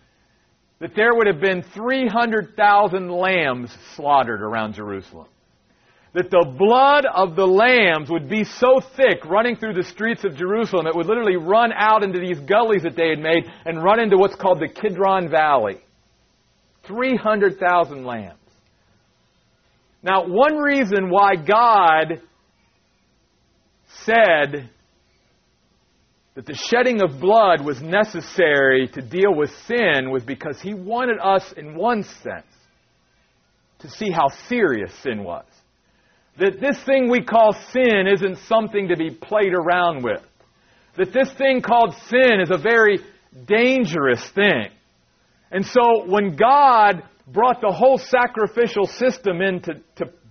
that 0.81 0.95
there 0.95 1.15
would 1.15 1.27
have 1.27 1.41
been 1.41 1.63
300,000 1.63 3.11
lambs 3.11 3.71
slaughtered 3.97 4.43
around 4.43 4.75
Jerusalem. 4.75 5.29
That 6.13 6.31
the 6.31 6.47
blood 6.59 7.07
of 7.07 7.35
the 7.35 7.47
lambs 7.47 8.09
would 8.09 8.29
be 8.29 8.45
so 8.45 8.81
thick 8.97 9.25
running 9.25 9.57
through 9.57 9.75
the 9.75 9.83
streets 9.83 10.25
of 10.25 10.37
Jerusalem, 10.37 10.87
it 10.87 10.95
would 10.95 11.07
literally 11.07 11.37
run 11.37 11.73
out 11.73 12.05
into 12.05 12.21
these 12.21 12.39
gullies 12.39 12.83
that 12.85 12.97
they 12.97 13.09
had 13.09 13.19
made 13.19 13.45
and 13.65 13.83
run 13.83 13.99
into 13.99 14.17
what's 14.17 14.37
called 14.37 14.61
the 14.61 14.69
Kidron 14.69 15.29
Valley. 15.29 15.84
300,000 16.87 18.05
lambs. 18.05 18.39
Now, 20.03 20.27
one 20.27 20.59
reason 20.59 21.09
why 21.09 21.37
God 21.37 22.21
said 24.05 24.69
that 26.35 26.47
the 26.47 26.55
shedding 26.55 27.01
of 27.01 27.21
blood 27.21 27.65
was 27.65 27.81
necessary 27.81 28.89
to 28.89 29.01
deal 29.01 29.35
with 29.35 29.51
sin 29.67 30.11
was 30.11 30.25
because 30.25 30.61
He 30.61 30.75
wanted 30.75 31.19
us, 31.23 31.55
in 31.57 31.77
one 31.77 32.03
sense, 32.03 32.47
to 33.81 33.89
see 33.89 34.11
how 34.11 34.29
serious 34.49 34.93
sin 35.03 35.23
was. 35.23 35.45
That 36.39 36.61
this 36.61 36.83
thing 36.85 37.09
we 37.09 37.23
call 37.23 37.53
sin 37.73 38.07
isn't 38.13 38.39
something 38.49 38.89
to 38.89 38.97
be 38.97 39.11
played 39.11 39.55
around 39.55 40.03
with. 40.03 40.23
That 40.97 41.13
this 41.13 41.33
thing 41.35 41.63
called 41.63 41.95
sin 42.09 42.41
is 42.41 42.51
a 42.51 42.59
very 42.59 42.99
dangerous 43.47 44.29
thing. 44.35 44.71
And 45.55 45.65
so 45.65 46.05
when 46.07 46.35
God 46.35 47.05
brought 47.29 47.61
the 47.61 47.73
whole 47.73 47.97
sacrificial 47.97 48.89
system 48.89 49.41
into 49.41 49.81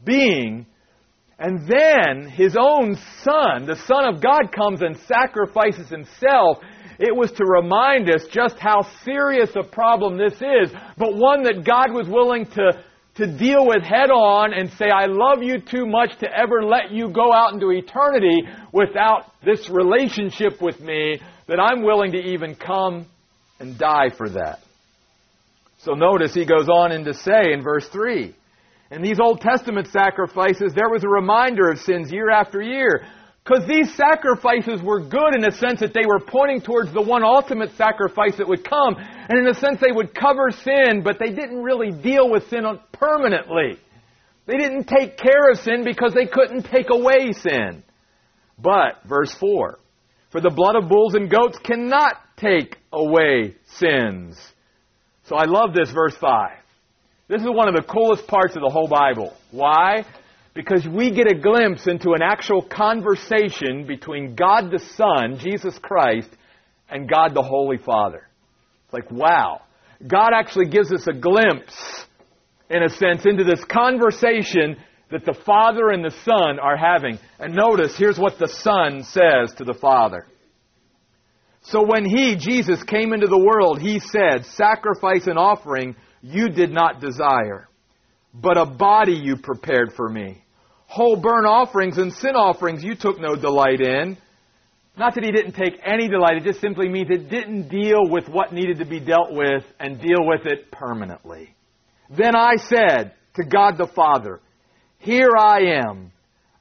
being, 0.04 0.66
and 1.40 1.66
then 1.66 2.30
his 2.30 2.58
own 2.60 2.98
son, 3.22 3.66
the 3.66 3.82
Son 3.88 4.14
of 4.14 4.22
God, 4.22 4.52
comes 4.54 4.82
and 4.82 4.98
sacrifices 5.08 5.88
himself, 5.88 6.58
it 7.00 7.16
was 7.16 7.32
to 7.32 7.46
remind 7.46 8.14
us 8.14 8.28
just 8.32 8.60
how 8.60 8.82
serious 9.06 9.50
a 9.56 9.64
problem 9.64 10.18
this 10.18 10.34
is, 10.34 10.76
but 10.98 11.16
one 11.16 11.44
that 11.44 11.64
God 11.66 11.94
was 11.94 12.10
willing 12.10 12.46
to, 12.46 12.84
to 13.16 13.38
deal 13.38 13.66
with 13.66 13.82
head 13.82 14.12
on 14.12 14.54
and 14.54 14.70
say, 14.74 14.90
I 14.90 15.06
love 15.06 15.42
you 15.42 15.62
too 15.62 15.86
much 15.86 16.20
to 16.20 16.28
ever 16.38 16.66
let 16.66 16.92
you 16.92 17.10
go 17.10 17.32
out 17.32 17.54
into 17.54 17.72
eternity 17.72 18.42
without 18.74 19.32
this 19.46 19.70
relationship 19.70 20.62
with 20.62 20.82
me, 20.82 21.22
that 21.48 21.62
I'm 21.62 21.82
willing 21.82 22.12
to 22.12 22.20
even 22.20 22.56
come 22.56 23.08
and 23.60 23.78
die 23.78 24.10
for 24.18 24.28
that. 24.28 24.60
So 25.84 25.94
notice 25.94 26.34
he 26.34 26.46
goes 26.46 26.70
on 26.70 26.94
and 26.94 27.04
to 27.06 27.14
say 27.14 27.52
in 27.52 27.62
verse 27.62 27.88
3 27.90 28.34
In 28.92 29.02
these 29.02 29.20
Old 29.20 29.42
Testament 29.42 29.88
sacrifices, 29.88 30.74
there 30.74 30.90
was 30.90 31.04
a 31.04 31.10
reminder 31.10 31.70
of 31.70 31.80
sins 31.80 32.12
year 32.12 32.30
after 32.30 32.62
year. 32.62 33.06
Because 33.44 33.68
these 33.68 33.94
sacrifices 33.96 34.82
were 34.82 35.02
good 35.02 35.36
in 35.36 35.42
the 35.42 35.52
sense 35.52 35.82
that 35.82 35.94
they 35.94 36.06
were 36.06 36.22
pointing 36.22 36.62
towards 36.62 36.94
the 36.94 37.02
one 37.02 37.26
ultimate 37.26 37.76
sacrifice 37.76 38.38
that 38.38 38.48
would 38.48 38.64
come. 38.64 38.96
And 38.96 39.38
in 39.38 39.48
a 39.48 39.54
sense, 39.54 39.82
they 39.82 39.92
would 39.92 40.16
cover 40.16 40.50
sin, 40.52 41.02
but 41.04 41.20
they 41.20 41.32
didn't 41.32 41.62
really 41.62 41.92
deal 41.92 42.30
with 42.30 42.48
sin 42.48 42.64
permanently. 42.94 43.78
They 44.46 44.56
didn't 44.56 44.86
take 44.86 45.18
care 45.18 45.52
of 45.52 45.60
sin 45.60 45.84
because 45.84 46.14
they 46.14 46.28
couldn't 46.28 46.64
take 46.64 46.90
away 46.90 47.34
sin. 47.34 47.84
But, 48.58 49.04
verse 49.04 49.34
4 49.34 49.78
For 50.30 50.40
the 50.40 50.50
blood 50.50 50.78
of 50.78 50.88
bulls 50.88 51.16
and 51.16 51.30
goats 51.30 51.58
cannot 51.60 52.16
take 52.38 52.78
away 52.94 53.56
sins. 53.66 54.53
So 55.26 55.36
I 55.36 55.46
love 55.46 55.74
this 55.74 55.92
verse 55.92 56.16
5. 56.18 56.52
This 57.30 57.42
is 57.42 57.48
one 57.48 57.68
of 57.68 57.76
the 57.76 57.84
coolest 57.84 58.28
parts 58.28 58.56
of 58.56 58.62
the 58.62 58.70
whole 58.70 58.88
Bible. 58.88 59.34
Why? 59.52 60.06
Because 60.54 60.86
we 60.86 61.12
get 61.12 61.32
a 61.32 61.36
glimpse 61.36 61.88
into 61.88 62.12
an 62.12 62.22
actual 62.22 62.62
conversation 62.62 63.88
between 63.88 64.36
God 64.36 64.70
the 64.70 64.80
Son, 64.80 65.38
Jesus 65.40 65.80
Christ, 65.80 66.30
and 66.90 67.10
God 67.10 67.34
the 67.34 67.42
Holy 67.42 67.78
Father. 67.78 68.28
It's 68.86 68.94
like, 68.94 69.10
wow. 69.10 69.62
God 70.06 70.32
actually 70.36 70.68
gives 70.68 70.92
us 70.92 71.08
a 71.08 71.14
glimpse, 71.14 72.06
in 72.70 72.84
a 72.84 72.90
sense, 72.90 73.26
into 73.26 73.46
this 73.46 73.64
conversation 73.64 74.76
that 75.10 75.26
the 75.26 75.40
Father 75.46 75.90
and 75.90 76.04
the 76.04 76.16
Son 76.26 76.60
are 76.60 76.76
having. 76.76 77.18
And 77.40 77.56
notice, 77.56 77.98
here's 77.98 78.20
what 78.20 78.38
the 78.38 78.50
Son 78.50 79.04
says 79.04 79.56
to 79.58 79.64
the 79.64 79.78
Father. 79.80 80.28
So 81.64 81.84
when 81.86 82.06
he, 82.06 82.36
Jesus, 82.36 82.84
came 82.84 83.14
into 83.14 83.28
the 83.28 83.38
world, 83.38 83.82
he 83.82 84.00
said, 84.00 84.46
Sacrifice 84.46 85.28
and 85.28 85.38
offering 85.38 85.96
you 86.22 86.50
did 86.50 86.72
not 86.72 87.00
desire, 87.00 87.68
but 88.34 88.58
a 88.58 88.66
body 88.66 89.14
you 89.14 89.38
prepared 89.38 89.94
for 89.96 90.10
me. 90.10 90.44
Whole 90.88 91.16
burnt 91.16 91.48
offerings 91.48 91.98
and 91.98 92.14
sin 92.14 92.36
offerings 92.36 92.84
you 92.84 92.96
took 92.96 93.20
no 93.20 93.36
delight 93.36 93.82
in. 93.82 94.18
Not 94.96 95.16
that 95.16 95.24
he 95.24 95.32
didn't 95.32 95.54
take 95.54 95.80
any 95.84 96.08
delight, 96.08 96.38
it 96.38 96.44
just 96.44 96.62
simply 96.62 96.88
means 96.88 97.08
it 97.10 97.30
didn't 97.30 97.70
deal 97.70 98.08
with 98.08 98.28
what 98.30 98.54
needed 98.54 98.78
to 98.78 98.86
be 98.86 99.00
dealt 99.00 99.32
with 99.32 99.64
and 99.80 100.00
deal 100.00 100.20
with 100.26 100.46
it 100.46 100.70
permanently. 100.70 101.56
Then 102.10 102.36
I 102.36 102.58
said 102.58 103.14
to 103.36 103.44
God 103.44 103.78
the 103.78 103.88
Father, 103.96 104.40
Here 105.00 105.32
I 105.38 105.80
am. 105.84 106.12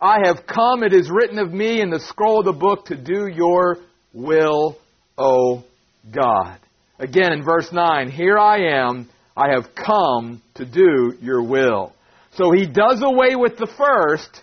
I 0.00 0.18
have 0.24 0.46
come, 0.46 0.82
it 0.82 0.94
is 0.94 1.10
written 1.10 1.38
of 1.38 1.52
me 1.52 1.80
in 1.80 1.90
the 1.90 2.00
scroll 2.00 2.40
of 2.40 2.46
the 2.46 2.52
book 2.52 2.86
to 2.86 2.96
do 2.96 3.28
your 3.28 3.76
will, 4.12 4.78
O 5.18 5.64
God. 6.10 6.58
Again 6.98 7.32
in 7.32 7.42
verse 7.44 7.70
9, 7.72 8.10
Here 8.10 8.38
I 8.38 8.84
am, 8.84 9.08
I 9.36 9.50
have 9.50 9.74
come 9.74 10.42
to 10.54 10.64
do 10.64 11.14
your 11.20 11.42
will. 11.42 11.92
So 12.32 12.50
he 12.52 12.66
does 12.66 13.02
away 13.02 13.36
with 13.36 13.56
the 13.56 13.70
first 13.76 14.42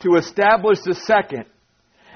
to 0.00 0.16
establish 0.16 0.78
the 0.84 0.94
second. 0.94 1.44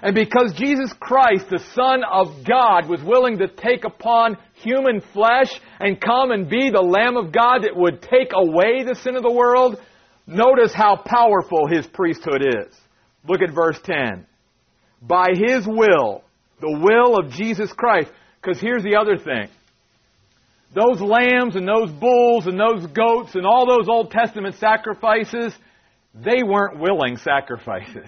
And 0.03 0.15
because 0.15 0.53
Jesus 0.57 0.93
Christ, 0.99 1.49
the 1.49 1.63
Son 1.75 2.03
of 2.03 2.45
God, 2.45 2.89
was 2.89 3.01
willing 3.03 3.39
to 3.39 3.47
take 3.47 3.85
upon 3.85 4.37
human 4.55 5.01
flesh 5.13 5.53
and 5.79 6.01
come 6.01 6.33
and 6.33 6.51
be 6.51 6.71
the 6.71 6.83
Lamb 6.83 7.17
of 7.17 7.33
God 7.33 7.63
that 7.63 7.77
would 7.77 8.03
take 8.03 8.33
away 8.35 8.83
the 8.83 8.97
sin 8.97 9.15
of 9.15 9.23
the 9.23 9.31
world, 9.31 9.81
notice 10.27 10.75
how 10.75 10.97
powerful 10.97 11.69
his 11.69 11.87
priesthood 11.87 12.43
is. 12.45 12.75
Look 13.29 13.43
at 13.43 13.55
verse 13.55 13.79
10. 13.85 14.27
By 15.01 15.29
his 15.35 15.67
will, 15.69 16.25
the 16.63 16.79
will 16.79 17.19
of 17.19 17.33
Jesus 17.33 17.71
Christ, 17.73 18.09
because 18.41 18.61
here's 18.61 18.85
the 18.85 18.97
other 18.97 19.19
thing. 19.19 19.49
Those 20.75 21.01
lambs 21.01 21.57
and 21.57 21.69
those 21.69 21.91
bulls 21.91 22.47
and 22.47 22.59
those 22.59 22.87
goats 22.87 23.35
and 23.35 23.45
all 23.45 23.67
those 23.67 23.89
Old 23.89 24.11
Testament 24.11 24.55
sacrifices, 24.55 25.53
they 26.15 26.43
weren't 26.43 26.79
willing 26.79 27.19
sacrifices. 27.19 28.07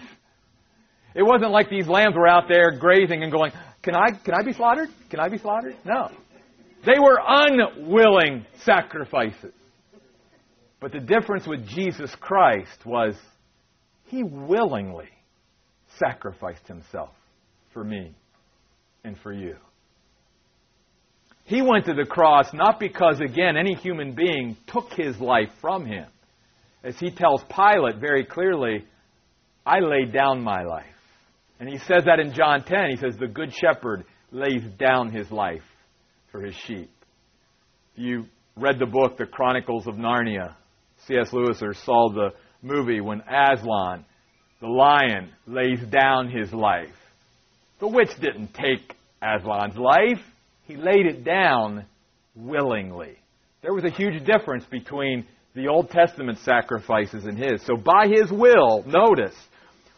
It 1.14 1.22
wasn't 1.22 1.50
like 1.50 1.68
these 1.68 1.88
lambs 1.88 2.14
were 2.16 2.28
out 2.28 2.44
there 2.48 2.70
grazing 2.78 3.22
and 3.22 3.30
going, 3.30 3.52
Can 3.82 3.94
I, 3.94 4.12
can 4.24 4.34
I 4.34 4.42
be 4.42 4.52
slaughtered? 4.52 4.88
Can 5.10 5.20
I 5.20 5.28
be 5.28 5.38
slaughtered? 5.38 5.76
No. 5.84 6.10
They 6.86 6.98
were 6.98 7.18
unwilling 7.26 8.46
sacrifices. 8.64 9.52
But 10.80 10.92
the 10.92 11.00
difference 11.00 11.46
with 11.46 11.66
Jesus 11.66 12.14
Christ 12.20 12.86
was 12.86 13.14
he 14.06 14.22
willingly 14.22 15.08
sacrificed 15.98 16.66
himself 16.68 17.10
for 17.72 17.82
me 17.82 18.14
and 19.04 19.16
for 19.18 19.32
you. 19.32 19.56
He 21.44 21.60
went 21.60 21.84
to 21.86 21.94
the 21.94 22.06
cross 22.06 22.48
not 22.54 22.80
because, 22.80 23.20
again, 23.20 23.56
any 23.56 23.74
human 23.74 24.14
being 24.14 24.56
took 24.66 24.92
his 24.94 25.18
life 25.20 25.50
from 25.60 25.84
him. 25.84 26.06
As 26.82 26.98
he 26.98 27.10
tells 27.10 27.42
Pilate 27.44 27.96
very 28.00 28.24
clearly, 28.24 28.84
I 29.66 29.80
laid 29.80 30.12
down 30.12 30.42
my 30.42 30.62
life. 30.62 30.86
And 31.60 31.68
he 31.68 31.78
says 31.78 32.04
that 32.06 32.18
in 32.18 32.34
John 32.34 32.64
10. 32.64 32.90
He 32.90 32.96
says, 32.96 33.16
The 33.18 33.26
good 33.26 33.52
shepherd 33.54 34.04
lays 34.32 34.62
down 34.78 35.10
his 35.10 35.30
life 35.30 35.62
for 36.32 36.42
his 36.42 36.54
sheep. 36.66 36.90
You 37.94 38.24
read 38.56 38.78
the 38.78 38.86
book, 38.86 39.16
The 39.16 39.26
Chronicles 39.26 39.86
of 39.86 39.94
Narnia. 39.94 40.56
C.S. 41.06 41.32
Lewis 41.32 41.62
or 41.62 41.74
saw 41.74 42.08
the 42.10 42.30
movie 42.62 43.00
when 43.00 43.20
Aslan, 43.20 44.04
the 44.60 44.66
lion, 44.66 45.30
lays 45.46 45.80
down 45.90 46.30
his 46.30 46.52
life. 46.52 46.94
The 47.80 47.88
witch 47.88 48.10
didn't 48.20 48.54
take 48.54 48.94
Aslan's 49.22 49.76
life. 49.76 50.22
He 50.66 50.76
laid 50.76 51.06
it 51.06 51.24
down 51.24 51.84
willingly. 52.34 53.18
There 53.62 53.74
was 53.74 53.84
a 53.84 53.90
huge 53.90 54.24
difference 54.24 54.64
between 54.70 55.26
the 55.54 55.68
Old 55.68 55.90
Testament 55.90 56.38
sacrifices 56.38 57.24
and 57.24 57.38
his. 57.38 57.62
So 57.64 57.76
by 57.76 58.08
his 58.08 58.30
will, 58.30 58.84
notice, 58.86 59.34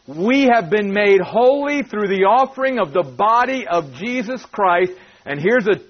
we 0.07 0.49
have 0.53 0.69
been 0.69 0.93
made 0.93 1.19
holy 1.21 1.83
through 1.83 2.07
the 2.07 2.25
offering 2.25 2.79
of 2.79 2.93
the 2.93 3.03
body 3.03 3.67
of 3.67 3.93
Jesus 3.93 4.45
Christ. 4.51 4.93
And 5.25 5.39
here's 5.39 5.67
a 5.67 5.81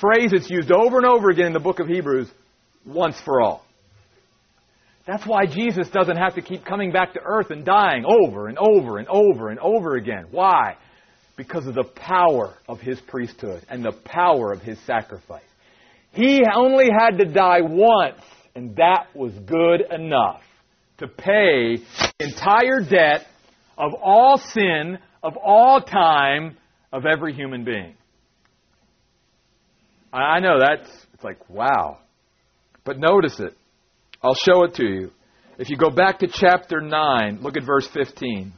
phrase 0.00 0.32
that's 0.32 0.50
used 0.50 0.72
over 0.72 0.98
and 0.98 1.06
over 1.06 1.30
again 1.30 1.46
in 1.46 1.52
the 1.52 1.60
book 1.60 1.80
of 1.80 1.86
Hebrews 1.86 2.30
once 2.84 3.20
for 3.20 3.40
all. 3.40 3.64
That's 5.06 5.26
why 5.26 5.46
Jesus 5.46 5.88
doesn't 5.88 6.16
have 6.16 6.34
to 6.34 6.42
keep 6.42 6.64
coming 6.64 6.92
back 6.92 7.14
to 7.14 7.20
earth 7.24 7.50
and 7.50 7.64
dying 7.64 8.04
over 8.04 8.48
and 8.48 8.58
over 8.58 8.98
and 8.98 9.08
over 9.08 9.48
and 9.48 9.58
over 9.58 9.96
again. 9.96 10.26
Why? 10.30 10.76
Because 11.36 11.66
of 11.66 11.74
the 11.74 11.84
power 11.84 12.54
of 12.68 12.80
his 12.80 13.00
priesthood 13.00 13.64
and 13.68 13.84
the 13.84 13.92
power 13.92 14.52
of 14.52 14.60
his 14.60 14.78
sacrifice. 14.86 15.42
He 16.12 16.42
only 16.54 16.88
had 16.90 17.18
to 17.18 17.24
die 17.24 17.62
once, 17.62 18.20
and 18.54 18.76
that 18.76 19.06
was 19.14 19.32
good 19.46 19.80
enough 19.90 20.42
to 20.98 21.08
pay 21.08 21.78
the 22.18 22.26
entire 22.26 22.80
debt 22.80 23.26
of 23.78 23.94
all 23.94 24.36
sin, 24.36 24.98
of 25.22 25.36
all 25.36 25.80
time, 25.80 26.56
of 26.92 27.06
every 27.06 27.32
human 27.32 27.64
being. 27.64 27.94
I 30.12 30.40
know 30.40 30.58
that's, 30.58 30.90
it's 31.14 31.24
like, 31.24 31.48
wow. 31.48 31.98
But 32.84 32.98
notice 32.98 33.40
it. 33.40 33.56
I'll 34.22 34.34
show 34.34 34.64
it 34.64 34.74
to 34.74 34.84
you. 34.84 35.10
If 35.58 35.70
you 35.70 35.76
go 35.76 35.90
back 35.90 36.18
to 36.18 36.28
chapter 36.28 36.80
9, 36.80 37.38
look 37.40 37.56
at 37.56 37.64
verse 37.64 37.88
15. 37.94 38.52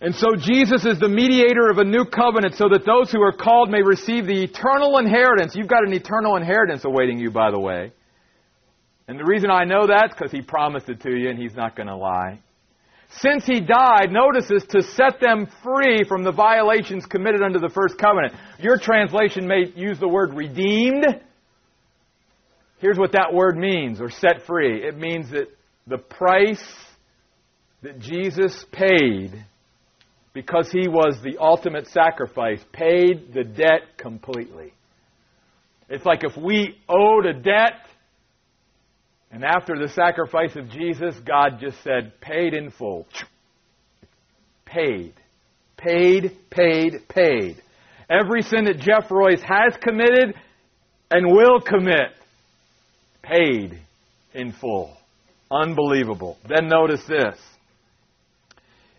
And 0.00 0.14
so 0.14 0.36
Jesus 0.36 0.84
is 0.84 0.98
the 0.98 1.08
mediator 1.08 1.70
of 1.70 1.78
a 1.78 1.84
new 1.84 2.04
covenant 2.04 2.54
so 2.56 2.68
that 2.70 2.84
those 2.84 3.10
who 3.10 3.22
are 3.22 3.32
called 3.32 3.70
may 3.70 3.82
receive 3.82 4.26
the 4.26 4.42
eternal 4.44 4.98
inheritance. 4.98 5.56
You've 5.56 5.68
got 5.68 5.86
an 5.86 5.94
eternal 5.94 6.36
inheritance 6.36 6.84
awaiting 6.84 7.18
you, 7.18 7.30
by 7.30 7.50
the 7.50 7.58
way. 7.58 7.92
And 9.08 9.18
the 9.18 9.24
reason 9.24 9.50
I 9.50 9.64
know 9.64 9.86
that 9.86 10.06
is 10.06 10.12
because 10.12 10.32
he 10.32 10.42
promised 10.42 10.88
it 10.90 11.00
to 11.02 11.10
you 11.10 11.30
and 11.30 11.38
he's 11.38 11.54
not 11.54 11.76
going 11.76 11.86
to 11.86 11.96
lie. 11.96 12.40
Since 13.20 13.46
he 13.46 13.60
died, 13.60 14.10
notice 14.10 14.48
this, 14.48 14.64
to 14.70 14.82
set 14.82 15.20
them 15.20 15.46
free 15.62 16.04
from 16.06 16.24
the 16.24 16.32
violations 16.32 17.06
committed 17.06 17.40
under 17.40 17.60
the 17.60 17.70
first 17.70 17.96
covenant. 17.98 18.34
Your 18.58 18.78
translation 18.78 19.46
may 19.46 19.72
use 19.74 19.98
the 19.98 20.08
word 20.08 20.34
redeemed. 20.34 21.06
Here's 22.78 22.98
what 22.98 23.12
that 23.12 23.32
word 23.32 23.56
means, 23.56 24.00
or 24.00 24.10
set 24.10 24.44
free. 24.46 24.86
It 24.86 24.98
means 24.98 25.30
that 25.30 25.48
the 25.86 25.98
price 25.98 26.62
that 27.82 28.00
Jesus 28.00 28.66
paid 28.72 29.44
because 30.36 30.70
he 30.70 30.86
was 30.86 31.18
the 31.22 31.38
ultimate 31.40 31.86
sacrifice, 31.86 32.60
paid 32.70 33.32
the 33.32 33.42
debt 33.42 33.96
completely. 33.96 34.74
It's 35.88 36.04
like 36.04 36.24
if 36.24 36.36
we 36.36 36.76
owed 36.90 37.24
a 37.24 37.32
debt, 37.32 37.86
and 39.32 39.42
after 39.42 39.78
the 39.80 39.88
sacrifice 39.88 40.54
of 40.54 40.68
Jesus, 40.68 41.14
God 41.24 41.58
just 41.58 41.82
said, 41.82 42.20
paid 42.20 42.52
in 42.52 42.70
full. 42.70 43.06
Paid. 44.66 45.14
Paid, 45.78 46.36
paid, 46.50 47.08
paid. 47.08 47.62
Every 48.10 48.42
sin 48.42 48.66
that 48.66 48.78
Jeff 48.78 49.10
Royce 49.10 49.40
has 49.40 49.74
committed 49.80 50.34
and 51.10 51.32
will 51.34 51.62
commit, 51.62 52.12
paid 53.22 53.80
in 54.34 54.52
full. 54.52 54.98
Unbelievable. 55.50 56.36
Then 56.46 56.68
notice 56.68 57.06
this. 57.08 57.38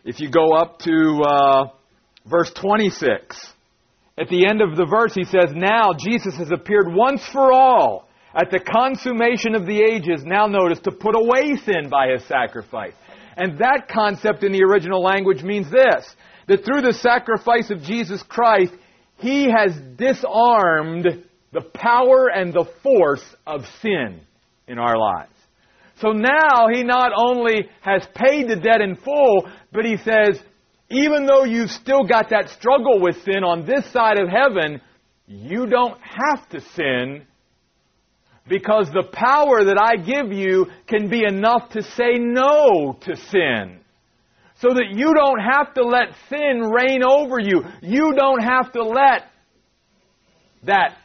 If 0.08 0.22
you 0.22 0.32
go 0.32 0.54
up 0.54 0.80
to 0.84 1.22
uh, 1.22 1.66
verse 2.26 2.50
26, 2.54 3.54
at 4.18 4.30
the 4.30 4.48
end 4.48 4.62
of 4.62 4.78
the 4.78 4.86
verse, 4.86 5.14
he 5.14 5.26
says, 5.26 5.52
Now 5.54 5.92
Jesus 6.00 6.34
has 6.38 6.50
appeared 6.50 6.86
once 6.88 7.22
for 7.34 7.52
all 7.52 8.08
at 8.34 8.50
the 8.50 8.62
consummation 8.62 9.54
of 9.54 9.66
the 9.66 9.82
ages, 9.82 10.24
now 10.24 10.48
notice, 10.48 10.80
to 10.86 10.94
put 10.94 11.14
away 11.14 11.58
sin 11.58 11.90
by 11.90 12.08
his 12.14 12.24
sacrifice. 12.24 12.94
And 13.36 13.60
that 13.60 13.90
concept 13.90 14.46
in 14.46 14.54
the 14.54 14.64
original 14.64 15.04
language 15.04 15.44
means 15.44 15.70
this 15.70 16.16
that 16.48 16.64
through 16.64 16.84
the 16.84 16.94
sacrifice 16.94 17.70
of 17.70 17.82
Jesus 17.82 18.24
Christ, 18.24 18.72
he 19.18 19.52
has 19.52 19.78
disarmed 19.98 21.26
the 21.52 21.62
power 21.74 22.30
and 22.34 22.54
the 22.54 22.72
force 22.82 23.26
of 23.46 23.66
sin 23.82 24.22
in 24.70 24.80
our 24.80 24.98
lives. 24.98 25.37
So 26.00 26.10
now 26.10 26.68
he 26.72 26.84
not 26.84 27.12
only 27.16 27.70
has 27.82 28.08
paid 28.14 28.48
the 28.48 28.56
debt 28.56 28.82
in 28.82 28.96
full, 28.96 29.50
but 29.72 29.86
he 29.86 29.98
says, 29.98 30.40
even 30.90 31.26
though 31.26 31.44
you've 31.44 31.72
still 31.72 32.04
got 32.04 32.30
that 32.30 32.50
struggle 32.50 33.02
with 33.02 33.24
sin 33.24 33.44
on 33.44 33.66
this 33.66 33.92
side 33.92 34.20
of 34.20 34.30
heaven, 34.30 34.80
you 35.26 35.66
don't 35.66 36.00
have 36.02 36.48
to 36.50 36.62
sin 36.62 37.26
because 38.48 38.90
the 38.90 39.10
power 39.12 39.66
that 39.66 39.78
I 39.78 39.98
give 39.98 40.32
you 40.32 40.68
can 40.88 41.10
be 41.10 41.24
enough 41.28 41.70
to 41.72 41.82
say 41.82 42.14
no 42.18 42.98
to 43.02 43.16
sin. 43.16 43.80
So 44.60 44.70
that 44.70 44.88
you 44.92 45.14
don't 45.14 45.40
have 45.40 45.74
to 45.76 45.84
let 45.84 46.16
sin 46.30 46.62
reign 46.62 47.04
over 47.04 47.40
you. 47.40 47.64
You 47.82 48.14
don't 48.16 48.42
have 48.42 48.72
to 48.72 48.84
let 48.84 49.24
that 50.64 50.96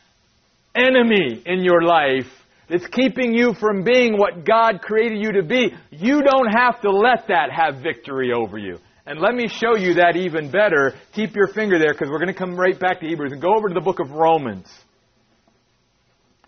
enemy 0.74 1.42
in 1.44 1.62
your 1.62 1.83
life 1.83 2.30
that's 2.73 2.87
keeping 2.87 3.35
you 3.35 3.53
from 3.53 3.85
being 3.85 4.16
what 4.16 4.47
God 4.47 4.81
created 4.81 5.23
you 5.23 5.33
to 5.33 5.43
be, 5.43 5.75
you 5.91 6.23
don't 6.23 6.51
have 6.57 6.81
to 6.81 6.91
let 6.91 7.29
that 7.29 7.51
have 7.53 7.83
victory 7.83 8.33
over 8.33 8.57
you. 8.57 8.79
And 9.05 9.20
let 9.20 9.35
me 9.35 9.47
show 9.47 9.77
you 9.77 9.95
that 9.95 10.16
even 10.16 10.51
better. 10.51 10.95
Keep 11.12 11.37
your 11.37 11.49
finger 11.49 11.79
there 11.79 11.93
because 11.93 12.09
we're 12.09 12.18
going 12.18 12.33
to 12.33 12.39
come 12.39 12.57
right 12.57 12.79
back 12.79 13.01
to 13.01 13.07
Hebrews 13.07 13.33
and 13.33 13.43
go 13.43 13.55
over 13.55 13.68
to 13.68 13.75
the 13.75 13.83
book 13.83 14.01
of 14.01 14.11
Romans. 14.11 14.66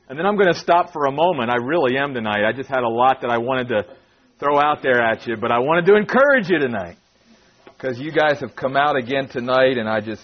And 0.08 0.18
then 0.18 0.24
I'm 0.24 0.36
going 0.36 0.52
to 0.52 0.58
stop 0.58 0.94
for 0.94 1.04
a 1.04 1.12
moment. 1.12 1.50
I 1.50 1.56
really 1.56 1.98
am 1.98 2.14
tonight. 2.14 2.48
I 2.48 2.52
just 2.56 2.70
had 2.70 2.84
a 2.84 2.88
lot 2.88 3.20
that 3.20 3.30
I 3.30 3.36
wanted 3.36 3.68
to 3.68 3.84
throw 4.38 4.58
out 4.58 4.82
there 4.82 5.02
at 5.02 5.26
you, 5.26 5.36
but 5.36 5.52
I 5.52 5.58
wanted 5.58 5.84
to 5.86 5.94
encourage 5.94 6.48
you 6.48 6.58
tonight 6.58 6.96
because 7.66 8.00
you 8.00 8.12
guys 8.12 8.40
have 8.40 8.56
come 8.56 8.76
out 8.78 8.96
again 8.96 9.28
tonight, 9.28 9.76
and 9.76 9.88
I 9.88 10.00
just 10.00 10.22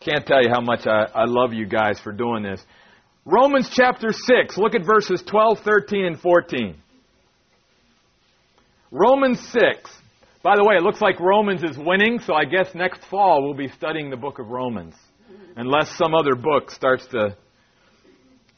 can't 0.00 0.26
tell 0.26 0.42
you 0.42 0.50
how 0.52 0.60
much 0.60 0.88
I, 0.88 1.06
I 1.14 1.24
love 1.26 1.52
you 1.52 1.66
guys 1.66 2.00
for 2.00 2.10
doing 2.10 2.42
this. 2.42 2.60
Romans 3.26 3.70
chapter 3.72 4.12
6, 4.12 4.58
look 4.58 4.74
at 4.74 4.84
verses 4.84 5.22
12, 5.26 5.60
13, 5.60 6.04
and 6.04 6.20
14. 6.20 6.76
Romans 8.90 9.40
6. 9.48 9.90
By 10.42 10.56
the 10.56 10.64
way, 10.64 10.76
it 10.76 10.82
looks 10.82 11.00
like 11.00 11.18
Romans 11.18 11.62
is 11.62 11.78
winning, 11.78 12.18
so 12.20 12.34
I 12.34 12.44
guess 12.44 12.74
next 12.74 13.02
fall 13.06 13.42
we'll 13.42 13.54
be 13.54 13.68
studying 13.68 14.10
the 14.10 14.16
book 14.16 14.38
of 14.38 14.48
Romans. 14.48 14.94
unless 15.56 15.96
some 15.96 16.14
other 16.14 16.34
book 16.34 16.70
starts 16.70 17.06
to. 17.08 17.36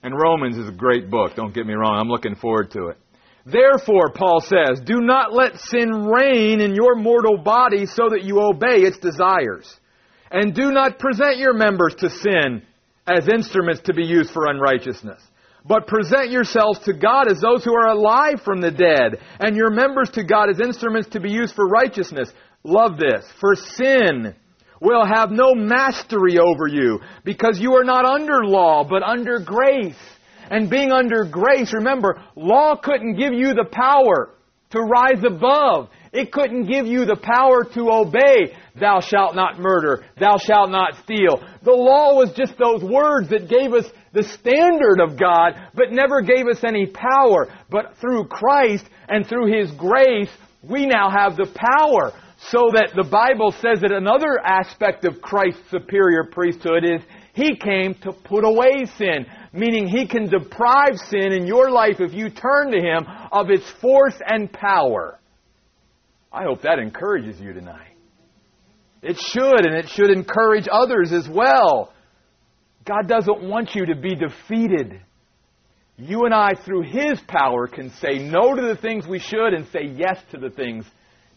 And 0.02 0.14
Romans 0.14 0.56
is 0.58 0.68
a 0.68 0.72
great 0.72 1.10
book, 1.10 1.34
don't 1.34 1.54
get 1.54 1.66
me 1.66 1.74
wrong. 1.74 1.98
I'm 1.98 2.08
looking 2.08 2.34
forward 2.34 2.70
to 2.72 2.88
it. 2.88 2.98
Therefore, 3.44 4.10
Paul 4.12 4.40
says, 4.40 4.80
do 4.84 5.00
not 5.00 5.32
let 5.32 5.60
sin 5.60 6.06
reign 6.06 6.60
in 6.60 6.74
your 6.74 6.96
mortal 6.96 7.38
body 7.38 7.86
so 7.86 8.08
that 8.10 8.24
you 8.24 8.40
obey 8.40 8.82
its 8.82 8.98
desires. 8.98 9.72
And 10.30 10.52
do 10.52 10.72
not 10.72 10.98
present 10.98 11.38
your 11.38 11.54
members 11.54 11.94
to 12.00 12.10
sin 12.10 12.62
as 13.06 13.28
instruments 13.28 13.82
to 13.82 13.94
be 13.94 14.04
used 14.04 14.30
for 14.30 14.46
unrighteousness. 14.46 15.20
But 15.64 15.86
present 15.88 16.30
yourselves 16.30 16.78
to 16.80 16.92
God 16.92 17.30
as 17.30 17.40
those 17.40 17.64
who 17.64 17.74
are 17.74 17.88
alive 17.88 18.40
from 18.44 18.60
the 18.60 18.70
dead, 18.70 19.20
and 19.40 19.56
your 19.56 19.70
members 19.70 20.10
to 20.10 20.24
God 20.24 20.48
as 20.48 20.60
instruments 20.60 21.08
to 21.10 21.20
be 21.20 21.30
used 21.30 21.54
for 21.54 21.66
righteousness. 21.66 22.32
Love 22.62 22.98
this. 22.98 23.24
For 23.40 23.54
sin 23.56 24.34
will 24.80 25.04
have 25.04 25.30
no 25.30 25.54
mastery 25.54 26.38
over 26.38 26.68
you, 26.68 27.00
because 27.24 27.58
you 27.58 27.74
are 27.74 27.84
not 27.84 28.04
under 28.04 28.44
law, 28.44 28.84
but 28.88 29.02
under 29.02 29.40
grace. 29.40 29.96
And 30.48 30.70
being 30.70 30.92
under 30.92 31.24
grace, 31.24 31.72
remember, 31.72 32.22
law 32.36 32.76
couldn't 32.76 33.16
give 33.16 33.32
you 33.32 33.54
the 33.54 33.68
power 33.70 34.30
to 34.70 34.80
rise 34.80 35.24
above. 35.24 35.88
It 36.12 36.30
couldn't 36.30 36.66
give 36.66 36.86
you 36.86 37.04
the 37.04 37.16
power 37.16 37.64
to 37.74 37.90
obey. 37.90 38.54
Thou 38.78 39.00
shalt 39.00 39.34
not 39.34 39.58
murder. 39.58 40.04
Thou 40.18 40.36
shalt 40.38 40.70
not 40.70 40.94
steal. 41.02 41.42
The 41.62 41.72
law 41.72 42.14
was 42.14 42.32
just 42.32 42.58
those 42.58 42.82
words 42.82 43.30
that 43.30 43.48
gave 43.48 43.72
us 43.72 43.86
the 44.12 44.22
standard 44.22 45.00
of 45.00 45.18
God, 45.18 45.54
but 45.74 45.92
never 45.92 46.20
gave 46.22 46.46
us 46.46 46.62
any 46.64 46.86
power. 46.86 47.48
But 47.70 47.96
through 48.00 48.28
Christ 48.28 48.84
and 49.08 49.26
through 49.26 49.52
His 49.52 49.70
grace, 49.72 50.30
we 50.62 50.86
now 50.86 51.10
have 51.10 51.36
the 51.36 51.50
power. 51.54 52.12
So 52.50 52.70
that 52.74 52.92
the 52.94 53.08
Bible 53.08 53.50
says 53.50 53.80
that 53.80 53.92
another 53.92 54.38
aspect 54.44 55.06
of 55.06 55.22
Christ's 55.22 55.70
superior 55.70 56.24
priesthood 56.30 56.84
is 56.84 57.00
He 57.32 57.56
came 57.56 57.94
to 58.02 58.12
put 58.12 58.44
away 58.44 58.84
sin 58.98 59.26
meaning 59.56 59.88
He 59.88 60.06
can 60.06 60.28
deprive 60.28 60.96
sin 61.08 61.32
in 61.32 61.46
your 61.46 61.70
life 61.70 62.00
if 62.00 62.12
you 62.12 62.30
turn 62.30 62.70
to 62.72 62.78
Him 62.78 63.06
of 63.32 63.50
its 63.50 63.68
force 63.80 64.16
and 64.24 64.52
power. 64.52 65.18
I 66.32 66.44
hope 66.44 66.62
that 66.62 66.78
encourages 66.78 67.40
you 67.40 67.52
tonight. 67.52 67.95
It 69.02 69.18
should, 69.18 69.66
and 69.66 69.74
it 69.74 69.88
should 69.88 70.10
encourage 70.10 70.66
others 70.70 71.12
as 71.12 71.28
well. 71.28 71.92
God 72.84 73.08
doesn't 73.08 73.42
want 73.42 73.74
you 73.74 73.86
to 73.86 73.96
be 73.96 74.14
defeated. 74.14 75.00
You 75.98 76.24
and 76.24 76.34
I, 76.34 76.54
through 76.54 76.82
His 76.82 77.20
power, 77.26 77.66
can 77.66 77.90
say 77.90 78.18
no 78.18 78.54
to 78.54 78.62
the 78.62 78.76
things 78.76 79.06
we 79.06 79.18
should 79.18 79.54
and 79.54 79.66
say 79.68 79.84
yes 79.84 80.20
to 80.30 80.38
the 80.38 80.50
things 80.50 80.84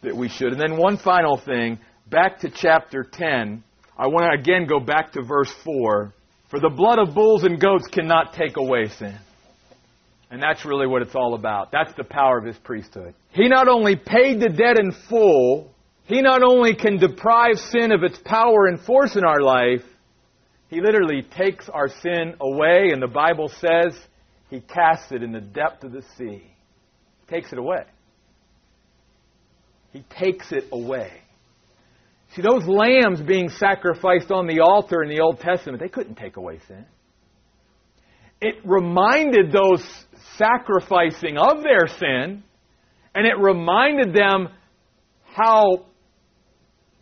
that 0.01 0.15
we 0.15 0.29
should. 0.29 0.51
And 0.51 0.61
then 0.61 0.77
one 0.77 0.97
final 0.97 1.37
thing, 1.37 1.79
back 2.09 2.39
to 2.39 2.49
chapter 2.49 3.03
10. 3.03 3.63
I 3.97 4.07
want 4.07 4.31
to 4.31 4.39
again 4.39 4.67
go 4.67 4.79
back 4.79 5.13
to 5.13 5.23
verse 5.23 5.51
4. 5.63 6.13
For 6.49 6.59
the 6.59 6.69
blood 6.69 6.99
of 6.99 7.13
bulls 7.13 7.43
and 7.43 7.59
goats 7.59 7.87
cannot 7.87 8.33
take 8.33 8.57
away 8.57 8.87
sin. 8.87 9.17
And 10.31 10.41
that's 10.41 10.65
really 10.65 10.87
what 10.87 11.01
it's 11.01 11.15
all 11.15 11.33
about. 11.33 11.71
That's 11.71 11.93
the 11.93 12.03
power 12.03 12.37
of 12.37 12.45
his 12.45 12.57
priesthood. 12.57 13.13
He 13.31 13.47
not 13.47 13.67
only 13.67 13.95
paid 13.95 14.39
the 14.39 14.49
debt 14.49 14.79
in 14.79 14.91
full, 14.91 15.71
he 16.09 16.23
not 16.23 16.41
only 16.41 16.73
can 16.73 16.97
deprive 16.97 17.59
sin 17.59 17.91
of 17.91 18.03
its 18.03 18.17
power 18.25 18.65
and 18.65 18.81
force 18.81 19.15
in 19.15 19.23
our 19.23 19.41
life, 19.41 19.83
he 20.67 20.81
literally 20.81 21.21
takes 21.21 21.69
our 21.69 21.87
sin 21.87 22.33
away, 22.41 22.89
and 22.91 22.99
the 22.99 23.07
Bible 23.07 23.47
says 23.47 23.95
he 24.49 24.59
casts 24.59 25.11
it 25.11 25.21
in 25.21 25.31
the 25.31 25.39
depth 25.39 25.83
of 25.83 25.91
the 25.91 26.01
sea. 26.17 26.41
He 27.21 27.27
takes 27.29 27.53
it 27.53 27.59
away. 27.59 27.83
He 29.93 30.03
takes 30.09 30.51
it 30.51 30.65
away. 30.71 31.11
See, 32.35 32.41
those 32.41 32.65
lambs 32.65 33.21
being 33.21 33.49
sacrificed 33.49 34.31
on 34.31 34.47
the 34.47 34.61
altar 34.61 35.03
in 35.03 35.09
the 35.09 35.21
Old 35.21 35.39
Testament, 35.39 35.79
they 35.79 35.89
couldn't 35.89 36.15
take 36.15 36.37
away 36.37 36.59
sin. 36.67 36.85
It 38.41 38.55
reminded 38.65 39.51
those 39.51 39.85
sacrificing 40.37 41.37
of 41.37 41.61
their 41.61 41.87
sin, 41.99 42.43
and 43.13 43.27
it 43.27 43.37
reminded 43.37 44.15
them 44.15 44.49
how 45.35 45.85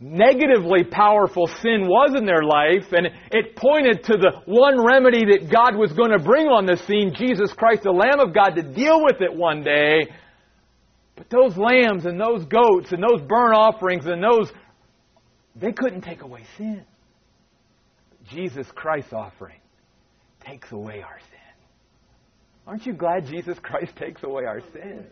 negatively 0.00 0.84
powerful 0.84 1.46
sin 1.46 1.86
was 1.88 2.14
in 2.16 2.24
their 2.24 2.42
life, 2.42 2.92
and 2.92 3.08
it 3.32 3.56
pointed 3.56 4.04
to 4.04 4.16
the 4.16 4.42
one 4.46 4.84
remedy 4.84 5.24
that 5.26 5.50
God 5.50 5.76
was 5.76 5.92
going 5.92 6.12
to 6.12 6.18
bring 6.18 6.46
on 6.46 6.66
the 6.66 6.76
scene, 6.86 7.12
Jesus 7.14 7.52
Christ, 7.52 7.82
the 7.82 7.90
Lamb 7.90 8.20
of 8.20 8.34
God, 8.34 8.50
to 8.50 8.62
deal 8.62 9.02
with 9.02 9.20
it 9.20 9.34
one 9.34 9.64
day. 9.64 10.06
But 11.16 11.28
those 11.30 11.56
lambs 11.56 12.06
and 12.06 12.20
those 12.20 12.44
goats 12.44 12.92
and 12.92 13.02
those 13.02 13.26
burnt 13.26 13.56
offerings 13.56 14.06
and 14.06 14.22
those 14.22 14.52
they 15.56 15.72
couldn't 15.72 16.02
take 16.02 16.22
away 16.22 16.42
sin. 16.56 16.84
Jesus 18.30 18.66
Christ's 18.74 19.12
offering 19.12 19.60
takes 20.46 20.70
away 20.70 21.02
our 21.02 21.18
sin. 21.18 21.38
Aren't 22.66 22.86
you 22.86 22.92
glad 22.92 23.26
Jesus 23.26 23.58
Christ 23.60 23.96
takes 23.96 24.22
away 24.22 24.44
our 24.44 24.60
sin? 24.72 25.06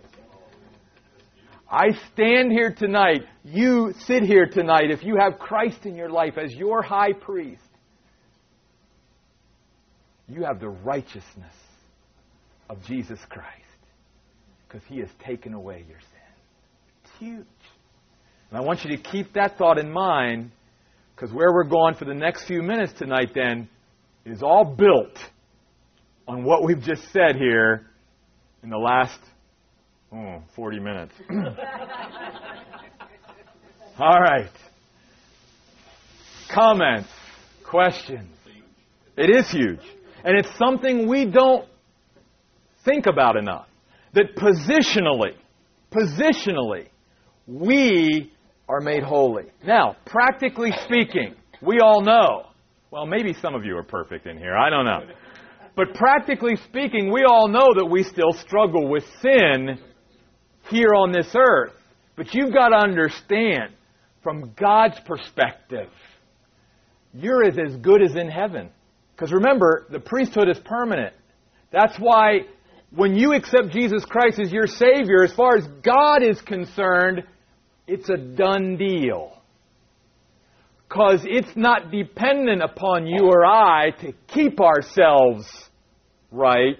I 1.69 1.89
stand 2.13 2.53
here 2.53 2.73
tonight. 2.73 3.23
You 3.45 3.93
sit 4.07 4.23
here 4.23 4.47
tonight. 4.47 4.91
If 4.91 5.03
you 5.03 5.17
have 5.19 5.39
Christ 5.39 5.85
in 5.85 5.97
your 5.97 6.09
life 6.09 6.39
as 6.39 6.55
your 6.55 6.81
high 6.81 7.13
priest, 7.13 7.63
you 10.29 10.45
have 10.45 10.61
the 10.61 10.69
righteousness 10.69 11.55
of 12.71 12.83
Jesus 12.85 13.19
Christ 13.29 13.51
because 14.69 14.87
he 14.89 14.99
has 14.99 15.09
taken 15.25 15.55
away 15.55 15.85
your 15.89 15.99
sin. 15.99 17.03
It's 17.05 17.13
huge. 17.19 17.47
And 18.51 18.59
I 18.59 18.61
want 18.61 18.85
you 18.85 18.97
to 18.97 19.03
keep 19.03 19.33
that 19.35 19.59
thought 19.59 19.79
in 19.79 19.91
mind 19.91 20.53
because 21.15 21.33
where 21.33 21.53
we're 21.53 21.65
going 21.65 21.95
for 21.95 22.05
the 22.05 22.15
next 22.15 22.47
few 22.47 22.63
minutes 22.63 22.93
tonight, 22.93 23.31
then, 23.35 23.69
is 24.25 24.43
all 24.43 24.65
built 24.65 25.17
on 26.29 26.45
what 26.45 26.65
we've 26.65 26.83
just 26.83 27.11
said 27.13 27.37
here 27.37 27.87
in 28.63 28.71
the 28.71 28.77
last 28.77 29.19
oh, 30.13 30.43
40 30.55 30.81
minutes. 30.81 31.13
all 33.99 34.21
right. 34.21 34.51
Comments, 36.53 37.09
questions. 37.65 38.31
It 39.17 39.35
is 39.35 39.51
huge. 39.51 39.81
And 40.25 40.39
it's 40.39 40.49
something 40.59 41.09
we 41.09 41.25
don't 41.25 41.67
think 42.85 43.07
about 43.07 43.37
enough. 43.37 43.67
That 44.15 44.37
positionally, 44.37 45.35
positionally, 45.91 46.89
we 47.47 48.33
are 48.69 48.81
made 48.81 49.03
holy. 49.03 49.45
Now, 49.65 49.97
practically 50.07 50.73
speaking, 50.85 51.35
we 51.63 51.81
all 51.81 52.03
know. 52.03 52.47
Well, 52.91 53.07
maybe 53.07 53.35
some 53.35 53.55
of 53.55 53.65
you 53.65 53.77
are 53.77 53.83
perfect 53.83 54.27
in 54.27 54.39
here. 54.39 54.57
I 54.57 54.71
don't 54.71 54.85
know. 54.85 55.01
But 55.77 55.95
practically 55.95 56.57
speaking, 56.69 57.13
we 57.13 57.25
all 57.25 57.49
know 57.49 57.69
that 57.75 57.87
we 57.91 58.03
still 58.03 58.33
struggle 58.33 58.89
with 58.89 59.05
sin 59.21 59.79
here 60.69 60.95
on 60.95 61.13
this 61.13 61.29
earth. 61.35 61.73
But 62.17 62.35
you've 62.35 62.53
got 62.53 62.69
to 62.69 62.77
understand, 62.77 63.73
from 64.23 64.53
God's 64.59 64.99
perspective, 65.01 65.89
you're 67.13 67.45
as, 67.45 67.57
as 67.59 67.77
good 67.77 68.03
as 68.03 68.15
in 68.15 68.29
heaven. 68.29 68.71
Because 69.15 69.33
remember, 69.33 69.87
the 69.91 70.01
priesthood 70.01 70.49
is 70.49 70.59
permanent. 70.65 71.15
That's 71.73 71.97
why 71.99 72.41
when 72.95 73.15
you 73.15 73.33
accept 73.33 73.71
Jesus 73.71 74.05
Christ 74.05 74.39
as 74.39 74.53
your 74.53 74.67
Savior, 74.67 75.23
as 75.23 75.33
far 75.33 75.57
as 75.57 75.67
God 75.83 76.23
is 76.23 76.41
concerned, 76.41 77.25
it's 77.87 78.09
a 78.09 78.17
done 78.17 78.77
deal. 78.77 79.33
Because 80.89 81.21
it's 81.25 81.57
not 81.57 81.91
dependent 81.91 82.63
upon 82.63 83.07
you 83.07 83.25
or 83.25 83.45
I 83.45 83.91
to 84.03 84.13
keep 84.29 84.61
ourselves 84.61 85.47
right. 86.31 86.79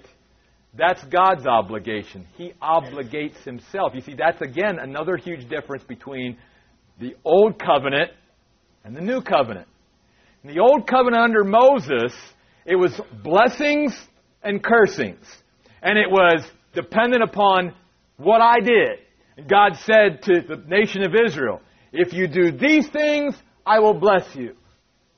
That's 0.77 1.03
God's 1.05 1.47
obligation. 1.47 2.27
He 2.37 2.53
obligates 2.63 3.43
himself. 3.45 3.93
You 3.95 4.03
see, 4.03 4.15
that's 4.15 4.41
again 4.41 4.79
another 4.79 5.17
huge 5.17 5.49
difference 5.49 5.85
between 5.85 6.37
the 7.01 7.15
Old 7.25 7.59
Covenant 7.59 8.11
and 8.85 8.95
the 8.95 9.01
New 9.01 9.23
Covenant. 9.23 9.69
In 10.45 10.55
the 10.55 10.61
Old 10.61 10.87
Covenant 10.87 11.23
under 11.23 11.45
Moses, 11.45 12.15
it 12.65 12.77
was 12.77 12.99
blessings 13.23 13.99
and 14.43 14.63
cursings. 14.63 15.25
And 15.83 15.99
it 15.99 16.11
was 16.11 16.45
dependent 16.75 17.23
upon 17.23 17.75
what 18.17 18.41
I 18.41 18.61
did. 18.61 18.99
And 19.37 19.49
God 19.49 19.77
said 19.85 20.23
to 20.25 20.41
the 20.41 20.63
nation 20.67 21.03
of 21.03 21.13
Israel, 21.27 21.61
if 21.93 22.13
you 22.13 22.27
do 22.27 22.53
these 22.53 22.89
things, 22.89 23.35
I 23.65 23.79
will 23.79 23.95
bless 23.95 24.35
you. 24.35 24.55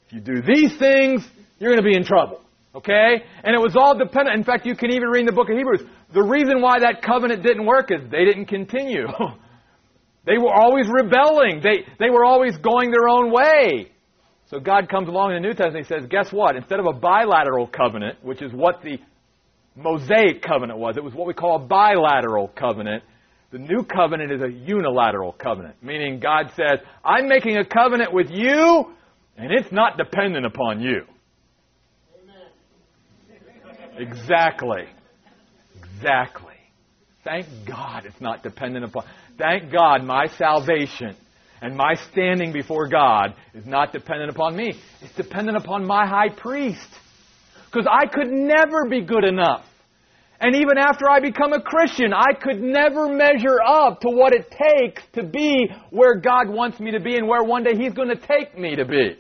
If 0.07 0.13
you 0.13 0.21
do 0.21 0.43
these 0.43 0.77
things, 0.79 1.27
you're 1.59 1.71
going 1.71 1.83
to 1.83 1.89
be 1.89 1.97
in 1.97 2.05
trouble. 2.05 2.41
Okay? 2.75 3.25
And 3.43 3.55
it 3.55 3.61
was 3.61 3.77
all 3.77 3.97
dependent. 3.97 4.37
In 4.37 4.45
fact, 4.45 4.67
you 4.67 4.77
can 4.77 4.91
even 4.91 5.09
read 5.09 5.21
in 5.21 5.27
the 5.27 5.33
book 5.33 5.49
of 5.49 5.57
Hebrews. 5.57 5.83
The 6.13 6.23
reason 6.23 6.61
why 6.61 6.81
that 6.81 7.03
covenant 7.03 7.43
didn't 7.43 7.67
work 7.67 7.91
is 7.91 8.09
they 8.11 8.25
didn't 8.25 8.47
continue. 8.47 9.07
they 10.27 10.39
were 10.39 10.53
always 10.53 10.87
rebelling. 10.89 11.61
They, 11.63 11.85
they 11.99 12.11
were 12.11 12.25
always 12.25 12.57
going 12.59 12.91
their 12.91 13.09
own 13.09 13.33
way. 13.33 13.91
So 14.51 14.59
God 14.59 14.89
comes 14.89 15.09
along 15.09 15.33
in 15.33 15.43
the 15.43 15.49
New 15.49 15.55
Testament 15.55 15.77
and 15.77 15.87
he 15.87 15.95
says, 15.95 16.09
guess 16.11 16.33
what? 16.33 16.57
Instead 16.57 16.81
of 16.81 16.87
a 16.87 16.93
bilateral 16.93 17.67
covenant, 17.67 18.23
which 18.23 18.41
is 18.41 18.53
what 18.53 18.83
the 18.83 18.99
Mosaic 19.77 20.43
covenant 20.43 20.79
was, 20.79 20.97
it 20.97 21.05
was 21.05 21.15
what 21.15 21.27
we 21.27 21.35
call 21.35 21.57
a 21.57 21.67
bilateral 21.67 22.49
covenant. 22.49 23.03
The 23.51 23.59
new 23.59 23.83
covenant 23.83 24.33
is 24.33 24.43
a 24.43 24.51
unilateral 24.51 25.33
covenant, 25.33 25.77
meaning 25.83 26.21
God 26.21 26.51
says, 26.55 26.81
I'm 27.05 27.29
making 27.29 27.57
a 27.57 27.65
covenant 27.65 28.13
with 28.13 28.29
you, 28.31 28.93
and 29.37 29.53
it's 29.53 29.73
not 29.73 29.97
dependent 29.97 30.45
upon 30.45 30.81
you. 30.81 31.05
Exactly. 33.99 34.85
Exactly. 35.77 36.55
Thank 37.25 37.47
God 37.67 38.05
it's 38.07 38.21
not 38.21 38.43
dependent 38.43 38.85
upon. 38.85 39.05
Thank 39.39 39.73
God 39.73 40.05
my 40.05 40.27
salvation 40.39 41.17
and 41.61 41.77
my 41.77 41.95
standing 42.11 42.53
before 42.53 42.89
God 42.89 43.35
is 43.55 43.67
not 43.67 43.93
dependent 43.93 44.31
upon 44.31 44.57
me. 44.57 44.81
It's 45.03 45.15
dependent 45.15 45.57
upon 45.57 45.87
my 45.87 46.07
high 46.07 46.29
priest. 46.29 46.89
Because 47.67 47.87
I 47.91 48.07
could 48.07 48.29
never 48.29 48.89
be 48.89 49.03
good 49.03 49.25
enough. 49.25 49.65
And 50.41 50.55
even 50.55 50.79
after 50.79 51.11
I 51.11 51.19
become 51.21 51.53
a 51.53 51.61
Christian, 51.61 52.13
I 52.13 52.33
could 52.41 52.63
never 52.63 53.09
measure 53.09 53.61
up 53.67 54.01
to 54.03 54.09
what 54.09 54.33
it 54.33 54.47
takes 54.51 55.03
to 55.15 55.25
be 55.25 55.69
where 55.91 56.15
God 56.15 56.49
wants 56.49 56.79
me 56.79 56.93
to 56.93 57.01
be 57.01 57.17
and 57.17 57.27
where 57.27 57.43
one 57.43 57.65
day 57.65 57.75
He's 57.77 57.93
going 57.93 58.09
to 58.09 58.17
take 58.17 58.57
me 58.57 58.77
to 58.77 58.85
be. 58.85 59.17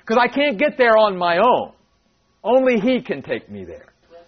Because 0.00 0.18
I 0.20 0.26
can't 0.26 0.58
get 0.58 0.76
there 0.76 0.96
on 0.98 1.16
my 1.16 1.38
own. 1.38 1.72
Only 2.42 2.80
He 2.80 3.00
can 3.00 3.22
take 3.22 3.48
me 3.48 3.64
there. 3.64 3.86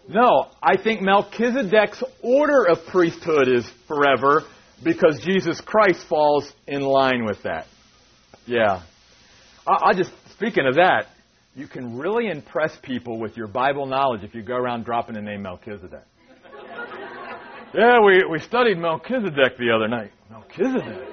No, 0.09 0.47
I 0.63 0.77
think 0.83 1.03
Melchizedek's 1.03 2.03
order 2.23 2.65
of 2.67 2.79
priesthood 2.87 3.47
is 3.47 3.69
forever 3.87 4.43
because 4.83 5.21
Jesus 5.23 5.61
Christ 5.61 6.07
falls 6.09 6.51
in 6.67 6.81
line 6.81 7.27
with 7.27 7.43
that. 7.43 7.67
Yeah. 8.47 8.83
I, 9.67 9.91
I 9.91 9.93
just, 9.95 10.11
speaking 10.33 10.67
of 10.67 10.77
that, 10.77 11.09
you 11.55 11.67
can 11.67 11.99
really 11.99 12.29
impress 12.29 12.73
people 12.83 13.19
with 13.19 13.37
your 13.37 13.49
Bible 13.49 13.85
knowledge 13.85 14.23
if 14.23 14.35
you 14.35 14.43
go 14.43 14.55
around 14.55 14.85
dropping 14.85 15.15
the 15.15 15.21
name 15.21 15.43
Melchizedek. 15.43 16.05
yeah, 17.75 17.99
we, 18.01 18.25
we 18.31 18.39
studied 18.39 18.79
Melchizedek 18.79 19.59
the 19.59 19.71
other 19.75 19.89
night. 19.89 20.13
Melchizedek? 20.31 21.09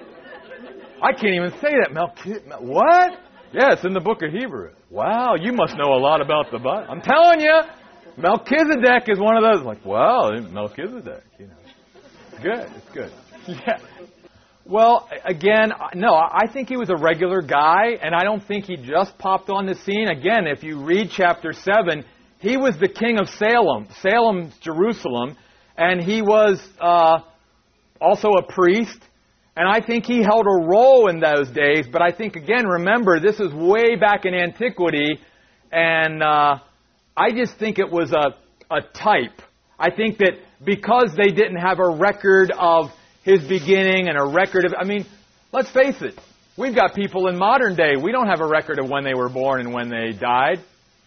I 1.02 1.12
can't 1.12 1.36
even 1.36 1.52
say 1.60 1.72
that. 1.84 1.92
Melchizedek. 1.92 2.62
What? 2.62 3.12
Yeah, 3.52 3.74
it's 3.74 3.84
in 3.84 3.94
the 3.94 4.00
book 4.00 4.22
of 4.22 4.32
Hebrews. 4.32 4.76
Wow, 4.90 5.36
you 5.36 5.52
must 5.52 5.76
know 5.76 5.94
a 5.94 6.00
lot 6.00 6.22
about 6.22 6.52
the 6.52 6.60
Bible. 6.60 6.88
I'm 6.90 7.02
telling 7.02 7.42
you, 7.42 7.62
Melchizedek 8.18 9.10
is 9.10 9.20
one 9.20 9.36
of 9.38 9.44
those. 9.44 9.66
Like, 9.66 9.86
wow, 9.86 10.32
Melchizedek. 10.52 11.24
You 11.40 11.48
know, 11.48 11.54
good. 12.42 12.72
It's 12.76 12.92
good. 12.94 13.12
Yeah. 13.48 13.78
Well, 14.68 15.08
again, 15.24 15.72
no, 15.94 16.16
I 16.16 16.48
think 16.52 16.70
he 16.70 16.78
was 16.78 16.90
a 16.90 16.96
regular 16.96 17.44
guy, 17.44 17.90
and 18.02 18.16
I 18.16 18.24
don't 18.24 18.44
think 18.44 18.66
he 18.66 18.76
just 18.78 19.16
popped 19.20 19.52
on 19.52 19.68
the 19.68 19.76
scene. 19.76 20.08
Again, 20.08 20.48
if 20.48 20.64
you 20.64 20.84
read 20.84 21.12
chapter 21.12 21.54
7, 21.54 22.04
he 22.40 22.58
was 22.58 22.76
the 22.80 22.88
king 22.88 23.20
of 23.20 23.30
Salem. 23.30 23.88
Salem's 24.02 24.58
Jerusalem, 24.62 25.38
and 25.78 26.02
he 26.02 26.24
was 26.24 26.68
uh, 26.82 27.20
also 28.02 28.30
a 28.30 28.52
priest. 28.52 28.98
And 29.56 29.70
I 29.70 29.86
think 29.86 30.06
he 30.06 30.24
held 30.24 30.48
a 30.48 30.66
role 30.66 31.10
in 31.10 31.20
those 31.20 31.50
days, 31.52 31.86
but 31.92 32.02
I 32.02 32.12
think, 32.12 32.36
again, 32.36 32.66
remember, 32.66 33.20
this 33.20 33.40
is 33.40 33.54
way 33.54 33.96
back 33.96 34.26
in 34.26 34.34
antiquity, 34.34 35.20
and 35.72 36.24
uh, 36.24 36.58
I 37.18 37.32
just 37.32 37.58
think 37.58 37.80
it 37.80 37.90
was 37.90 38.12
a, 38.12 38.36
a 38.74 38.82
type. 38.82 39.42
I 39.80 39.90
think 39.90 40.18
that 40.20 40.34
because 40.64 41.14
they 41.16 41.32
didn't 41.32 41.58
have 41.58 41.80
a 41.80 41.90
record 41.90 42.52
of 42.52 42.92
his 43.24 43.48
beginning 43.48 44.08
and 44.08 44.18
a 44.18 44.26
record 44.26 44.66
of, 44.66 44.74
I 44.78 44.86
mean, 44.86 45.06
let's 45.52 45.72
face 45.72 46.02
it. 46.02 46.20
We've 46.58 46.76
got 46.76 46.94
people 46.96 47.28
in 47.28 47.38
modern 47.38 47.76
day, 47.76 47.94
we 48.02 48.12
don't 48.12 48.28
have 48.28 48.40
a 48.40 48.48
record 48.48 48.80
of 48.80 48.90
when 48.90 49.04
they 49.04 49.14
were 49.14 49.30
born 49.30 49.62
and 49.62 49.74
when 49.74 49.90
they 49.90 50.18
died. 50.18 50.60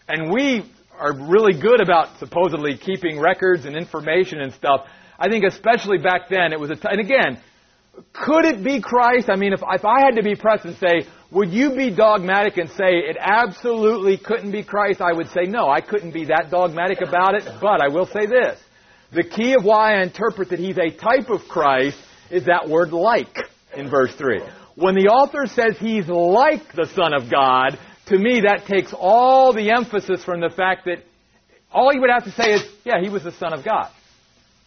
And 0.07 0.31
we 0.31 0.63
are 0.97 1.15
really 1.15 1.59
good 1.59 1.81
about 1.81 2.19
supposedly 2.19 2.77
keeping 2.77 3.19
records 3.19 3.65
and 3.65 3.75
information 3.75 4.41
and 4.41 4.53
stuff. 4.53 4.81
I 5.17 5.29
think 5.29 5.45
especially 5.45 5.97
back 5.97 6.29
then 6.29 6.53
it 6.53 6.59
was 6.59 6.71
a, 6.71 6.75
t- 6.75 6.87
and 6.89 6.99
again, 6.99 7.41
could 8.13 8.45
it 8.45 8.63
be 8.63 8.81
Christ? 8.81 9.29
I 9.29 9.35
mean, 9.35 9.53
if, 9.53 9.61
if 9.61 9.85
I 9.85 10.01
had 10.01 10.15
to 10.15 10.23
be 10.23 10.35
pressed 10.35 10.65
and 10.65 10.75
say, 10.77 11.07
would 11.31 11.51
you 11.51 11.75
be 11.75 11.91
dogmatic 11.91 12.57
and 12.57 12.69
say 12.71 12.89
it 13.07 13.17
absolutely 13.19 14.17
couldn't 14.17 14.51
be 14.51 14.63
Christ? 14.63 14.99
I 14.99 15.13
would 15.13 15.29
say 15.29 15.43
no, 15.43 15.69
I 15.69 15.81
couldn't 15.81 16.11
be 16.11 16.25
that 16.25 16.49
dogmatic 16.49 17.01
about 17.01 17.35
it, 17.35 17.43
but 17.61 17.81
I 17.81 17.89
will 17.89 18.07
say 18.07 18.25
this. 18.25 18.59
The 19.11 19.23
key 19.23 19.53
of 19.53 19.63
why 19.63 19.95
I 19.95 20.03
interpret 20.03 20.49
that 20.49 20.59
he's 20.59 20.77
a 20.77 20.89
type 20.89 21.29
of 21.29 21.41
Christ 21.47 21.97
is 22.31 22.45
that 22.45 22.67
word 22.67 22.91
like 22.91 23.37
in 23.75 23.89
verse 23.89 24.13
3. 24.15 24.41
When 24.75 24.95
the 24.95 25.07
author 25.07 25.45
says 25.45 25.77
he's 25.77 26.07
like 26.07 26.73
the 26.73 26.87
Son 26.95 27.13
of 27.13 27.29
God, 27.29 27.77
to 28.07 28.17
me 28.17 28.41
that 28.41 28.65
takes 28.67 28.93
all 28.93 29.53
the 29.53 29.71
emphasis 29.71 30.23
from 30.23 30.41
the 30.41 30.49
fact 30.49 30.85
that 30.85 31.03
all 31.71 31.91
he 31.91 31.99
would 31.99 32.09
have 32.09 32.23
to 32.23 32.31
say 32.31 32.53
is, 32.53 32.63
yeah, 32.83 33.01
he 33.01 33.09
was 33.09 33.23
the 33.23 33.31
Son 33.31 33.53
of 33.53 33.63
God. 33.63 33.91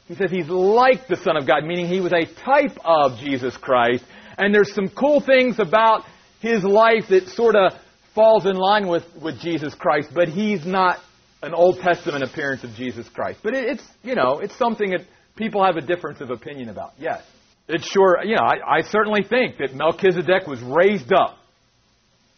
He 0.07 0.15
says 0.15 0.31
he's 0.31 0.49
like 0.49 1.09
the 1.09 1.17
Son 1.17 1.37
of 1.37 1.47
God, 1.47 1.65
meaning 1.65 1.87
he 1.87 2.01
was 2.01 2.13
a 2.13 2.27
type 2.27 2.79
of 2.85 3.19
Jesus 3.19 3.57
Christ. 3.57 4.05
And 4.39 4.55
there's 4.55 4.75
some 4.75 4.89
cool 4.89 5.21
things 5.21 5.59
about 5.59 6.05
his 6.43 6.65
life 6.65 7.05
that 7.09 7.29
sort 7.29 7.57
of 7.57 7.73
falls 8.15 8.45
in 8.45 8.57
line 8.57 8.89
with, 8.89 9.05
with 9.23 9.41
Jesus 9.41 9.75
Christ, 9.75 10.11
but 10.13 10.29
he's 10.29 10.67
not 10.67 10.99
an 11.43 11.55
Old 11.55 11.79
Testament 11.79 12.23
appearance 12.25 12.63
of 12.65 12.71
Jesus 12.75 13.09
Christ. 13.09 13.41
But 13.43 13.55
it, 13.55 13.65
it's, 13.65 13.85
you 14.03 14.15
know, 14.15 14.41
it's 14.41 14.57
something 14.59 14.91
that 14.91 15.07
people 15.37 15.65
have 15.65 15.77
a 15.77 15.81
difference 15.81 16.21
of 16.21 16.31
opinion 16.31 16.69
about. 16.69 16.93
Yes. 16.99 17.23
It's 17.69 17.87
sure, 17.91 18.23
you 18.25 18.35
know, 18.35 18.43
I, 18.43 18.79
I 18.79 18.81
certainly 18.83 19.23
think 19.23 19.59
that 19.59 19.75
Melchizedek 19.75 20.47
was 20.47 20.61
raised 20.61 21.13
up 21.13 21.39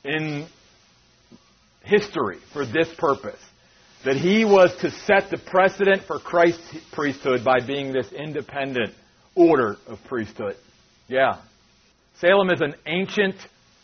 in 0.05 0.47
history 1.83 2.39
for 2.53 2.67
this 2.67 2.89
purpose. 2.99 3.41
That 4.05 4.17
he 4.17 4.45
was 4.45 4.77
to 4.83 4.91
set 4.91 5.31
the 5.31 5.39
precedent 5.39 6.03
for 6.07 6.19
Christ's 6.19 6.77
priesthood 6.93 7.43
by 7.43 7.61
being 7.67 7.91
this 7.91 8.13
independent 8.13 8.93
order 9.35 9.77
of 9.87 9.99
priesthood. 10.05 10.57
Yeah. 11.09 11.41
Salem 12.21 12.51
is 12.51 12.61
an 12.61 12.75
ancient 12.87 13.37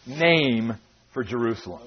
name 0.06 0.76
for 1.12 1.24
Jerusalem. 1.24 1.82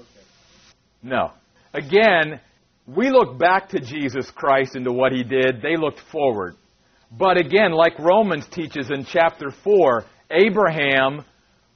No. 1.02 1.32
Again, 1.74 2.40
we 2.86 3.10
look 3.10 3.38
back 3.38 3.70
to 3.70 3.80
Jesus 3.80 4.30
Christ 4.32 4.76
and 4.76 4.86
to 4.86 4.92
what 4.92 5.12
he 5.12 5.24
did. 5.24 5.62
They 5.62 5.78
looked 5.78 6.00
forward. 6.12 6.56
But 7.12 7.38
again, 7.38 7.72
like 7.72 7.98
Romans 8.00 8.48
teaches 8.48 8.90
in 8.90 9.06
chapter 9.06 9.52
4, 9.64 10.04
Abraham 10.32 11.24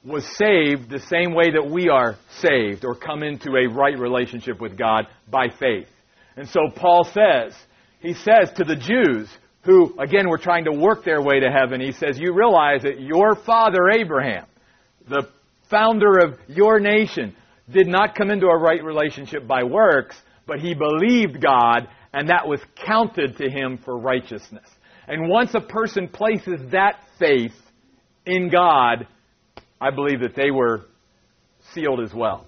was 0.04 0.24
saved 0.36 0.90
the 0.90 1.00
same 1.00 1.34
way 1.34 1.50
that 1.50 1.70
we 1.70 1.88
are 1.88 2.16
saved 2.40 2.84
or 2.84 2.94
come 2.94 3.22
into 3.22 3.50
a 3.56 3.68
right 3.68 3.98
relationship 3.98 4.60
with 4.60 4.76
God 4.76 5.06
by 5.30 5.48
faith. 5.48 5.88
And 6.36 6.48
so 6.48 6.60
Paul 6.74 7.04
says, 7.04 7.54
he 8.00 8.14
says 8.14 8.52
to 8.56 8.64
the 8.64 8.76
Jews 8.76 9.28
who, 9.62 9.98
again, 10.00 10.28
were 10.28 10.38
trying 10.38 10.64
to 10.64 10.72
work 10.72 11.04
their 11.04 11.20
way 11.20 11.40
to 11.40 11.50
heaven, 11.50 11.80
he 11.80 11.92
says, 11.92 12.18
You 12.18 12.32
realize 12.32 12.82
that 12.82 13.00
your 13.00 13.34
father 13.34 13.90
Abraham, 13.90 14.46
the 15.08 15.28
founder 15.70 16.18
of 16.18 16.38
your 16.48 16.80
nation, 16.80 17.34
did 17.70 17.86
not 17.86 18.14
come 18.14 18.30
into 18.30 18.46
a 18.46 18.58
right 18.58 18.82
relationship 18.82 19.46
by 19.46 19.62
works, 19.62 20.16
but 20.46 20.60
he 20.60 20.74
believed 20.74 21.40
God, 21.42 21.88
and 22.12 22.30
that 22.30 22.48
was 22.48 22.60
counted 22.86 23.36
to 23.38 23.50
him 23.50 23.78
for 23.84 23.98
righteousness. 23.98 24.66
And 25.06 25.28
once 25.28 25.54
a 25.54 25.60
person 25.60 26.08
places 26.08 26.60
that 26.72 27.00
faith 27.18 27.54
in 28.26 28.50
God, 28.50 29.06
I 29.80 29.90
believe 29.90 30.20
that 30.20 30.34
they 30.34 30.50
were 30.50 30.86
sealed 31.72 32.00
as 32.00 32.12
well. 32.12 32.46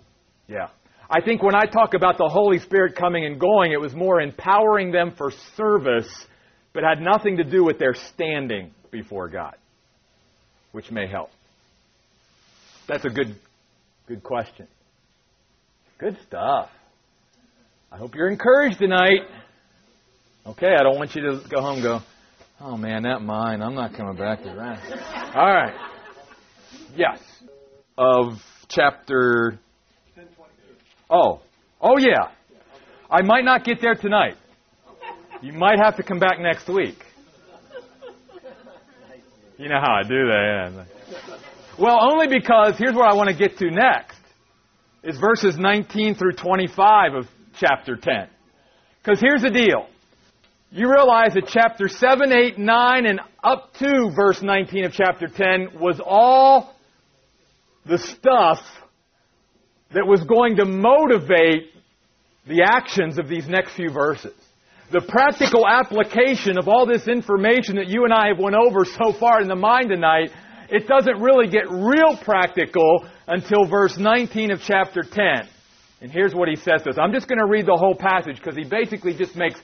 Yeah. 0.49 0.69
I 1.09 1.21
think 1.21 1.43
when 1.43 1.55
I 1.55 1.65
talk 1.65 1.95
about 1.95 2.19
the 2.19 2.29
Holy 2.29 2.59
Spirit 2.59 2.97
coming 2.97 3.25
and 3.25 3.41
going, 3.41 3.73
it 3.73 3.81
was 3.81 3.95
more 3.95 4.21
empowering 4.21 4.93
them 4.93 5.13
for 5.17 5.33
service, 5.57 6.09
but 6.73 6.85
had 6.85 7.01
nothing 7.01 7.39
to 7.39 7.45
do 7.45 7.65
with 7.65 7.79
their 7.79 7.95
standing 7.95 8.71
before 8.91 9.29
God, 9.29 9.57
which 10.73 10.91
may 10.91 11.09
help. 11.09 11.31
That's 12.91 13.05
a 13.05 13.09
good, 13.09 13.37
good 14.09 14.25
question. 14.25 14.67
Good 15.99 16.17
stuff. 16.27 16.71
I 17.93 17.97
hope 17.97 18.17
you're 18.17 18.29
encouraged 18.29 18.81
tonight. 18.81 19.29
Okay, 20.45 20.75
I 20.77 20.83
don't 20.83 20.97
want 20.97 21.15
you 21.15 21.23
to 21.23 21.41
go 21.49 21.61
home 21.61 21.83
go, 21.83 22.01
Oh 22.61 22.77
man, 22.77 23.05
that 23.05 23.21
mine. 23.23 23.63
I'm 23.63 23.77
not 23.77 23.95
coming 23.95 24.17
back 24.17 24.43
to 24.43 24.47
that. 24.47 25.37
All 25.37 25.47
right. 25.47 25.73
Yes. 26.97 27.21
Of 27.97 28.41
chapter. 28.69 29.61
Oh. 31.09 31.43
Oh 31.81 31.97
yeah. 31.97 32.33
I 33.09 33.23
might 33.23 33.45
not 33.45 33.65
get 33.65 33.81
there 33.81 33.95
tonight. 33.95 34.35
You 35.43 35.53
might 35.53 35.79
have 35.81 35.97
to 35.99 36.03
come 36.03 36.19
back 36.19 36.41
next 36.41 36.67
week. 36.67 36.99
You 39.59 39.69
know 39.69 39.79
how 39.81 39.95
I 39.95 40.03
do 40.03 40.27
that. 40.27 40.87
Yeah. 41.09 41.37
Well, 41.81 41.99
only 42.13 42.27
because 42.29 42.77
here's 42.77 42.93
what 42.93 43.11
I 43.11 43.17
want 43.17 43.31
to 43.31 43.35
get 43.35 43.57
to 43.59 43.71
next. 43.71 44.19
Is 45.03 45.19
verses 45.19 45.57
19 45.57 46.15
through 46.15 46.33
25 46.33 47.15
of 47.15 47.27
chapter 47.59 47.97
10. 47.97 48.29
Because 49.03 49.19
here's 49.19 49.41
the 49.41 49.51
deal 49.51 49.87
you 50.73 50.89
realize 50.89 51.35
that 51.35 51.49
chapter 51.49 51.89
7, 51.89 52.33
8, 52.33 52.59
9, 52.59 53.07
and 53.07 53.21
up 53.43 53.73
to 53.79 54.13
verse 54.15 54.41
19 54.43 54.85
of 54.85 54.93
chapter 54.93 55.27
10 55.27 55.81
was 55.81 56.01
all 56.05 56.77
the 57.87 57.99
stuff 57.99 58.61
that 59.93 60.07
was 60.07 60.23
going 60.25 60.57
to 60.57 60.67
motivate 60.67 61.71
the 62.47 62.63
actions 62.63 63.19
of 63.19 63.27
these 63.27 63.49
next 63.49 63.75
few 63.75 63.91
verses. 63.91 64.35
The 64.93 65.01
practical 65.01 65.67
application 65.67 66.59
of 66.59 66.69
all 66.69 66.87
this 66.87 67.09
information 67.09 67.77
that 67.77 67.89
you 67.89 68.05
and 68.05 68.13
I 68.13 68.29
have 68.29 68.39
went 68.39 68.55
over 68.55 68.85
so 68.85 69.13
far 69.19 69.41
in 69.41 69.49
the 69.49 69.57
mind 69.57 69.89
tonight, 69.89 70.31
it 70.71 70.87
doesn't 70.87 71.21
really 71.21 71.49
get 71.49 71.71
real 71.71 72.17
practical 72.23 73.07
until 73.27 73.67
verse 73.67 73.99
19 73.99 74.53
of 74.53 74.61
chapter 74.61 75.03
10. 75.03 75.49
And 76.01 76.11
here's 76.11 76.35
what 76.35 76.49
he 76.49 76.57
says 76.57 76.83
to 76.83 76.91
us. 76.91 76.97
I'm 76.99 77.13
just 77.13 77.29
going 77.29 77.39
to 77.39 77.47
read 77.47 77.67
the 77.67 77.77
whole 77.77 77.95
passage 77.95 78.37
because 78.37 78.57
he 78.57 78.65
basically 78.65 79.15
just 79.15 79.37
makes 79.37 79.61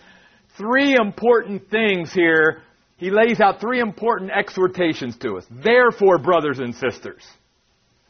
three 0.59 0.95
important 0.95 1.71
things 1.71 2.13
here. 2.13 2.63
He 2.99 3.11
lays 3.11 3.41
out 3.41 3.61
three 3.61 3.81
important 3.81 4.31
exhortations 4.31 5.17
to 5.19 5.37
us. 5.37 5.47
Therefore, 5.51 6.19
brothers 6.19 6.59
and 6.59 6.75
sisters. 6.75 7.23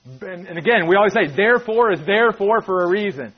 And, 0.05 0.57
again, 0.57 0.87
we 0.89 0.97
always 0.97 1.13
say, 1.13 1.27
therefore 1.35 1.93
is 1.93 2.01
therefore 2.07 2.63
for 2.63 2.85
a 2.85 2.89
reason. 2.89 3.33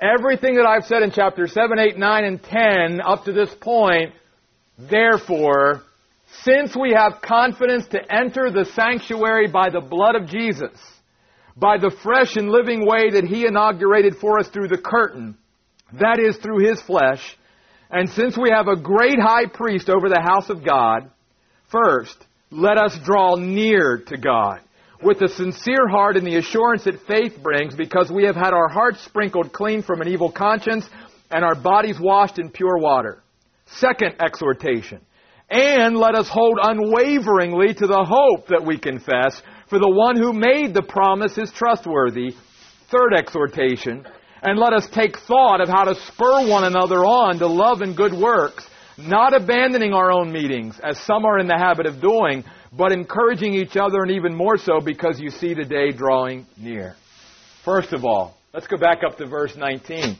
Everything 0.00 0.56
that 0.56 0.66
I've 0.66 0.84
said 0.84 1.02
in 1.02 1.12
chapters 1.12 1.52
7, 1.52 1.78
8, 1.78 1.96
9, 1.96 2.24
and 2.24 2.42
10 2.42 3.00
up 3.00 3.24
to 3.24 3.32
this 3.32 3.52
point, 3.60 4.12
therefore, 4.78 5.82
since 6.42 6.76
we 6.76 6.92
have 6.92 7.22
confidence 7.22 7.86
to 7.88 8.00
enter 8.12 8.50
the 8.50 8.66
sanctuary 8.74 9.48
by 9.48 9.70
the 9.70 9.80
blood 9.80 10.14
of 10.14 10.28
Jesus, 10.28 10.78
by 11.56 11.78
the 11.78 11.94
fresh 12.02 12.36
and 12.36 12.48
living 12.48 12.86
way 12.86 13.10
that 13.10 13.24
He 13.24 13.46
inaugurated 13.46 14.16
for 14.16 14.38
us 14.38 14.48
through 14.48 14.68
the 14.68 14.78
curtain, 14.78 15.36
that 15.94 16.18
is 16.18 16.36
through 16.36 16.68
His 16.68 16.80
flesh, 16.82 17.36
and 17.90 18.08
since 18.10 18.36
we 18.36 18.50
have 18.54 18.68
a 18.68 18.80
great 18.80 19.18
high 19.18 19.46
priest 19.46 19.88
over 19.88 20.08
the 20.08 20.20
house 20.20 20.50
of 20.50 20.64
God, 20.64 21.10
first, 21.70 22.16
let 22.50 22.76
us 22.76 22.98
draw 23.04 23.36
near 23.36 24.02
to 24.06 24.16
God 24.18 24.60
with 25.02 25.20
a 25.22 25.28
sincere 25.28 25.88
heart 25.88 26.16
and 26.16 26.26
the 26.26 26.36
assurance 26.36 26.84
that 26.84 27.06
faith 27.06 27.38
brings 27.42 27.74
because 27.74 28.10
we 28.10 28.24
have 28.24 28.36
had 28.36 28.52
our 28.52 28.68
hearts 28.68 29.02
sprinkled 29.04 29.52
clean 29.52 29.82
from 29.82 30.00
an 30.00 30.08
evil 30.08 30.30
conscience 30.30 30.86
and 31.30 31.44
our 31.44 31.54
bodies 31.54 31.98
washed 32.00 32.38
in 32.38 32.50
pure 32.50 32.78
water. 32.78 33.22
Second 33.66 34.16
exhortation. 34.20 35.00
And 35.50 35.96
let 35.96 36.14
us 36.14 36.28
hold 36.28 36.58
unwaveringly 36.62 37.74
to 37.74 37.86
the 37.86 38.04
hope 38.04 38.48
that 38.48 38.66
we 38.66 38.78
confess, 38.78 39.40
for 39.68 39.78
the 39.78 39.90
one 39.90 40.16
who 40.16 40.32
made 40.32 40.74
the 40.74 40.82
promise 40.82 41.38
is 41.38 41.50
trustworthy. 41.50 42.34
Third 42.90 43.14
exhortation 43.16 44.06
and 44.42 44.58
let 44.58 44.72
us 44.72 44.88
take 44.92 45.18
thought 45.18 45.60
of 45.60 45.68
how 45.68 45.84
to 45.84 45.94
spur 46.06 46.48
one 46.48 46.64
another 46.64 47.04
on 47.04 47.38
to 47.38 47.46
love 47.46 47.80
and 47.80 47.96
good 47.96 48.12
works, 48.12 48.66
not 48.96 49.34
abandoning 49.34 49.92
our 49.92 50.12
own 50.12 50.32
meetings, 50.32 50.78
as 50.82 50.98
some 51.00 51.24
are 51.24 51.38
in 51.38 51.46
the 51.46 51.56
habit 51.56 51.86
of 51.86 52.00
doing, 52.00 52.44
but 52.72 52.92
encouraging 52.92 53.54
each 53.54 53.76
other, 53.76 54.02
and 54.02 54.10
even 54.10 54.34
more 54.34 54.56
so 54.56 54.80
because 54.80 55.20
you 55.20 55.30
see 55.30 55.54
the 55.54 55.64
day 55.64 55.90
drawing 55.90 56.46
near. 56.56 56.94
First 57.64 57.92
of 57.92 58.04
all, 58.04 58.36
let's 58.52 58.66
go 58.66 58.76
back 58.76 58.98
up 59.06 59.16
to 59.18 59.26
verse 59.26 59.56
19. 59.56 60.16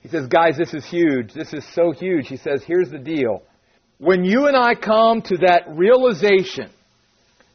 He 0.00 0.08
says, 0.08 0.26
Guys, 0.26 0.56
this 0.58 0.74
is 0.74 0.84
huge. 0.84 1.32
This 1.32 1.52
is 1.52 1.64
so 1.72 1.92
huge. 1.92 2.28
He 2.28 2.36
says, 2.36 2.62
Here's 2.66 2.90
the 2.90 2.98
deal. 2.98 3.42
When 4.04 4.22
you 4.22 4.48
and 4.48 4.56
I 4.56 4.74
come 4.74 5.22
to 5.22 5.36
that 5.38 5.62
realization 5.68 6.68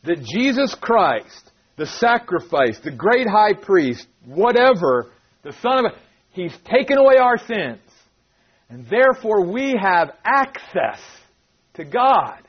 that 0.03 0.23
Jesus 0.23 0.73
Christ, 0.73 1.51
the 1.77 1.85
sacrifice, 1.85 2.79
the 2.83 2.89
great 2.89 3.27
high 3.27 3.53
priest, 3.53 4.07
whatever, 4.25 5.11
the 5.43 5.51
Son 5.61 5.85
of 5.85 5.91
He's 6.31 6.57
taken 6.65 6.97
away 6.97 7.17
our 7.21 7.37
sins. 7.37 7.81
And 8.67 8.87
therefore 8.89 9.45
we 9.45 9.77
have 9.79 10.09
access 10.25 10.99
to 11.75 11.85
God. 11.85 12.39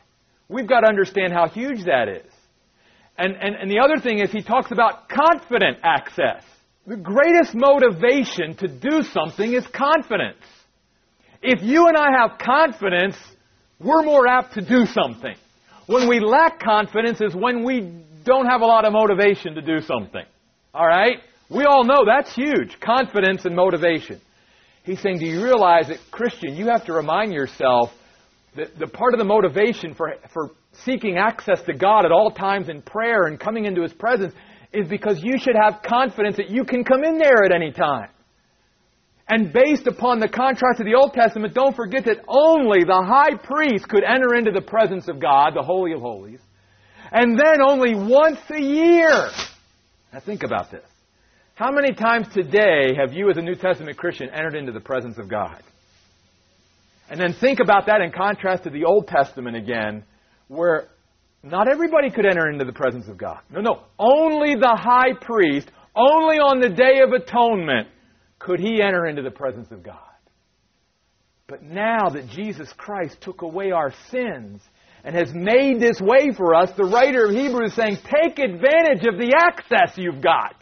We've 0.48 0.66
got 0.66 0.80
to 0.80 0.88
understand 0.88 1.34
how 1.34 1.48
huge 1.48 1.84
that 1.84 2.08
is. 2.08 2.32
And, 3.18 3.34
and, 3.38 3.54
and 3.54 3.70
the 3.70 3.80
other 3.80 4.00
thing 4.00 4.20
is 4.20 4.32
he 4.32 4.42
talks 4.42 4.72
about 4.72 5.10
confident 5.10 5.76
access. 5.82 6.42
The 6.86 6.96
greatest 6.96 7.54
motivation 7.54 8.56
to 8.56 8.68
do 8.68 9.02
something 9.02 9.52
is 9.52 9.66
confidence. 9.66 10.42
If 11.42 11.62
you 11.62 11.86
and 11.86 11.98
I 11.98 12.08
have 12.18 12.38
confidence, 12.38 13.16
we're 13.80 14.02
more 14.02 14.26
apt 14.26 14.54
to 14.54 14.60
do 14.60 14.86
something. 14.86 15.34
When 15.86 16.08
we 16.08 16.20
lack 16.20 16.60
confidence 16.60 17.20
is 17.20 17.34
when 17.34 17.64
we 17.64 18.04
don't 18.24 18.46
have 18.46 18.60
a 18.60 18.66
lot 18.66 18.84
of 18.84 18.92
motivation 18.92 19.54
to 19.54 19.62
do 19.62 19.80
something. 19.80 20.24
All 20.74 20.86
right? 20.86 21.18
We 21.48 21.64
all 21.64 21.84
know 21.84 22.04
that's 22.06 22.34
huge 22.34 22.78
confidence 22.80 23.44
and 23.44 23.56
motivation. 23.56 24.20
He's 24.84 25.00
saying, 25.00 25.18
Do 25.18 25.26
you 25.26 25.42
realize 25.42 25.88
that, 25.88 25.98
Christian, 26.10 26.54
you 26.54 26.68
have 26.68 26.84
to 26.86 26.92
remind 26.92 27.32
yourself 27.32 27.90
that 28.56 28.78
the 28.78 28.86
part 28.86 29.14
of 29.14 29.18
the 29.18 29.24
motivation 29.24 29.94
for, 29.94 30.14
for 30.32 30.50
seeking 30.84 31.18
access 31.18 31.62
to 31.62 31.74
God 31.74 32.04
at 32.04 32.12
all 32.12 32.30
times 32.30 32.68
in 32.68 32.82
prayer 32.82 33.24
and 33.24 33.38
coming 33.38 33.64
into 33.64 33.82
His 33.82 33.92
presence 33.92 34.34
is 34.72 34.88
because 34.88 35.20
you 35.22 35.38
should 35.38 35.56
have 35.60 35.82
confidence 35.82 36.36
that 36.36 36.50
you 36.50 36.64
can 36.64 36.84
come 36.84 37.02
in 37.02 37.18
there 37.18 37.44
at 37.44 37.52
any 37.52 37.72
time. 37.72 38.10
And 39.32 39.52
based 39.52 39.86
upon 39.86 40.18
the 40.18 40.28
contrast 40.28 40.80
of 40.80 40.86
the 40.86 40.96
Old 40.96 41.12
Testament, 41.12 41.54
don't 41.54 41.76
forget 41.76 42.04
that 42.06 42.18
only 42.26 42.80
the 42.82 43.00
high 43.06 43.36
priest 43.36 43.88
could 43.88 44.02
enter 44.02 44.34
into 44.34 44.50
the 44.50 44.60
presence 44.60 45.06
of 45.06 45.20
God, 45.20 45.52
the 45.54 45.62
Holy 45.62 45.92
of 45.92 46.00
Holies, 46.00 46.40
and 47.12 47.38
then 47.38 47.62
only 47.62 47.94
once 47.94 48.40
a 48.50 48.60
year. 48.60 49.30
Now 50.12 50.18
think 50.18 50.42
about 50.42 50.72
this. 50.72 50.84
How 51.54 51.70
many 51.70 51.94
times 51.94 52.26
today 52.34 52.96
have 52.98 53.12
you, 53.12 53.30
as 53.30 53.36
a 53.36 53.42
New 53.42 53.54
Testament 53.54 53.96
Christian, 53.96 54.30
entered 54.30 54.56
into 54.56 54.72
the 54.72 54.80
presence 54.80 55.16
of 55.16 55.28
God? 55.28 55.62
And 57.08 57.20
then 57.20 57.32
think 57.32 57.60
about 57.60 57.86
that 57.86 58.00
in 58.00 58.10
contrast 58.10 58.64
to 58.64 58.70
the 58.70 58.84
Old 58.84 59.06
Testament 59.06 59.56
again, 59.56 60.02
where 60.48 60.88
not 61.44 61.68
everybody 61.68 62.10
could 62.10 62.26
enter 62.26 62.50
into 62.50 62.64
the 62.64 62.72
presence 62.72 63.06
of 63.06 63.16
God. 63.16 63.38
No, 63.48 63.60
no. 63.60 63.82
Only 63.96 64.56
the 64.56 64.76
high 64.76 65.12
priest, 65.20 65.70
only 65.94 66.38
on 66.38 66.60
the 66.60 66.70
Day 66.70 67.00
of 67.06 67.12
Atonement, 67.12 67.86
could 68.40 68.58
he 68.58 68.82
enter 68.82 69.06
into 69.06 69.22
the 69.22 69.30
presence 69.30 69.70
of 69.70 69.84
God. 69.84 69.96
But 71.46 71.62
now 71.62 72.08
that 72.08 72.28
Jesus 72.28 72.72
Christ 72.76 73.20
took 73.20 73.42
away 73.42 73.70
our 73.70 73.92
sins 74.10 74.62
and 75.04 75.14
has 75.14 75.32
made 75.32 75.80
this 75.80 76.00
way 76.00 76.30
for 76.36 76.54
us, 76.54 76.70
the 76.76 76.84
writer 76.84 77.26
of 77.26 77.32
Hebrews 77.32 77.70
is 77.70 77.76
saying, 77.76 77.98
take 78.04 78.38
advantage 78.38 79.06
of 79.06 79.18
the 79.18 79.34
access 79.36 79.96
you've 79.96 80.22
got. 80.22 80.54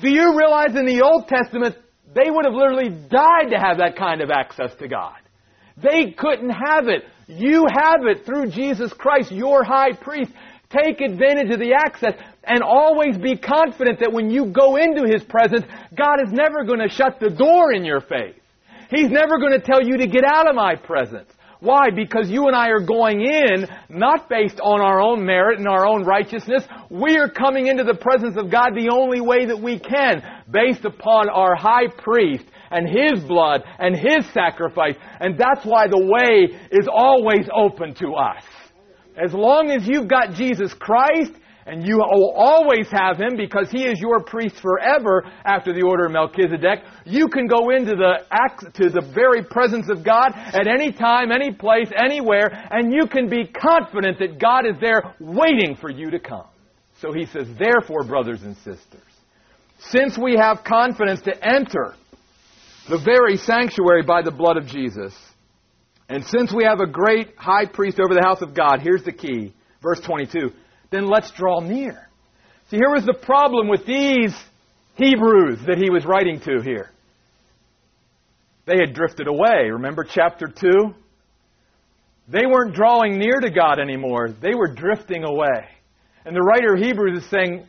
Do 0.00 0.10
you 0.10 0.36
realize 0.36 0.76
in 0.76 0.84
the 0.84 1.02
Old 1.02 1.26
Testament, 1.26 1.76
they 2.14 2.30
would 2.30 2.44
have 2.44 2.54
literally 2.54 2.90
died 2.90 3.50
to 3.50 3.58
have 3.58 3.78
that 3.78 3.96
kind 3.96 4.20
of 4.20 4.30
access 4.30 4.74
to 4.78 4.88
God? 4.88 5.16
They 5.76 6.10
couldn't 6.10 6.50
have 6.50 6.88
it. 6.88 7.04
You 7.28 7.66
have 7.70 8.00
it 8.04 8.26
through 8.26 8.50
Jesus 8.50 8.92
Christ, 8.92 9.32
your 9.32 9.64
high 9.64 9.92
priest. 9.92 10.32
Take 10.70 11.00
advantage 11.00 11.52
of 11.52 11.60
the 11.60 11.74
access 11.74 12.14
and 12.46 12.62
always 12.62 13.18
be 13.18 13.36
confident 13.36 14.00
that 14.00 14.12
when 14.12 14.30
you 14.30 14.46
go 14.46 14.76
into 14.76 15.04
His 15.06 15.22
presence, 15.24 15.64
God 15.94 16.22
is 16.24 16.32
never 16.32 16.64
going 16.64 16.80
to 16.80 16.88
shut 16.88 17.18
the 17.20 17.30
door 17.30 17.72
in 17.72 17.84
your 17.84 18.00
face. 18.00 18.38
He's 18.90 19.10
never 19.10 19.38
going 19.38 19.52
to 19.52 19.60
tell 19.60 19.82
you 19.82 19.98
to 19.98 20.06
get 20.06 20.24
out 20.24 20.48
of 20.48 20.54
my 20.54 20.76
presence. 20.76 21.30
Why? 21.60 21.88
Because 21.94 22.30
you 22.30 22.46
and 22.46 22.54
I 22.54 22.68
are 22.68 22.80
going 22.80 23.20
in 23.22 23.66
not 23.88 24.28
based 24.28 24.60
on 24.60 24.80
our 24.80 25.00
own 25.00 25.24
merit 25.24 25.58
and 25.58 25.66
our 25.66 25.86
own 25.86 26.04
righteousness. 26.04 26.64
We 26.90 27.16
are 27.16 27.28
coming 27.28 27.66
into 27.66 27.82
the 27.82 27.94
presence 27.94 28.36
of 28.36 28.50
God 28.50 28.70
the 28.74 28.90
only 28.92 29.20
way 29.20 29.46
that 29.46 29.60
we 29.60 29.78
can, 29.78 30.22
based 30.50 30.84
upon 30.84 31.28
our 31.30 31.56
high 31.56 31.88
priest 31.88 32.44
and 32.70 32.86
his 32.86 33.24
blood 33.24 33.62
and 33.78 33.96
his 33.96 34.26
sacrifice. 34.32 34.96
And 35.18 35.38
that's 35.38 35.64
why 35.64 35.88
the 35.88 35.98
way 35.98 36.56
is 36.70 36.88
always 36.92 37.48
open 37.52 37.94
to 37.96 38.14
us. 38.14 38.44
As 39.16 39.32
long 39.32 39.70
as 39.70 39.88
you've 39.88 40.08
got 40.08 40.34
Jesus 40.34 40.74
Christ, 40.74 41.32
and 41.66 41.84
you 41.84 41.96
will 41.96 42.32
always 42.36 42.86
have 42.92 43.18
him 43.18 43.36
because 43.36 43.68
he 43.70 43.84
is 43.84 43.98
your 44.00 44.22
priest 44.22 44.54
forever 44.60 45.24
after 45.44 45.72
the 45.72 45.82
order 45.82 46.06
of 46.06 46.12
Melchizedek. 46.12 46.84
You 47.04 47.26
can 47.26 47.48
go 47.48 47.70
into 47.70 47.96
the 47.96 48.24
to 48.74 48.88
the 48.88 49.12
very 49.12 49.42
presence 49.42 49.90
of 49.90 50.04
God 50.04 50.30
at 50.34 50.68
any 50.68 50.92
time, 50.92 51.32
any 51.32 51.52
place, 51.52 51.90
anywhere, 51.96 52.48
and 52.70 52.92
you 52.92 53.08
can 53.08 53.28
be 53.28 53.46
confident 53.46 54.20
that 54.20 54.38
God 54.40 54.64
is 54.64 54.76
there 54.80 55.14
waiting 55.18 55.74
for 55.74 55.90
you 55.90 56.10
to 56.10 56.20
come. 56.20 56.46
So 57.00 57.12
he 57.12 57.26
says, 57.26 57.48
therefore, 57.58 58.04
brothers 58.04 58.42
and 58.42 58.56
sisters, 58.58 59.02
since 59.78 60.16
we 60.16 60.36
have 60.36 60.62
confidence 60.64 61.20
to 61.22 61.34
enter 61.44 61.94
the 62.88 62.98
very 62.98 63.36
sanctuary 63.36 64.02
by 64.02 64.22
the 64.22 64.30
blood 64.30 64.56
of 64.56 64.66
Jesus, 64.66 65.14
and 66.08 66.24
since 66.24 66.54
we 66.54 66.64
have 66.64 66.80
a 66.80 66.86
great 66.86 67.34
high 67.36 67.66
priest 67.66 67.98
over 67.98 68.14
the 68.14 68.22
house 68.22 68.40
of 68.40 68.54
God, 68.54 68.80
here's 68.80 69.02
the 69.02 69.12
key. 69.12 69.52
Verse 69.82 70.00
22 70.00 70.52
then 70.90 71.06
let's 71.06 71.30
draw 71.32 71.60
near. 71.60 72.08
See, 72.70 72.76
here 72.76 72.92
was 72.92 73.04
the 73.04 73.14
problem 73.14 73.68
with 73.68 73.86
these 73.86 74.34
Hebrews 74.96 75.60
that 75.66 75.78
he 75.78 75.90
was 75.90 76.04
writing 76.04 76.40
to 76.40 76.60
here. 76.62 76.90
They 78.66 78.76
had 78.78 78.94
drifted 78.94 79.28
away. 79.28 79.70
Remember 79.70 80.04
chapter 80.04 80.48
2? 80.48 80.94
They 82.28 82.44
weren't 82.46 82.74
drawing 82.74 83.18
near 83.18 83.38
to 83.40 83.50
God 83.50 83.78
anymore. 83.78 84.30
They 84.40 84.54
were 84.54 84.72
drifting 84.74 85.22
away. 85.22 85.68
And 86.24 86.34
the 86.34 86.42
writer 86.42 86.74
of 86.74 86.80
Hebrews 86.80 87.22
is 87.22 87.30
saying, 87.30 87.64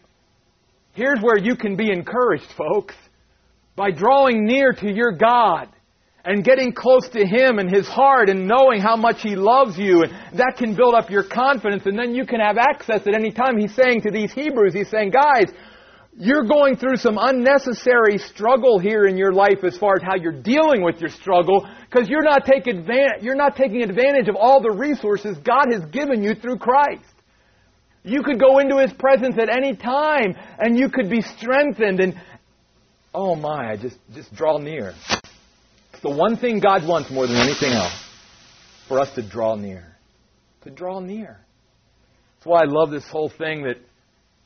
here's 0.94 1.20
where 1.22 1.38
you 1.38 1.56
can 1.56 1.76
be 1.76 1.92
encouraged, 1.92 2.52
folks. 2.58 2.96
By 3.76 3.92
drawing 3.92 4.46
near 4.46 4.74
to 4.74 4.92
your 4.92 5.12
God 5.12 5.70
and 6.26 6.44
getting 6.44 6.74
close 6.74 7.08
to 7.10 7.26
Him 7.26 7.60
and 7.60 7.74
His 7.74 7.88
heart 7.88 8.30
and 8.30 8.48
knowing 8.48 8.82
how 8.82 8.96
much 8.96 9.22
He 9.22 9.36
loves 9.36 9.78
you. 9.78 10.04
And 10.04 10.40
that 10.40 10.56
can 10.58 10.76
build 10.76 10.94
up 10.94 11.10
your 11.10 11.24
confidence 11.24 11.86
and 11.86 11.98
then 11.98 12.14
you 12.14 12.26
can 12.26 12.40
have 12.40 12.58
access 12.58 13.08
at 13.08 13.16
any 13.16 13.32
time. 13.32 13.58
He's 13.58 13.76
saying 13.76 14.02
to 14.02 14.12
these 14.12 14.34
Hebrews, 14.34 14.74
He's 14.74 14.90
saying, 14.90 15.12
guys, 15.12 15.52
you're 16.20 16.46
going 16.46 16.78
through 16.78 16.98
some 16.98 17.18
unnecessary 17.20 18.18
struggle 18.18 18.80
here 18.80 19.06
in 19.06 19.18
your 19.18 19.32
life 19.32 19.64
as 19.64 19.78
far 19.78 19.94
as 19.96 20.02
how 20.02 20.16
you're 20.16 20.42
dealing 20.42 20.84
with 20.84 21.00
your 21.00 21.12
struggle 21.12 21.68
because 21.90 22.10
you're 22.10 22.24
not 22.24 22.44
taking 22.44 22.80
advantage, 22.80 23.22
you're 23.22 23.36
not 23.36 23.56
taking 23.56 23.84
advantage 23.84 24.28
of 24.28 24.36
all 24.36 24.60
the 24.60 24.72
resources 24.72 25.38
God 25.44 25.68
has 25.72 25.86
given 25.92 26.24
you 26.24 26.34
through 26.34 26.58
Christ. 26.58 27.04
You 28.04 28.24
could 28.24 28.40
go 28.40 28.58
into 28.58 28.80
His 28.80 28.92
presence 28.94 29.36
at 29.40 29.56
any 29.56 29.76
time 29.76 30.36
and 30.58 30.78
you 30.78 30.90
could 30.90 31.10
be 31.10 31.22
strengthened 31.22 32.00
and, 32.00 32.16
oh 33.14 33.36
my, 33.36 33.72
I 33.72 33.78
just, 33.78 33.98
just 34.14 34.34
draw 34.34 34.58
near. 34.58 34.96
It's 35.98 36.04
the 36.04 36.16
one 36.16 36.38
thing 36.38 36.60
God 36.60 36.88
wants 36.88 37.10
more 37.10 37.26
than 37.26 37.38
anything 37.38 37.72
else. 37.72 37.92
for 38.88 39.00
us 39.00 39.14
to 39.16 39.28
draw 39.28 39.56
near. 39.56 39.96
To 40.62 40.70
draw 40.70 41.00
near. 41.00 41.40
That's 42.36 42.46
why 42.46 42.62
I 42.62 42.66
love 42.66 42.92
this 42.92 43.06
whole 43.08 43.30
thing 43.30 43.64
that 43.64 43.78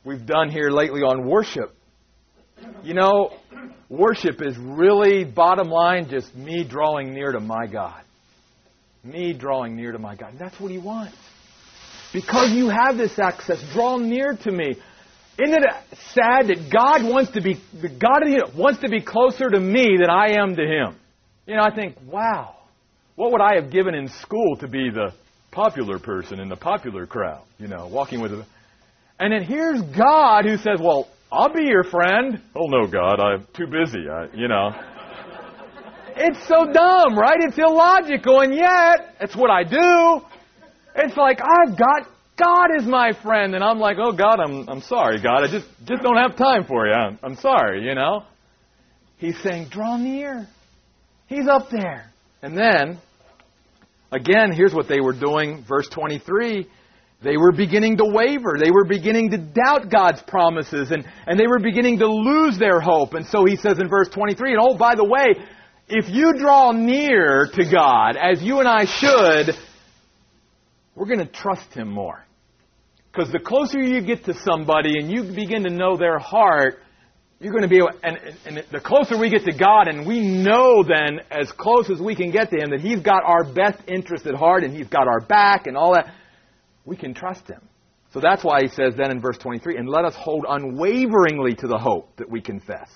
we've 0.02 0.24
done 0.24 0.48
here 0.48 0.70
lately 0.70 1.02
on 1.02 1.28
worship. 1.28 1.76
You 2.82 2.94
know, 2.94 3.34
worship 3.90 4.40
is 4.40 4.56
really, 4.56 5.24
bottom 5.24 5.68
line, 5.68 6.08
just 6.08 6.34
me 6.34 6.64
drawing 6.64 7.12
near 7.12 7.32
to 7.32 7.40
my 7.40 7.66
God. 7.66 8.00
Me 9.04 9.34
drawing 9.34 9.76
near 9.76 9.92
to 9.92 9.98
my 9.98 10.16
God. 10.16 10.30
And 10.30 10.38
that's 10.38 10.58
what 10.58 10.70
He 10.70 10.78
wants. 10.78 11.16
Because 12.14 12.50
you 12.52 12.70
have 12.70 12.96
this 12.96 13.18
access, 13.18 13.62
draw 13.74 13.98
near 13.98 14.38
to 14.42 14.50
me. 14.50 14.70
Isn't 15.38 15.54
it 15.54 15.98
sad 16.14 16.48
that 16.48 16.70
God 16.72 17.04
wants 17.04 17.32
to 17.32 17.42
be 17.42 17.60
God 17.98 18.22
wants 18.56 18.80
to 18.80 18.88
be 18.88 19.02
closer 19.02 19.50
to 19.50 19.60
me 19.60 19.98
than 20.00 20.08
I 20.08 20.38
am 20.40 20.56
to 20.56 20.62
Him? 20.62 20.96
You 21.46 21.56
know, 21.56 21.62
I 21.62 21.74
think, 21.74 21.96
wow, 22.06 22.54
what 23.16 23.32
would 23.32 23.40
I 23.40 23.56
have 23.56 23.70
given 23.70 23.94
in 23.94 24.08
school 24.08 24.56
to 24.58 24.68
be 24.68 24.90
the 24.90 25.12
popular 25.50 25.98
person 25.98 26.38
in 26.38 26.48
the 26.48 26.56
popular 26.56 27.06
crowd? 27.06 27.42
You 27.58 27.68
know, 27.68 27.88
walking 27.88 28.20
with 28.20 28.32
a. 28.32 28.46
And 29.18 29.32
then 29.32 29.42
here's 29.42 29.82
God 29.82 30.44
who 30.44 30.56
says, 30.56 30.80
"Well, 30.80 31.08
I'll 31.30 31.52
be 31.52 31.64
your 31.64 31.82
friend." 31.82 32.40
Oh 32.54 32.66
no, 32.66 32.86
God, 32.86 33.20
I'm 33.20 33.46
too 33.54 33.66
busy. 33.66 34.08
I, 34.08 34.26
you 34.34 34.46
know. 34.46 34.70
it's 36.16 36.46
so 36.46 36.64
dumb, 36.72 37.18
right? 37.18 37.38
It's 37.40 37.58
illogical, 37.58 38.40
and 38.40 38.54
yet 38.54 39.16
it's 39.20 39.34
what 39.34 39.50
I 39.50 39.64
do. 39.64 40.20
It's 40.94 41.16
like 41.16 41.40
I've 41.40 41.76
got 41.76 42.08
God 42.36 42.68
is 42.78 42.86
my 42.86 43.12
friend, 43.20 43.56
and 43.56 43.64
I'm 43.64 43.80
like, 43.80 43.96
oh 44.00 44.12
God, 44.12 44.38
I'm 44.38 44.68
I'm 44.68 44.80
sorry, 44.80 45.20
God, 45.20 45.42
I 45.42 45.48
just 45.50 45.66
just 45.84 46.02
don't 46.02 46.18
have 46.18 46.36
time 46.36 46.64
for 46.66 46.86
you. 46.86 46.92
I'm, 46.92 47.18
I'm 47.22 47.36
sorry, 47.36 47.84
you 47.84 47.96
know. 47.96 48.24
He's 49.18 49.40
saying, 49.42 49.68
draw 49.70 49.96
near. 49.96 50.48
He's 51.32 51.48
up 51.48 51.70
there, 51.70 52.12
and 52.42 52.56
then 52.56 52.98
again, 54.10 54.52
here's 54.52 54.74
what 54.74 54.86
they 54.86 55.00
were 55.00 55.14
doing. 55.14 55.64
Verse 55.66 55.88
23. 55.88 56.68
They 57.22 57.36
were 57.36 57.52
beginning 57.52 57.98
to 57.98 58.04
waver. 58.04 58.56
They 58.62 58.70
were 58.70 58.84
beginning 58.84 59.30
to 59.30 59.38
doubt 59.38 59.90
God's 59.90 60.20
promises 60.22 60.90
and, 60.90 61.06
and 61.26 61.38
they 61.38 61.46
were 61.46 61.60
beginning 61.60 62.00
to 62.00 62.06
lose 62.06 62.58
their 62.58 62.80
hope. 62.80 63.14
And 63.14 63.24
so 63.26 63.44
he 63.44 63.56
says 63.56 63.78
in 63.78 63.88
verse 63.88 64.08
23, 64.08 64.54
and 64.54 64.60
oh, 64.60 64.76
by 64.76 64.96
the 64.96 65.04
way, 65.04 65.36
if 65.88 66.08
you 66.08 66.34
draw 66.38 66.72
near 66.72 67.48
to 67.54 67.70
God, 67.70 68.16
as 68.16 68.42
you 68.42 68.58
and 68.58 68.68
I 68.68 68.86
should, 68.86 69.54
we're 70.94 71.06
going 71.06 71.20
to 71.20 71.26
trust 71.26 71.72
Him 71.74 71.88
more. 71.88 72.24
Because 73.12 73.30
the 73.30 73.38
closer 73.38 73.78
you 73.78 74.00
get 74.00 74.24
to 74.24 74.34
somebody 74.34 74.98
and 74.98 75.10
you 75.10 75.22
begin 75.34 75.64
to 75.64 75.70
know 75.70 75.96
their 75.96 76.18
heart, 76.18 76.81
you're 77.42 77.52
going 77.52 77.62
to 77.62 77.68
be 77.68 77.76
able, 77.76 77.90
and, 78.02 78.18
and 78.46 78.64
the 78.70 78.80
closer 78.80 79.18
we 79.18 79.28
get 79.28 79.44
to 79.44 79.52
God, 79.52 79.88
and 79.88 80.06
we 80.06 80.20
know 80.20 80.82
then, 80.82 81.20
as 81.30 81.50
close 81.52 81.90
as 81.90 82.00
we 82.00 82.14
can 82.14 82.30
get 82.30 82.50
to 82.50 82.56
Him, 82.56 82.70
that 82.70 82.80
He's 82.80 83.00
got 83.00 83.24
our 83.24 83.44
best 83.44 83.80
interest 83.88 84.26
at 84.26 84.34
heart 84.34 84.64
and 84.64 84.74
He's 84.74 84.88
got 84.88 85.08
our 85.08 85.20
back 85.20 85.66
and 85.66 85.76
all 85.76 85.94
that, 85.94 86.12
we 86.84 86.96
can 86.96 87.14
trust 87.14 87.48
Him. 87.48 87.60
So 88.12 88.20
that's 88.20 88.44
why 88.44 88.60
He 88.62 88.68
says 88.68 88.94
then 88.96 89.10
in 89.10 89.20
verse 89.20 89.38
23, 89.38 89.76
and 89.76 89.88
let 89.88 90.04
us 90.04 90.14
hold 90.16 90.44
unwaveringly 90.48 91.54
to 91.56 91.66
the 91.66 91.78
hope 91.78 92.16
that 92.16 92.30
we 92.30 92.40
confess. 92.40 92.90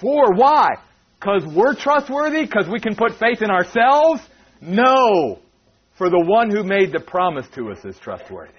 For 0.00 0.34
why? 0.34 0.70
Because 1.18 1.44
we're 1.46 1.74
trustworthy? 1.74 2.42
Because 2.44 2.68
we 2.70 2.80
can 2.80 2.94
put 2.96 3.18
faith 3.18 3.40
in 3.40 3.50
ourselves? 3.50 4.20
No 4.60 5.38
for 5.96 6.10
the 6.10 6.24
one 6.26 6.50
who 6.50 6.64
made 6.64 6.92
the 6.92 7.00
promise 7.00 7.46
to 7.54 7.70
us 7.70 7.84
is 7.84 7.98
trustworthy. 7.98 8.52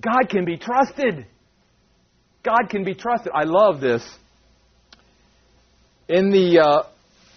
God 0.00 0.28
can 0.28 0.44
be 0.44 0.56
trusted. 0.56 1.26
God 2.42 2.70
can 2.70 2.84
be 2.84 2.94
trusted. 2.94 3.32
I 3.34 3.44
love 3.44 3.80
this. 3.80 4.06
In 6.08 6.30
the 6.30 6.60
uh, 6.60 6.82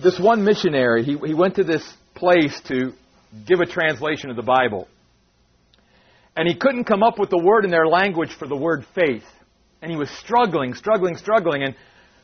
this 0.02 0.20
one 0.20 0.44
missionary, 0.44 1.04
he, 1.04 1.18
he 1.26 1.34
went 1.34 1.56
to 1.56 1.64
this 1.64 1.84
place 2.16 2.60
to 2.68 2.94
give 3.46 3.60
a 3.60 3.66
translation 3.66 4.30
of 4.30 4.36
the 4.36 4.44
Bible, 4.44 4.88
and 6.36 6.48
he 6.48 6.56
couldn't 6.56 6.86
come 6.86 7.04
up 7.04 7.20
with 7.20 7.30
the 7.30 7.38
word 7.38 7.66
in 7.66 7.72
their 7.72 7.88
language 7.88 8.34
for 8.38 8.48
the 8.48 8.56
word 8.56 8.86
faith, 8.96 9.26
and 9.82 9.92
he 9.92 9.98
was 9.98 10.10
struggling, 10.10 10.74
struggling, 10.74 11.16
struggling, 11.18 11.64
and 11.64 11.76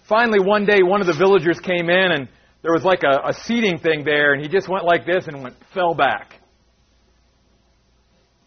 finally 0.08 0.40
one 0.40 0.66
day 0.66 0.80
one 0.82 1.02
of 1.02 1.08
the 1.08 1.14
villagers 1.14 1.60
came 1.60 1.90
in 1.90 2.12
and 2.12 2.28
there 2.62 2.74
was 2.74 2.84
like 2.84 3.04
a, 3.04 3.30
a 3.30 3.34
seating 3.46 3.80
thing 3.80 4.04
there, 4.04 4.34
and 4.34 4.42
he 4.42 4.50
just 4.50 4.68
went 4.68 4.84
like 4.86 5.06
this 5.06 5.28
and 5.28 5.42
went 5.44 5.56
fell 5.74 5.94
back. 5.94 6.34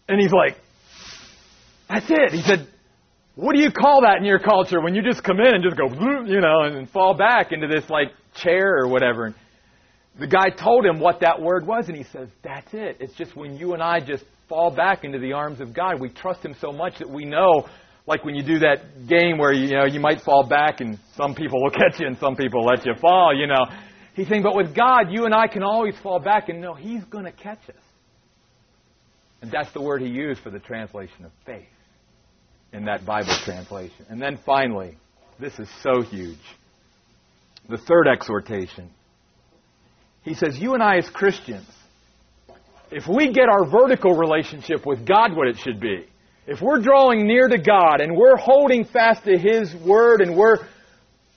And 0.07 0.21
he's 0.21 0.31
like, 0.31 0.57
that's 1.89 2.05
it. 2.09 2.31
He 2.33 2.41
said, 2.41 2.67
what 3.35 3.55
do 3.55 3.61
you 3.61 3.71
call 3.71 4.01
that 4.01 4.17
in 4.17 4.25
your 4.25 4.39
culture 4.39 4.79
when 4.79 4.93
you 4.93 5.01
just 5.01 5.23
come 5.23 5.39
in 5.39 5.55
and 5.55 5.63
just 5.63 5.75
go, 5.75 5.87
you 6.25 6.39
know, 6.39 6.61
and 6.61 6.89
fall 6.89 7.15
back 7.15 7.51
into 7.51 7.67
this 7.67 7.89
like 7.89 8.09
chair 8.35 8.77
or 8.77 8.87
whatever? 8.87 9.25
And 9.25 9.35
the 10.19 10.27
guy 10.27 10.49
told 10.49 10.85
him 10.85 10.99
what 10.99 11.21
that 11.21 11.41
word 11.41 11.65
was, 11.65 11.87
and 11.87 11.97
he 11.97 12.03
says, 12.03 12.29
that's 12.43 12.71
it. 12.73 12.97
It's 12.99 13.13
just 13.15 13.35
when 13.35 13.57
you 13.57 13.73
and 13.73 13.81
I 13.81 13.99
just 13.99 14.23
fall 14.47 14.69
back 14.69 15.03
into 15.03 15.17
the 15.17 15.33
arms 15.33 15.61
of 15.61 15.73
God, 15.73 15.99
we 15.99 16.09
trust 16.09 16.45
Him 16.45 16.55
so 16.61 16.71
much 16.71 16.99
that 16.99 17.09
we 17.09 17.25
know, 17.25 17.67
like 18.05 18.23
when 18.23 18.35
you 18.35 18.43
do 18.43 18.59
that 18.59 19.07
game 19.07 19.39
where 19.39 19.51
you 19.51 19.75
know 19.75 19.85
you 19.85 19.99
might 19.99 20.21
fall 20.21 20.45
back, 20.47 20.79
and 20.79 20.99
some 21.15 21.33
people 21.33 21.61
will 21.61 21.71
catch 21.71 21.99
you, 21.99 22.05
and 22.05 22.17
some 22.19 22.35
people 22.35 22.63
let 22.63 22.85
you 22.85 22.93
fall. 23.01 23.35
You 23.35 23.47
know, 23.47 23.65
he's 24.13 24.27
saying, 24.27 24.43
but 24.43 24.55
with 24.55 24.75
God, 24.75 25.07
you 25.09 25.25
and 25.25 25.33
I 25.33 25.47
can 25.47 25.63
always 25.63 25.95
fall 26.03 26.19
back 26.19 26.49
and 26.49 26.61
know 26.61 26.75
He's 26.75 27.03
going 27.05 27.25
to 27.25 27.31
catch 27.31 27.67
us. 27.67 27.75
And 29.41 29.51
that's 29.51 29.71
the 29.73 29.81
word 29.81 30.01
he 30.01 30.07
used 30.07 30.39
for 30.41 30.51
the 30.51 30.59
translation 30.59 31.25
of 31.25 31.31
faith 31.45 31.72
in 32.73 32.85
that 32.85 33.05
Bible 33.05 33.35
translation. 33.45 34.05
And 34.09 34.21
then 34.21 34.39
finally, 34.45 34.97
this 35.39 35.57
is 35.59 35.69
so 35.81 36.01
huge. 36.01 36.39
The 37.69 37.77
third 37.77 38.07
exhortation. 38.07 38.89
He 40.23 40.33
says, 40.33 40.57
You 40.59 40.73
and 40.73 40.83
I 40.83 40.97
as 40.97 41.09
Christians, 41.09 41.69
if 42.91 43.07
we 43.07 43.31
get 43.31 43.47
our 43.47 43.65
vertical 43.65 44.15
relationship 44.15 44.85
with 44.85 45.07
God 45.07 45.35
what 45.35 45.47
it 45.47 45.57
should 45.57 45.79
be, 45.79 46.05
if 46.45 46.61
we're 46.61 46.81
drawing 46.81 47.25
near 47.25 47.47
to 47.47 47.57
God 47.57 48.01
and 48.01 48.17
we're 48.17 48.35
holding 48.35 48.83
fast 48.83 49.23
to 49.23 49.37
His 49.37 49.73
Word 49.75 50.19
and 50.21 50.35
we're 50.35 50.57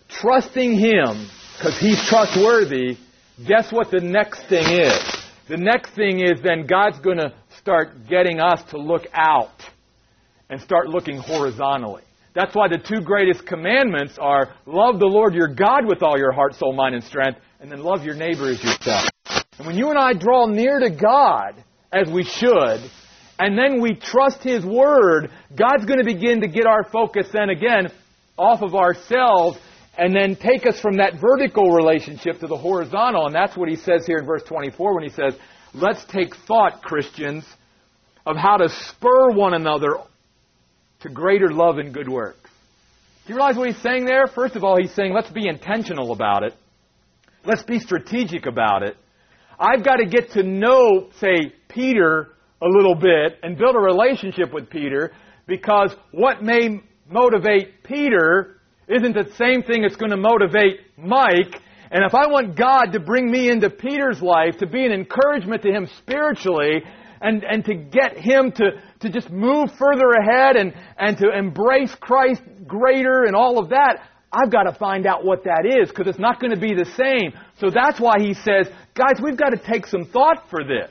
trusting 0.08 0.72
Him 0.72 1.28
because 1.56 1.78
He's 1.78 2.02
trustworthy, 2.08 2.96
guess 3.46 3.70
what 3.70 3.90
the 3.90 4.00
next 4.00 4.48
thing 4.48 4.66
is? 4.66 5.16
The 5.48 5.56
next 5.56 5.90
thing 5.90 6.20
is 6.20 6.42
then 6.42 6.66
God's 6.66 6.98
going 6.98 7.18
to 7.18 7.32
start 7.58 8.08
getting 8.08 8.40
us 8.40 8.62
to 8.70 8.78
look 8.78 9.06
out 9.12 9.52
and 10.50 10.60
start 10.60 10.88
looking 10.88 11.18
horizontally. 11.18 12.02
That's 12.34 12.54
why 12.54 12.68
the 12.68 12.78
two 12.78 13.00
greatest 13.00 13.46
commandments 13.46 14.18
are 14.18 14.54
love 14.66 15.00
the 15.00 15.06
Lord 15.06 15.34
your 15.34 15.48
God 15.48 15.86
with 15.86 16.02
all 16.02 16.18
your 16.18 16.32
heart, 16.32 16.54
soul, 16.54 16.74
mind, 16.74 16.94
and 16.94 17.02
strength, 17.02 17.40
and 17.60 17.70
then 17.70 17.82
love 17.82 18.04
your 18.04 18.14
neighbor 18.14 18.50
as 18.50 18.62
yourself. 18.62 19.08
And 19.58 19.66
when 19.66 19.76
you 19.76 19.88
and 19.88 19.98
I 19.98 20.12
draw 20.12 20.46
near 20.46 20.78
to 20.80 20.90
God, 20.90 21.64
as 21.92 22.10
we 22.10 22.24
should, 22.24 22.90
and 23.38 23.56
then 23.56 23.80
we 23.80 23.94
trust 23.94 24.42
His 24.42 24.64
Word, 24.64 25.30
God's 25.56 25.86
going 25.86 25.98
to 25.98 26.04
begin 26.04 26.42
to 26.42 26.48
get 26.48 26.66
our 26.66 26.84
focus 26.84 27.28
then 27.32 27.48
again 27.48 27.88
off 28.36 28.62
of 28.62 28.74
ourselves 28.74 29.58
and 29.96 30.14
then 30.14 30.36
take 30.36 30.66
us 30.66 30.78
from 30.78 30.98
that 30.98 31.14
vertical 31.18 31.70
relationship 31.70 32.40
to 32.40 32.46
the 32.46 32.56
horizontal. 32.56 33.26
And 33.26 33.34
that's 33.34 33.56
what 33.56 33.68
He 33.68 33.76
says 33.76 34.06
here 34.06 34.18
in 34.18 34.26
verse 34.26 34.42
24 34.42 34.94
when 34.94 35.04
He 35.04 35.10
says, 35.10 35.34
Let's 35.72 36.04
take 36.04 36.36
thought, 36.46 36.82
Christians, 36.82 37.44
of 38.26 38.36
how 38.36 38.56
to 38.58 38.68
spur 38.68 39.30
one 39.30 39.54
another 39.54 39.96
to 41.06 41.12
greater 41.12 41.50
love 41.50 41.78
and 41.78 41.92
good 41.92 42.08
works. 42.08 42.50
Do 43.26 43.32
you 43.32 43.36
realize 43.36 43.56
what 43.56 43.68
he's 43.68 43.82
saying 43.82 44.04
there? 44.04 44.26
First 44.26 44.56
of 44.56 44.64
all, 44.64 44.76
he's 44.80 44.92
saying 44.92 45.12
let's 45.12 45.30
be 45.30 45.48
intentional 45.48 46.12
about 46.12 46.44
it. 46.44 46.54
Let's 47.44 47.62
be 47.62 47.78
strategic 47.78 48.46
about 48.46 48.82
it. 48.82 48.96
I've 49.58 49.84
got 49.84 49.96
to 49.96 50.06
get 50.06 50.32
to 50.32 50.42
know, 50.42 51.08
say, 51.20 51.52
Peter 51.68 52.28
a 52.62 52.66
little 52.66 52.94
bit 52.94 53.38
and 53.42 53.56
build 53.56 53.74
a 53.74 53.78
relationship 53.78 54.52
with 54.52 54.70
Peter 54.70 55.12
because 55.46 55.94
what 56.12 56.42
may 56.42 56.80
motivate 57.08 57.82
Peter 57.84 58.60
isn't 58.88 59.12
the 59.12 59.32
same 59.36 59.62
thing 59.62 59.82
that's 59.82 59.96
going 59.96 60.10
to 60.10 60.16
motivate 60.16 60.80
Mike 60.96 61.60
and 61.90 62.04
if 62.04 62.14
I 62.14 62.26
want 62.26 62.56
God 62.56 62.92
to 62.92 63.00
bring 63.00 63.30
me 63.30 63.48
into 63.48 63.70
Peter's 63.70 64.20
life, 64.20 64.58
to 64.58 64.66
be 64.66 64.84
an 64.84 64.92
encouragement 64.92 65.62
to 65.62 65.70
him 65.70 65.88
spiritually, 65.98 66.82
and, 67.20 67.44
and 67.44 67.64
to 67.64 67.74
get 67.74 68.16
him 68.16 68.52
to, 68.52 68.70
to 69.00 69.10
just 69.10 69.30
move 69.30 69.70
further 69.78 70.10
ahead 70.20 70.56
and, 70.56 70.74
and 70.98 71.16
to 71.18 71.36
embrace 71.36 71.94
Christ 72.00 72.42
greater 72.66 73.24
and 73.24 73.34
all 73.34 73.58
of 73.58 73.70
that, 73.70 74.00
I've 74.32 74.50
got 74.50 74.64
to 74.64 74.72
find 74.72 75.06
out 75.06 75.24
what 75.24 75.44
that 75.44 75.64
is 75.64 75.88
because 75.88 76.06
it's 76.06 76.18
not 76.18 76.40
going 76.40 76.52
to 76.52 76.60
be 76.60 76.74
the 76.74 76.84
same. 76.84 77.32
So 77.58 77.70
that's 77.70 78.00
why 78.00 78.18
he 78.18 78.34
says, 78.34 78.68
guys, 78.94 79.20
we've 79.22 79.36
got 79.36 79.50
to 79.50 79.58
take 79.58 79.86
some 79.86 80.04
thought 80.04 80.50
for 80.50 80.64
this. 80.64 80.90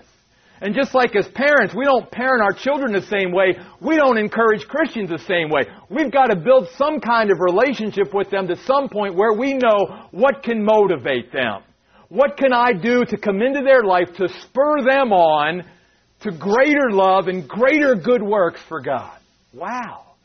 And 0.62 0.74
just 0.74 0.96
like 0.96 1.16
as 1.16 1.28
parents, 1.28 1.76
we 1.76 1.84
don't 1.84 2.10
parent 2.10 2.42
our 2.42 2.54
children 2.54 2.94
the 2.94 3.02
same 3.02 3.34
way, 3.34 3.58
we 3.82 3.98
don't 3.98 4.18
encourage 4.18 4.66
Christians 4.68 5.10
the 5.10 5.20
same 5.20 5.50
way. 5.50 5.64
We've 5.90 6.12
got 6.12 6.28
to 6.28 6.36
build 6.38 6.70
some 6.78 7.02
kind 7.02 7.30
of 7.30 7.40
relationship 7.40 8.14
with 8.14 8.32
them 8.32 8.48
to 8.48 8.56
some 8.64 8.88
point 8.88 9.16
where 9.16 9.34
we 9.34 9.54
know 9.54 10.08
what 10.12 10.44
can 10.44 10.64
motivate 10.64 11.34
them. 11.34 11.62
What 12.08 12.38
can 12.38 12.54
I 12.54 12.72
do 12.72 13.04
to 13.04 13.18
come 13.18 13.42
into 13.42 13.62
their 13.64 13.84
life 13.84 14.08
to 14.18 14.30
spur 14.30 14.82
them 14.84 15.12
on 15.12 15.66
to 16.26 16.32
greater 16.38 16.92
love 16.92 17.28
and 17.28 17.48
greater 17.48 17.96
good 17.96 18.22
works 18.22 18.60
for 18.68 18.82
God? 18.82 19.18
Wow. 19.54 20.16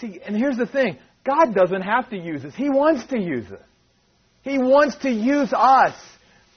See, 0.00 0.20
and 0.24 0.36
here's 0.36 0.56
the 0.56 0.66
thing 0.66 0.98
God 1.24 1.54
doesn't 1.54 1.82
have 1.82 2.08
to 2.10 2.16
use 2.16 2.44
us, 2.44 2.54
He 2.54 2.70
wants 2.70 3.06
to 3.08 3.20
use 3.20 3.50
us. 3.50 3.60
He 4.42 4.58
wants 4.58 4.96
to 4.98 5.10
use 5.10 5.52
us 5.54 5.94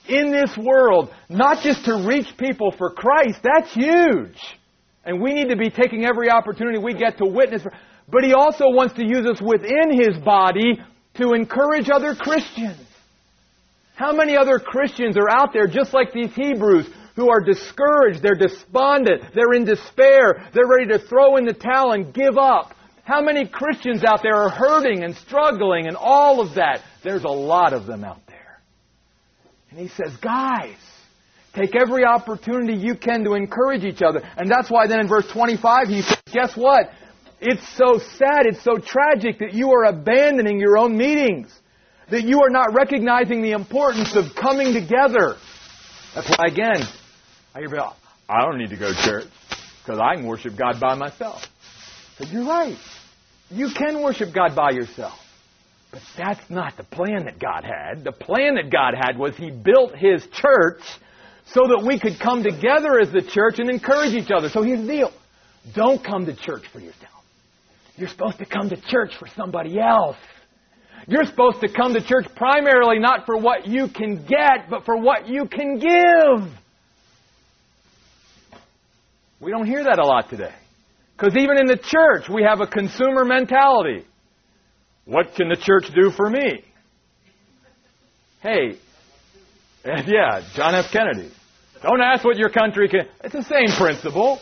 in 0.07 0.31
this 0.31 0.55
world, 0.57 1.09
not 1.29 1.61
just 1.63 1.83
to 1.85 2.07
reach 2.07 2.27
people 2.37 2.71
for 2.77 2.89
Christ. 2.91 3.39
That's 3.43 3.73
huge. 3.73 4.39
And 5.03 5.21
we 5.21 5.33
need 5.33 5.49
to 5.49 5.57
be 5.57 5.69
taking 5.69 6.05
every 6.05 6.29
opportunity 6.29 6.77
we 6.77 6.93
get 6.93 7.17
to 7.17 7.25
witness. 7.25 7.61
But 8.07 8.23
He 8.23 8.33
also 8.33 8.65
wants 8.69 8.93
to 8.95 9.05
use 9.05 9.25
us 9.25 9.41
within 9.41 9.99
His 9.99 10.17
body 10.23 10.81
to 11.15 11.33
encourage 11.33 11.89
other 11.89 12.15
Christians. 12.15 12.79
How 13.95 14.13
many 14.13 14.37
other 14.37 14.59
Christians 14.59 15.17
are 15.17 15.29
out 15.29 15.51
there 15.53 15.67
just 15.67 15.93
like 15.93 16.13
these 16.13 16.33
Hebrews 16.33 16.87
who 17.16 17.30
are 17.30 17.41
discouraged, 17.41 18.22
they're 18.22 18.36
despondent, 18.36 19.24
they're 19.36 19.53
in 19.53 19.66
despair, 19.66 20.49
they're 20.53 20.68
ready 20.68 20.91
to 20.91 20.99
throw 20.99 21.38
in 21.38 21.45
the 21.45 21.53
towel 21.53 21.91
and 21.91 22.14
give 22.14 22.38
up? 22.38 22.76
How 23.03 23.22
many 23.22 23.47
Christians 23.47 24.03
out 24.03 24.22
there 24.24 24.36
are 24.36 24.49
hurting 24.49 25.03
and 25.03 25.16
struggling 25.16 25.88
and 25.88 25.97
all 25.97 26.39
of 26.39 26.55
that? 26.55 26.82
There's 27.03 27.24
a 27.24 27.30
lot 27.30 27.74
of 27.74 27.86
them 27.86 28.03
out 28.03 28.22
there. 28.28 28.61
And 29.70 29.80
he 29.80 29.89
says, 29.89 30.16
guys, 30.22 30.78
take 31.53 31.76
every 31.76 32.05
opportunity 32.05 32.76
you 32.76 32.95
can 32.95 33.24
to 33.26 33.34
encourage 33.34 33.84
each 33.84 34.01
other. 34.01 34.22
And 34.38 34.49
that's 34.49 34.72
why 34.72 34.88
then 34.88 35.01
in 35.01 35.07
verse 35.07 35.28
25 35.32 35.88
he 35.88 36.01
says, 36.01 36.18
guess 36.32 36.55
what? 36.55 36.91
It's 37.41 37.68
so 37.76 37.99
sad, 38.18 38.45
it's 38.45 38.64
so 38.64 38.78
tragic 38.78 39.39
that 39.39 39.53
you 39.53 39.72
are 39.72 39.84
abandoning 39.84 40.59
your 40.59 40.78
own 40.78 40.95
meetings. 40.95 41.53
That 42.09 42.24
you 42.24 42.41
are 42.43 42.49
not 42.49 42.74
recognizing 42.74 43.41
the 43.41 43.51
importance 43.51 44.16
of 44.16 44.36
coming 44.36 44.74
together. 44.74 45.36
That's 46.16 46.30
why, 46.30 46.45
again, 46.47 46.88
I 47.55 47.59
hear 47.59 47.69
people, 47.69 47.93
I 48.27 48.41
don't 48.41 48.57
need 48.57 48.69
to 48.69 48.77
go 48.77 48.93
to 48.93 49.01
church 49.01 49.27
because 49.81 49.99
I 49.99 50.15
can 50.15 50.25
worship 50.25 50.57
God 50.57 50.79
by 50.79 50.95
myself. 50.95 51.45
But 52.17 52.29
you're 52.29 52.45
right. 52.45 52.77
You 53.49 53.69
can 53.69 54.01
worship 54.01 54.33
God 54.33 54.55
by 54.55 54.71
yourself. 54.71 55.19
But 55.91 56.01
that's 56.17 56.49
not 56.49 56.75
the 56.77 56.83
plan 56.83 57.25
that 57.25 57.39
God 57.39 57.63
had. 57.63 58.03
The 58.03 58.11
plan 58.11 58.55
that 58.55 58.71
God 58.71 58.95
had 58.99 59.17
was 59.17 59.35
He 59.37 59.51
built 59.51 59.95
His 59.95 60.25
church 60.31 60.81
so 61.45 61.67
that 61.67 61.83
we 61.85 61.99
could 61.99 62.19
come 62.19 62.41
together 62.41 62.99
as 62.99 63.11
the 63.11 63.21
church 63.21 63.59
and 63.59 63.69
encourage 63.69 64.13
each 64.13 64.31
other. 64.31 64.49
So 64.49 64.63
here's 64.63 64.81
the 64.81 64.87
deal. 64.87 65.11
Don't 65.75 66.03
come 66.03 66.25
to 66.25 66.35
church 66.35 66.63
for 66.71 66.79
yourself. 66.79 67.11
You're 67.95 68.09
supposed 68.09 68.39
to 68.39 68.45
come 68.45 68.69
to 68.69 68.81
church 68.81 69.15
for 69.19 69.27
somebody 69.27 69.79
else. 69.79 70.17
You're 71.07 71.25
supposed 71.25 71.61
to 71.61 71.71
come 71.71 71.93
to 71.93 72.01
church 72.01 72.25
primarily 72.35 72.97
not 72.97 73.25
for 73.27 73.37
what 73.37 73.67
you 73.67 73.87
can 73.89 74.25
get, 74.25 74.69
but 74.69 74.85
for 74.85 74.97
what 74.97 75.27
you 75.27 75.45
can 75.45 75.77
give. 75.77 76.49
We 79.43 79.51
don't 79.51 79.67
hear 79.67 79.83
that 79.83 79.99
a 79.99 80.05
lot 80.05 80.29
today. 80.29 80.53
Because 81.17 81.35
even 81.35 81.57
in 81.57 81.65
the 81.65 81.77
church, 81.77 82.29
we 82.29 82.43
have 82.43 82.61
a 82.61 82.67
consumer 82.67 83.25
mentality. 83.25 84.05
What 85.05 85.35
can 85.35 85.49
the 85.49 85.57
church 85.57 85.91
do 85.93 86.11
for 86.11 86.29
me? 86.29 86.63
Hey, 88.41 88.77
yeah, 89.85 90.41
John 90.55 90.75
F. 90.75 90.85
Kennedy. 90.91 91.29
Don't 91.81 92.01
ask 92.01 92.23
what 92.23 92.37
your 92.37 92.49
country 92.49 92.87
can. 92.87 93.07
It's 93.21 93.33
the 93.33 93.43
same 93.43 93.67
principle. 93.77 94.39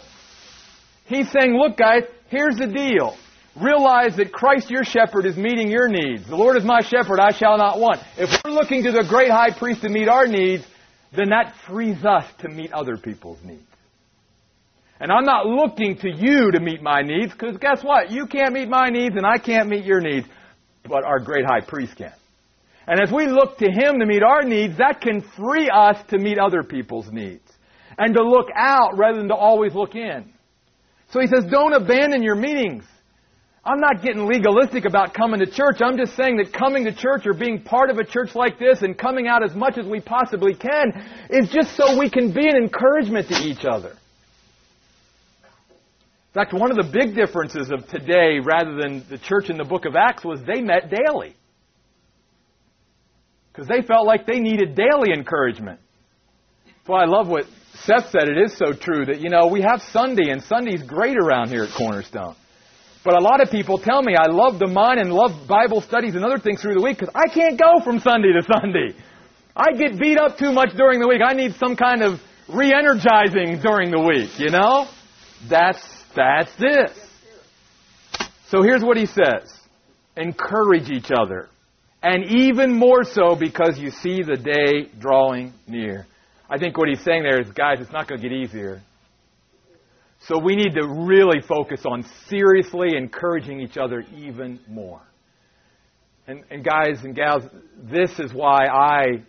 He's 1.06 1.32
saying, 1.32 1.56
look, 1.56 1.78
guys, 1.78 2.04
here's 2.30 2.58
the 2.58 2.68
deal. 2.68 3.18
Realize 3.60 4.16
that 4.18 4.32
Christ 4.32 4.70
your 4.70 4.84
shepherd 4.84 5.26
is 5.26 5.36
meeting 5.36 5.70
your 5.72 5.88
needs. 5.88 6.28
The 6.28 6.36
Lord 6.36 6.58
is 6.58 6.64
my 6.64 6.82
shepherd, 6.82 7.20
I 7.20 7.32
shall 7.32 7.58
not 7.58 7.80
want. 7.80 7.99
If 8.18 8.30
we're 8.45 8.52
looking 8.52 8.84
to 8.84 8.91
the 8.91 9.04
great 9.10 9.32
high 9.32 9.49
priest 9.52 9.82
to 9.82 9.89
meet 9.89 10.08
our 10.08 10.28
needs, 10.28 10.64
then 11.12 11.30
that 11.30 11.56
frees 11.68 12.06
us 12.06 12.26
to 12.41 12.49
meet 12.49 12.72
other 12.72 12.97
people's 12.97 13.39
needs. 13.43 13.64
And 15.02 15.12
I'm 15.12 15.26
not 15.26 15.47
looking 15.47 15.97
to 15.97 16.10
you 16.10 16.52
to 16.52 16.60
meet 16.60 16.84
my 16.84 17.02
needs, 17.02 17.32
because 17.32 17.58
guess 17.58 17.84
what? 17.84 18.12
You 18.12 18.28
can't 18.28 18.54
meet 18.54 18.70
my 18.70 18.89
needs 18.89 19.16
and 19.16 19.26
I 19.26 19.39
can't 19.39 19.68
meet 19.68 19.84
your 19.84 19.99
needs, 19.99 20.28
but 20.88 21.04
our 21.04 21.18
great 21.20 21.43
high 21.43 21.62
priest 21.62 21.95
can. 21.97 22.14
And 22.86 23.02
as 23.02 23.12
we 23.12 23.26
look 23.26 23.58
to 23.58 23.66
him 23.66 23.99
to 23.99 24.06
meet 24.06 24.22
our 24.22 24.43
needs, 24.43 24.78
that 24.78 25.02
can 25.02 25.22
free 25.36 25.68
us 25.74 25.97
to 26.10 26.20
meet 26.20 26.38
other 26.38 26.62
people's 26.62 27.12
needs. 27.12 27.41
And 27.97 28.16
to 28.16 28.24
look 28.24 28.49
out 28.56 28.95
rather 28.95 29.18
than 29.18 29.30
to 29.30 29.36
always 29.36 29.74
look 29.74 29.95
in. 29.95 30.32
So 31.10 31.20
he 31.20 31.26
says, 31.26 31.45
don't 31.49 31.74
abandon 31.74 32.22
your 32.22 32.36
meetings. 32.36 32.84
I'm 33.66 33.80
not 33.80 34.04
getting 34.04 34.28
legalistic 34.28 34.86
about 34.86 35.16
coming 35.16 35.39
to 35.39 35.47
church. 35.47 35.82
I'm 35.84 35.97
just 35.97 36.16
saying 36.16 36.38
that 36.38 36.54
coming 36.54 36.86
to 36.86 36.93
church 36.93 37.26
or 37.26 37.34
being 37.34 37.64
part 37.64 37.89
of 37.89 37.97
a 37.97 38.04
church 38.04 38.36
like 38.36 38.60
this 38.60 38.84
and 38.84 38.95
coming 38.95 39.28
out 39.28 39.43
as 39.43 39.56
much 39.56 39.80
as 39.80 39.88
we 39.88 39.99
possibly 39.99 40.54
can 40.54 40.93
is 41.32 41.49
just 41.49 41.76
so 41.76 41.97
we 41.97 42.10
can 42.10 42.32
be 42.32 42.47
an 42.47 42.56
encouragement 42.56 43.28
to 43.30 43.36
each 43.36 43.66
other. 43.66 43.95
In 46.34 46.40
fact, 46.40 46.54
one 46.54 46.72
of 46.72 46.78
the 46.78 46.90
big 46.92 47.14
differences 47.14 47.72
of 47.72 47.88
today 47.88 48.40
rather 48.42 48.78
than 48.82 49.04
the 49.10 49.18
church 49.18 49.50
in 49.50 49.58
the 49.58 49.66
book 49.66 49.86
of 49.86 49.98
Acts 49.98 50.24
was 50.24 50.40
they 50.42 50.62
met 50.62 50.90
daily. 50.90 51.36
Because 53.52 53.68
they 53.68 53.82
felt 53.86 54.08
like 54.08 54.26
they 54.26 54.40
needed 54.40 54.76
daily 54.76 55.12
encouragement. 55.14 55.82
That's 56.66 56.88
why 56.88 57.04
I 57.04 57.06
love 57.06 57.28
what 57.28 57.48
Seth 57.84 58.12
said. 58.12 58.30
It 58.30 58.38
is 58.38 58.58
so 58.58 58.72
true 58.72 59.06
that, 59.08 59.20
you 59.20 59.30
know, 59.30 59.48
we 59.48 59.62
have 59.62 59.82
Sunday, 59.82 60.30
and 60.30 60.42
Sunday's 60.42 60.84
great 60.84 61.18
around 61.18 61.50
here 61.50 61.64
at 61.64 61.76
Cornerstone. 61.78 62.36
But 63.04 63.16
a 63.20 63.22
lot 63.22 63.42
of 63.42 63.50
people 63.50 63.78
tell 63.78 64.02
me 64.02 64.16
I 64.16 64.32
love 64.32 64.58
the 64.58 64.68
mind 64.68 65.00
and 65.02 65.12
love 65.12 65.48
Bible 65.50 65.82
studies 65.82 66.16
and 66.16 66.24
other 66.24 66.40
things 66.40 66.62
through 66.62 66.76
the 66.76 66.82
week 66.82 67.00
because 67.00 67.14
I 67.14 67.28
can't 67.28 67.60
go 67.60 67.84
from 67.84 68.00
Sunday 68.00 68.32
to 68.32 68.42
Sunday. 68.44 68.96
I 69.54 69.74
get 69.74 70.00
beat 70.00 70.18
up 70.18 70.38
too 70.38 70.54
much 70.54 70.70
during 70.78 71.02
the 71.02 71.08
week. 71.08 71.22
I 71.26 71.34
need 71.34 71.56
some 71.56 71.76
kind 71.76 72.04
of 72.04 72.22
re-energizing 72.48 73.60
during 73.62 73.92
the 73.92 74.00
week, 74.00 74.40
you 74.40 74.50
know? 74.50 74.88
That's, 75.50 75.84
that's 76.16 76.53
this. 76.57 76.91
So 78.49 78.62
here's 78.62 78.84
what 78.84 78.97
he 78.97 79.05
says. 79.05 79.51
Encourage 80.18 80.89
each 80.89 81.12
other. 81.12 81.49
And 82.03 82.26
even 82.26 82.74
more 82.74 83.03
so 83.03 83.36
because 83.36 83.78
you 83.80 83.91
see 83.91 84.22
the 84.24 84.36
day 84.36 84.89
drawing 84.99 85.53
near. 85.68 86.07
I 86.49 86.57
think 86.57 86.78
what 86.78 86.89
he's 86.89 87.03
saying 87.03 87.24
there 87.24 87.39
is, 87.39 87.49
guys, 87.51 87.78
it's 87.80 87.91
not 87.91 88.07
going 88.07 88.20
to 88.20 88.28
get 88.28 88.36
easier. 88.36 88.82
So 90.28 90.38
we 90.38 90.55
need 90.55 90.74
to 90.74 90.88
really 90.88 91.41
focus 91.41 91.82
on 91.86 92.05
seriously 92.28 92.89
encouraging 92.95 93.62
each 93.62 93.78
other 93.78 94.03
even 94.16 94.59
more. 94.68 95.01
And, 96.28 96.43
and 96.51 96.64
guys 96.64 97.03
and 97.03 97.16
gals, 97.16 97.43
this 97.84 98.20
is 98.20 98.34
why 98.34 98.66
I 98.68 99.24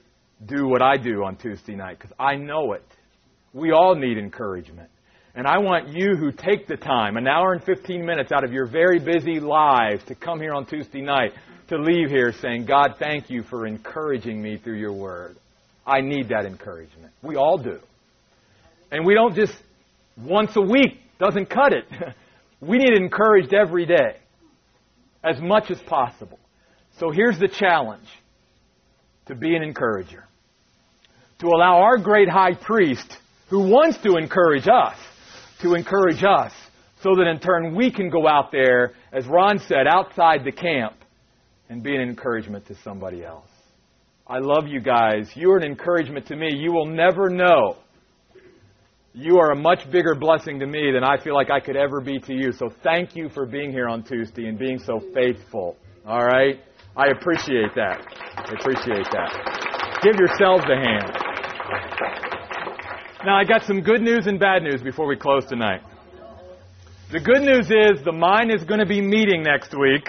do 0.44 0.66
what 0.66 0.82
I 0.82 0.96
do 0.96 1.24
on 1.24 1.36
Tuesday 1.36 1.74
night, 1.74 1.98
because 1.98 2.14
I 2.18 2.34
know 2.34 2.72
it. 2.72 2.84
We 3.54 3.72
all 3.72 3.94
need 3.94 4.18
encouragement. 4.18 4.90
And 5.34 5.46
I 5.46 5.58
want 5.58 5.88
you 5.88 6.14
who 6.14 6.30
take 6.30 6.66
the 6.66 6.76
time, 6.76 7.16
an 7.16 7.26
hour 7.26 7.54
and 7.54 7.64
15 7.64 8.04
minutes 8.04 8.32
out 8.32 8.44
of 8.44 8.52
your 8.52 8.66
very 8.66 8.98
busy 8.98 9.40
lives, 9.40 10.04
to 10.04 10.14
come 10.14 10.40
here 10.40 10.52
on 10.52 10.66
Tuesday 10.66 11.00
night, 11.00 11.32
to 11.68 11.78
leave 11.78 12.10
here 12.10 12.32
saying, 12.32 12.66
God, 12.66 12.96
thank 12.98 13.30
you 13.30 13.42
for 13.42 13.66
encouraging 13.66 14.42
me 14.42 14.58
through 14.58 14.78
your 14.78 14.92
word. 14.92 15.36
I 15.86 16.02
need 16.02 16.28
that 16.28 16.44
encouragement. 16.44 17.12
We 17.22 17.36
all 17.36 17.56
do. 17.56 17.78
And 18.90 19.06
we 19.06 19.14
don't 19.14 19.34
just 19.34 19.54
once 20.18 20.54
a 20.54 20.60
week 20.60 21.00
doesn't 21.18 21.46
cut 21.46 21.72
it. 21.72 21.84
we 22.60 22.76
need 22.76 22.90
it 22.90 22.98
encouraged 22.98 23.54
every 23.54 23.86
day, 23.86 24.18
as 25.24 25.40
much 25.40 25.70
as 25.70 25.80
possible. 25.80 26.38
So 26.98 27.10
here's 27.10 27.38
the 27.38 27.48
challenge 27.48 28.06
to 29.26 29.34
be 29.34 29.56
an 29.56 29.62
encourager. 29.62 30.24
To 31.38 31.46
allow 31.46 31.80
our 31.80 31.96
great 31.96 32.28
high 32.28 32.54
priest, 32.54 33.16
who 33.48 33.70
wants 33.70 33.98
to 34.02 34.16
encourage 34.16 34.68
us, 34.68 34.96
to 35.62 35.74
encourage 35.74 36.22
us, 36.22 36.52
so 37.02 37.14
that 37.16 37.26
in 37.26 37.40
turn 37.40 37.74
we 37.74 37.90
can 37.90 38.10
go 38.10 38.28
out 38.28 38.52
there, 38.52 38.92
as 39.12 39.26
Ron 39.26 39.58
said, 39.58 39.86
outside 39.88 40.44
the 40.44 40.52
camp 40.52 40.94
and 41.68 41.82
be 41.82 41.94
an 41.94 42.02
encouragement 42.02 42.66
to 42.66 42.74
somebody 42.82 43.24
else. 43.24 43.48
I 44.26 44.38
love 44.38 44.66
you 44.66 44.80
guys. 44.80 45.30
You're 45.34 45.56
an 45.56 45.64
encouragement 45.64 46.26
to 46.26 46.36
me. 46.36 46.48
You 46.54 46.72
will 46.72 46.86
never 46.86 47.28
know 47.28 47.76
you 49.14 49.38
are 49.38 49.50
a 49.50 49.56
much 49.56 49.90
bigger 49.90 50.14
blessing 50.14 50.58
to 50.60 50.66
me 50.66 50.90
than 50.92 51.04
I 51.04 51.22
feel 51.22 51.34
like 51.34 51.50
I 51.50 51.60
could 51.60 51.76
ever 51.76 52.00
be 52.00 52.18
to 52.20 52.34
you. 52.34 52.52
So 52.52 52.70
thank 52.82 53.14
you 53.14 53.28
for 53.28 53.44
being 53.44 53.70
here 53.70 53.88
on 53.88 54.02
Tuesday 54.02 54.46
and 54.46 54.58
being 54.58 54.78
so 54.78 55.00
faithful. 55.12 55.76
All 56.06 56.24
right? 56.24 56.60
I 56.96 57.08
appreciate 57.08 57.74
that. 57.74 58.06
I 58.36 58.52
appreciate 58.58 59.06
that. 59.12 60.00
Give 60.02 60.16
yourselves 60.16 60.64
a 60.64 60.76
hand. 60.76 62.31
Now, 63.24 63.38
I 63.38 63.44
got 63.44 63.62
some 63.66 63.82
good 63.82 64.02
news 64.02 64.26
and 64.26 64.40
bad 64.40 64.64
news 64.64 64.82
before 64.82 65.06
we 65.06 65.14
close 65.14 65.44
tonight. 65.44 65.80
The 67.12 67.20
good 67.20 67.42
news 67.42 67.66
is 67.70 68.04
the 68.04 68.10
mine 68.10 68.50
is 68.50 68.64
going 68.64 68.80
to 68.80 68.86
be 68.86 69.00
meeting 69.00 69.44
next 69.44 69.72
week. 69.78 70.04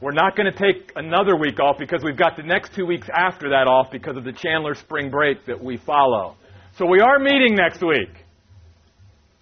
We're 0.00 0.12
not 0.12 0.36
going 0.36 0.46
to 0.52 0.56
take 0.56 0.92
another 0.94 1.36
week 1.36 1.58
off 1.58 1.78
because 1.80 2.04
we've 2.04 2.16
got 2.16 2.36
the 2.36 2.44
next 2.44 2.76
two 2.76 2.86
weeks 2.86 3.08
after 3.12 3.48
that 3.48 3.66
off 3.66 3.90
because 3.90 4.16
of 4.16 4.22
the 4.22 4.32
Chandler 4.32 4.76
spring 4.76 5.10
break 5.10 5.46
that 5.46 5.60
we 5.60 5.78
follow. 5.78 6.36
So 6.76 6.86
we 6.86 7.00
are 7.00 7.18
meeting 7.18 7.56
next 7.56 7.82
week, 7.82 8.24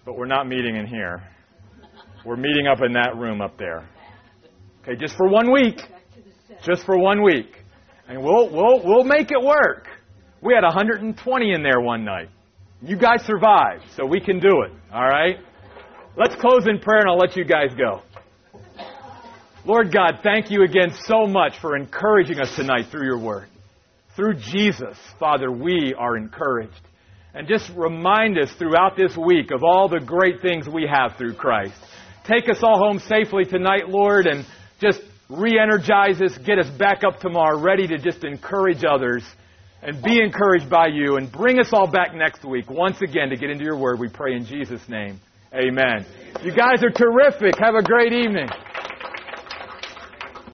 but 0.03 0.17
we're 0.17 0.25
not 0.25 0.47
meeting 0.47 0.75
in 0.75 0.87
here. 0.87 1.21
We're 2.25 2.35
meeting 2.35 2.65
up 2.65 2.79
in 2.83 2.93
that 2.93 3.15
room 3.15 3.41
up 3.41 3.59
there. 3.59 3.87
Okay, 4.81 4.95
just 4.99 5.15
for 5.17 5.29
one 5.29 5.51
week. 5.51 5.79
Just 6.63 6.83
for 6.83 6.97
one 6.97 7.21
week. 7.21 7.63
And 8.07 8.23
we'll, 8.23 8.49
we'll, 8.49 8.81
we'll 8.83 9.03
make 9.03 9.29
it 9.29 9.39
work. 9.39 9.85
We 10.41 10.55
had 10.55 10.63
120 10.63 11.51
in 11.53 11.61
there 11.61 11.79
one 11.79 12.03
night. 12.03 12.29
You 12.81 12.95
guys 12.95 13.23
survived, 13.25 13.83
so 13.95 14.05
we 14.05 14.19
can 14.19 14.39
do 14.39 14.61
it. 14.61 14.71
All 14.93 15.07
right? 15.07 15.37
Let's 16.15 16.35
close 16.35 16.67
in 16.67 16.79
prayer 16.79 17.01
and 17.01 17.09
I'll 17.09 17.17
let 17.17 17.35
you 17.35 17.43
guys 17.43 17.75
go. 17.75 18.01
Lord 19.65 19.91
God, 19.91 20.19
thank 20.23 20.49
you 20.51 20.63
again 20.63 20.93
so 21.05 21.25
much 21.25 21.59
for 21.59 21.75
encouraging 21.75 22.39
us 22.39 22.55
tonight 22.55 22.85
through 22.91 23.05
your 23.05 23.19
word. 23.19 23.47
through 24.15 24.33
Jesus, 24.33 24.97
Father, 25.19 25.51
we 25.51 25.93
are 25.97 26.17
encouraged. 26.17 26.81
And 27.35 27.47
just 27.47 27.69
remind 27.75 28.39
us 28.39 28.51
throughout 28.57 28.97
this 28.97 29.15
week 29.15 29.51
of 29.51 29.63
all 29.63 29.87
the 29.87 29.99
great 29.99 30.41
things 30.41 30.67
we 30.67 30.89
have 30.91 31.17
through 31.17 31.35
Christ. 31.35 31.75
Take 32.23 32.49
us 32.49 32.63
all 32.63 32.79
home 32.79 32.97
safely 32.97 33.45
tonight, 33.45 33.87
Lord, 33.87 34.25
and 34.25 34.43
just 34.81 35.01
re 35.29 35.59
energize 35.61 36.19
us, 36.19 36.35
get 36.39 36.57
us 36.57 36.69
back 36.79 37.03
up 37.03 37.19
tomorrow, 37.19 37.59
ready 37.59 37.87
to 37.87 37.99
just 37.99 38.23
encourage 38.23 38.83
others 38.83 39.23
and 39.87 40.03
be 40.03 40.21
encouraged 40.21 40.69
by 40.69 40.87
you, 40.87 41.15
and 41.15 41.31
bring 41.31 41.59
us 41.59 41.69
all 41.71 41.89
back 41.89 42.13
next 42.13 42.43
week 42.43 42.69
once 42.69 43.01
again 43.01 43.29
to 43.29 43.37
get 43.37 43.49
into 43.49 43.63
your 43.63 43.77
word. 43.77 43.99
We 43.99 44.09
pray 44.09 44.35
in 44.35 44.45
Jesus' 44.45 44.81
name. 44.89 45.19
Amen. 45.53 46.05
You 46.43 46.51
guys 46.53 46.83
are 46.83 46.91
terrific. 46.91 47.57
Have 47.57 47.73
a 47.73 47.81
great 47.81 48.11
evening. 48.11 48.49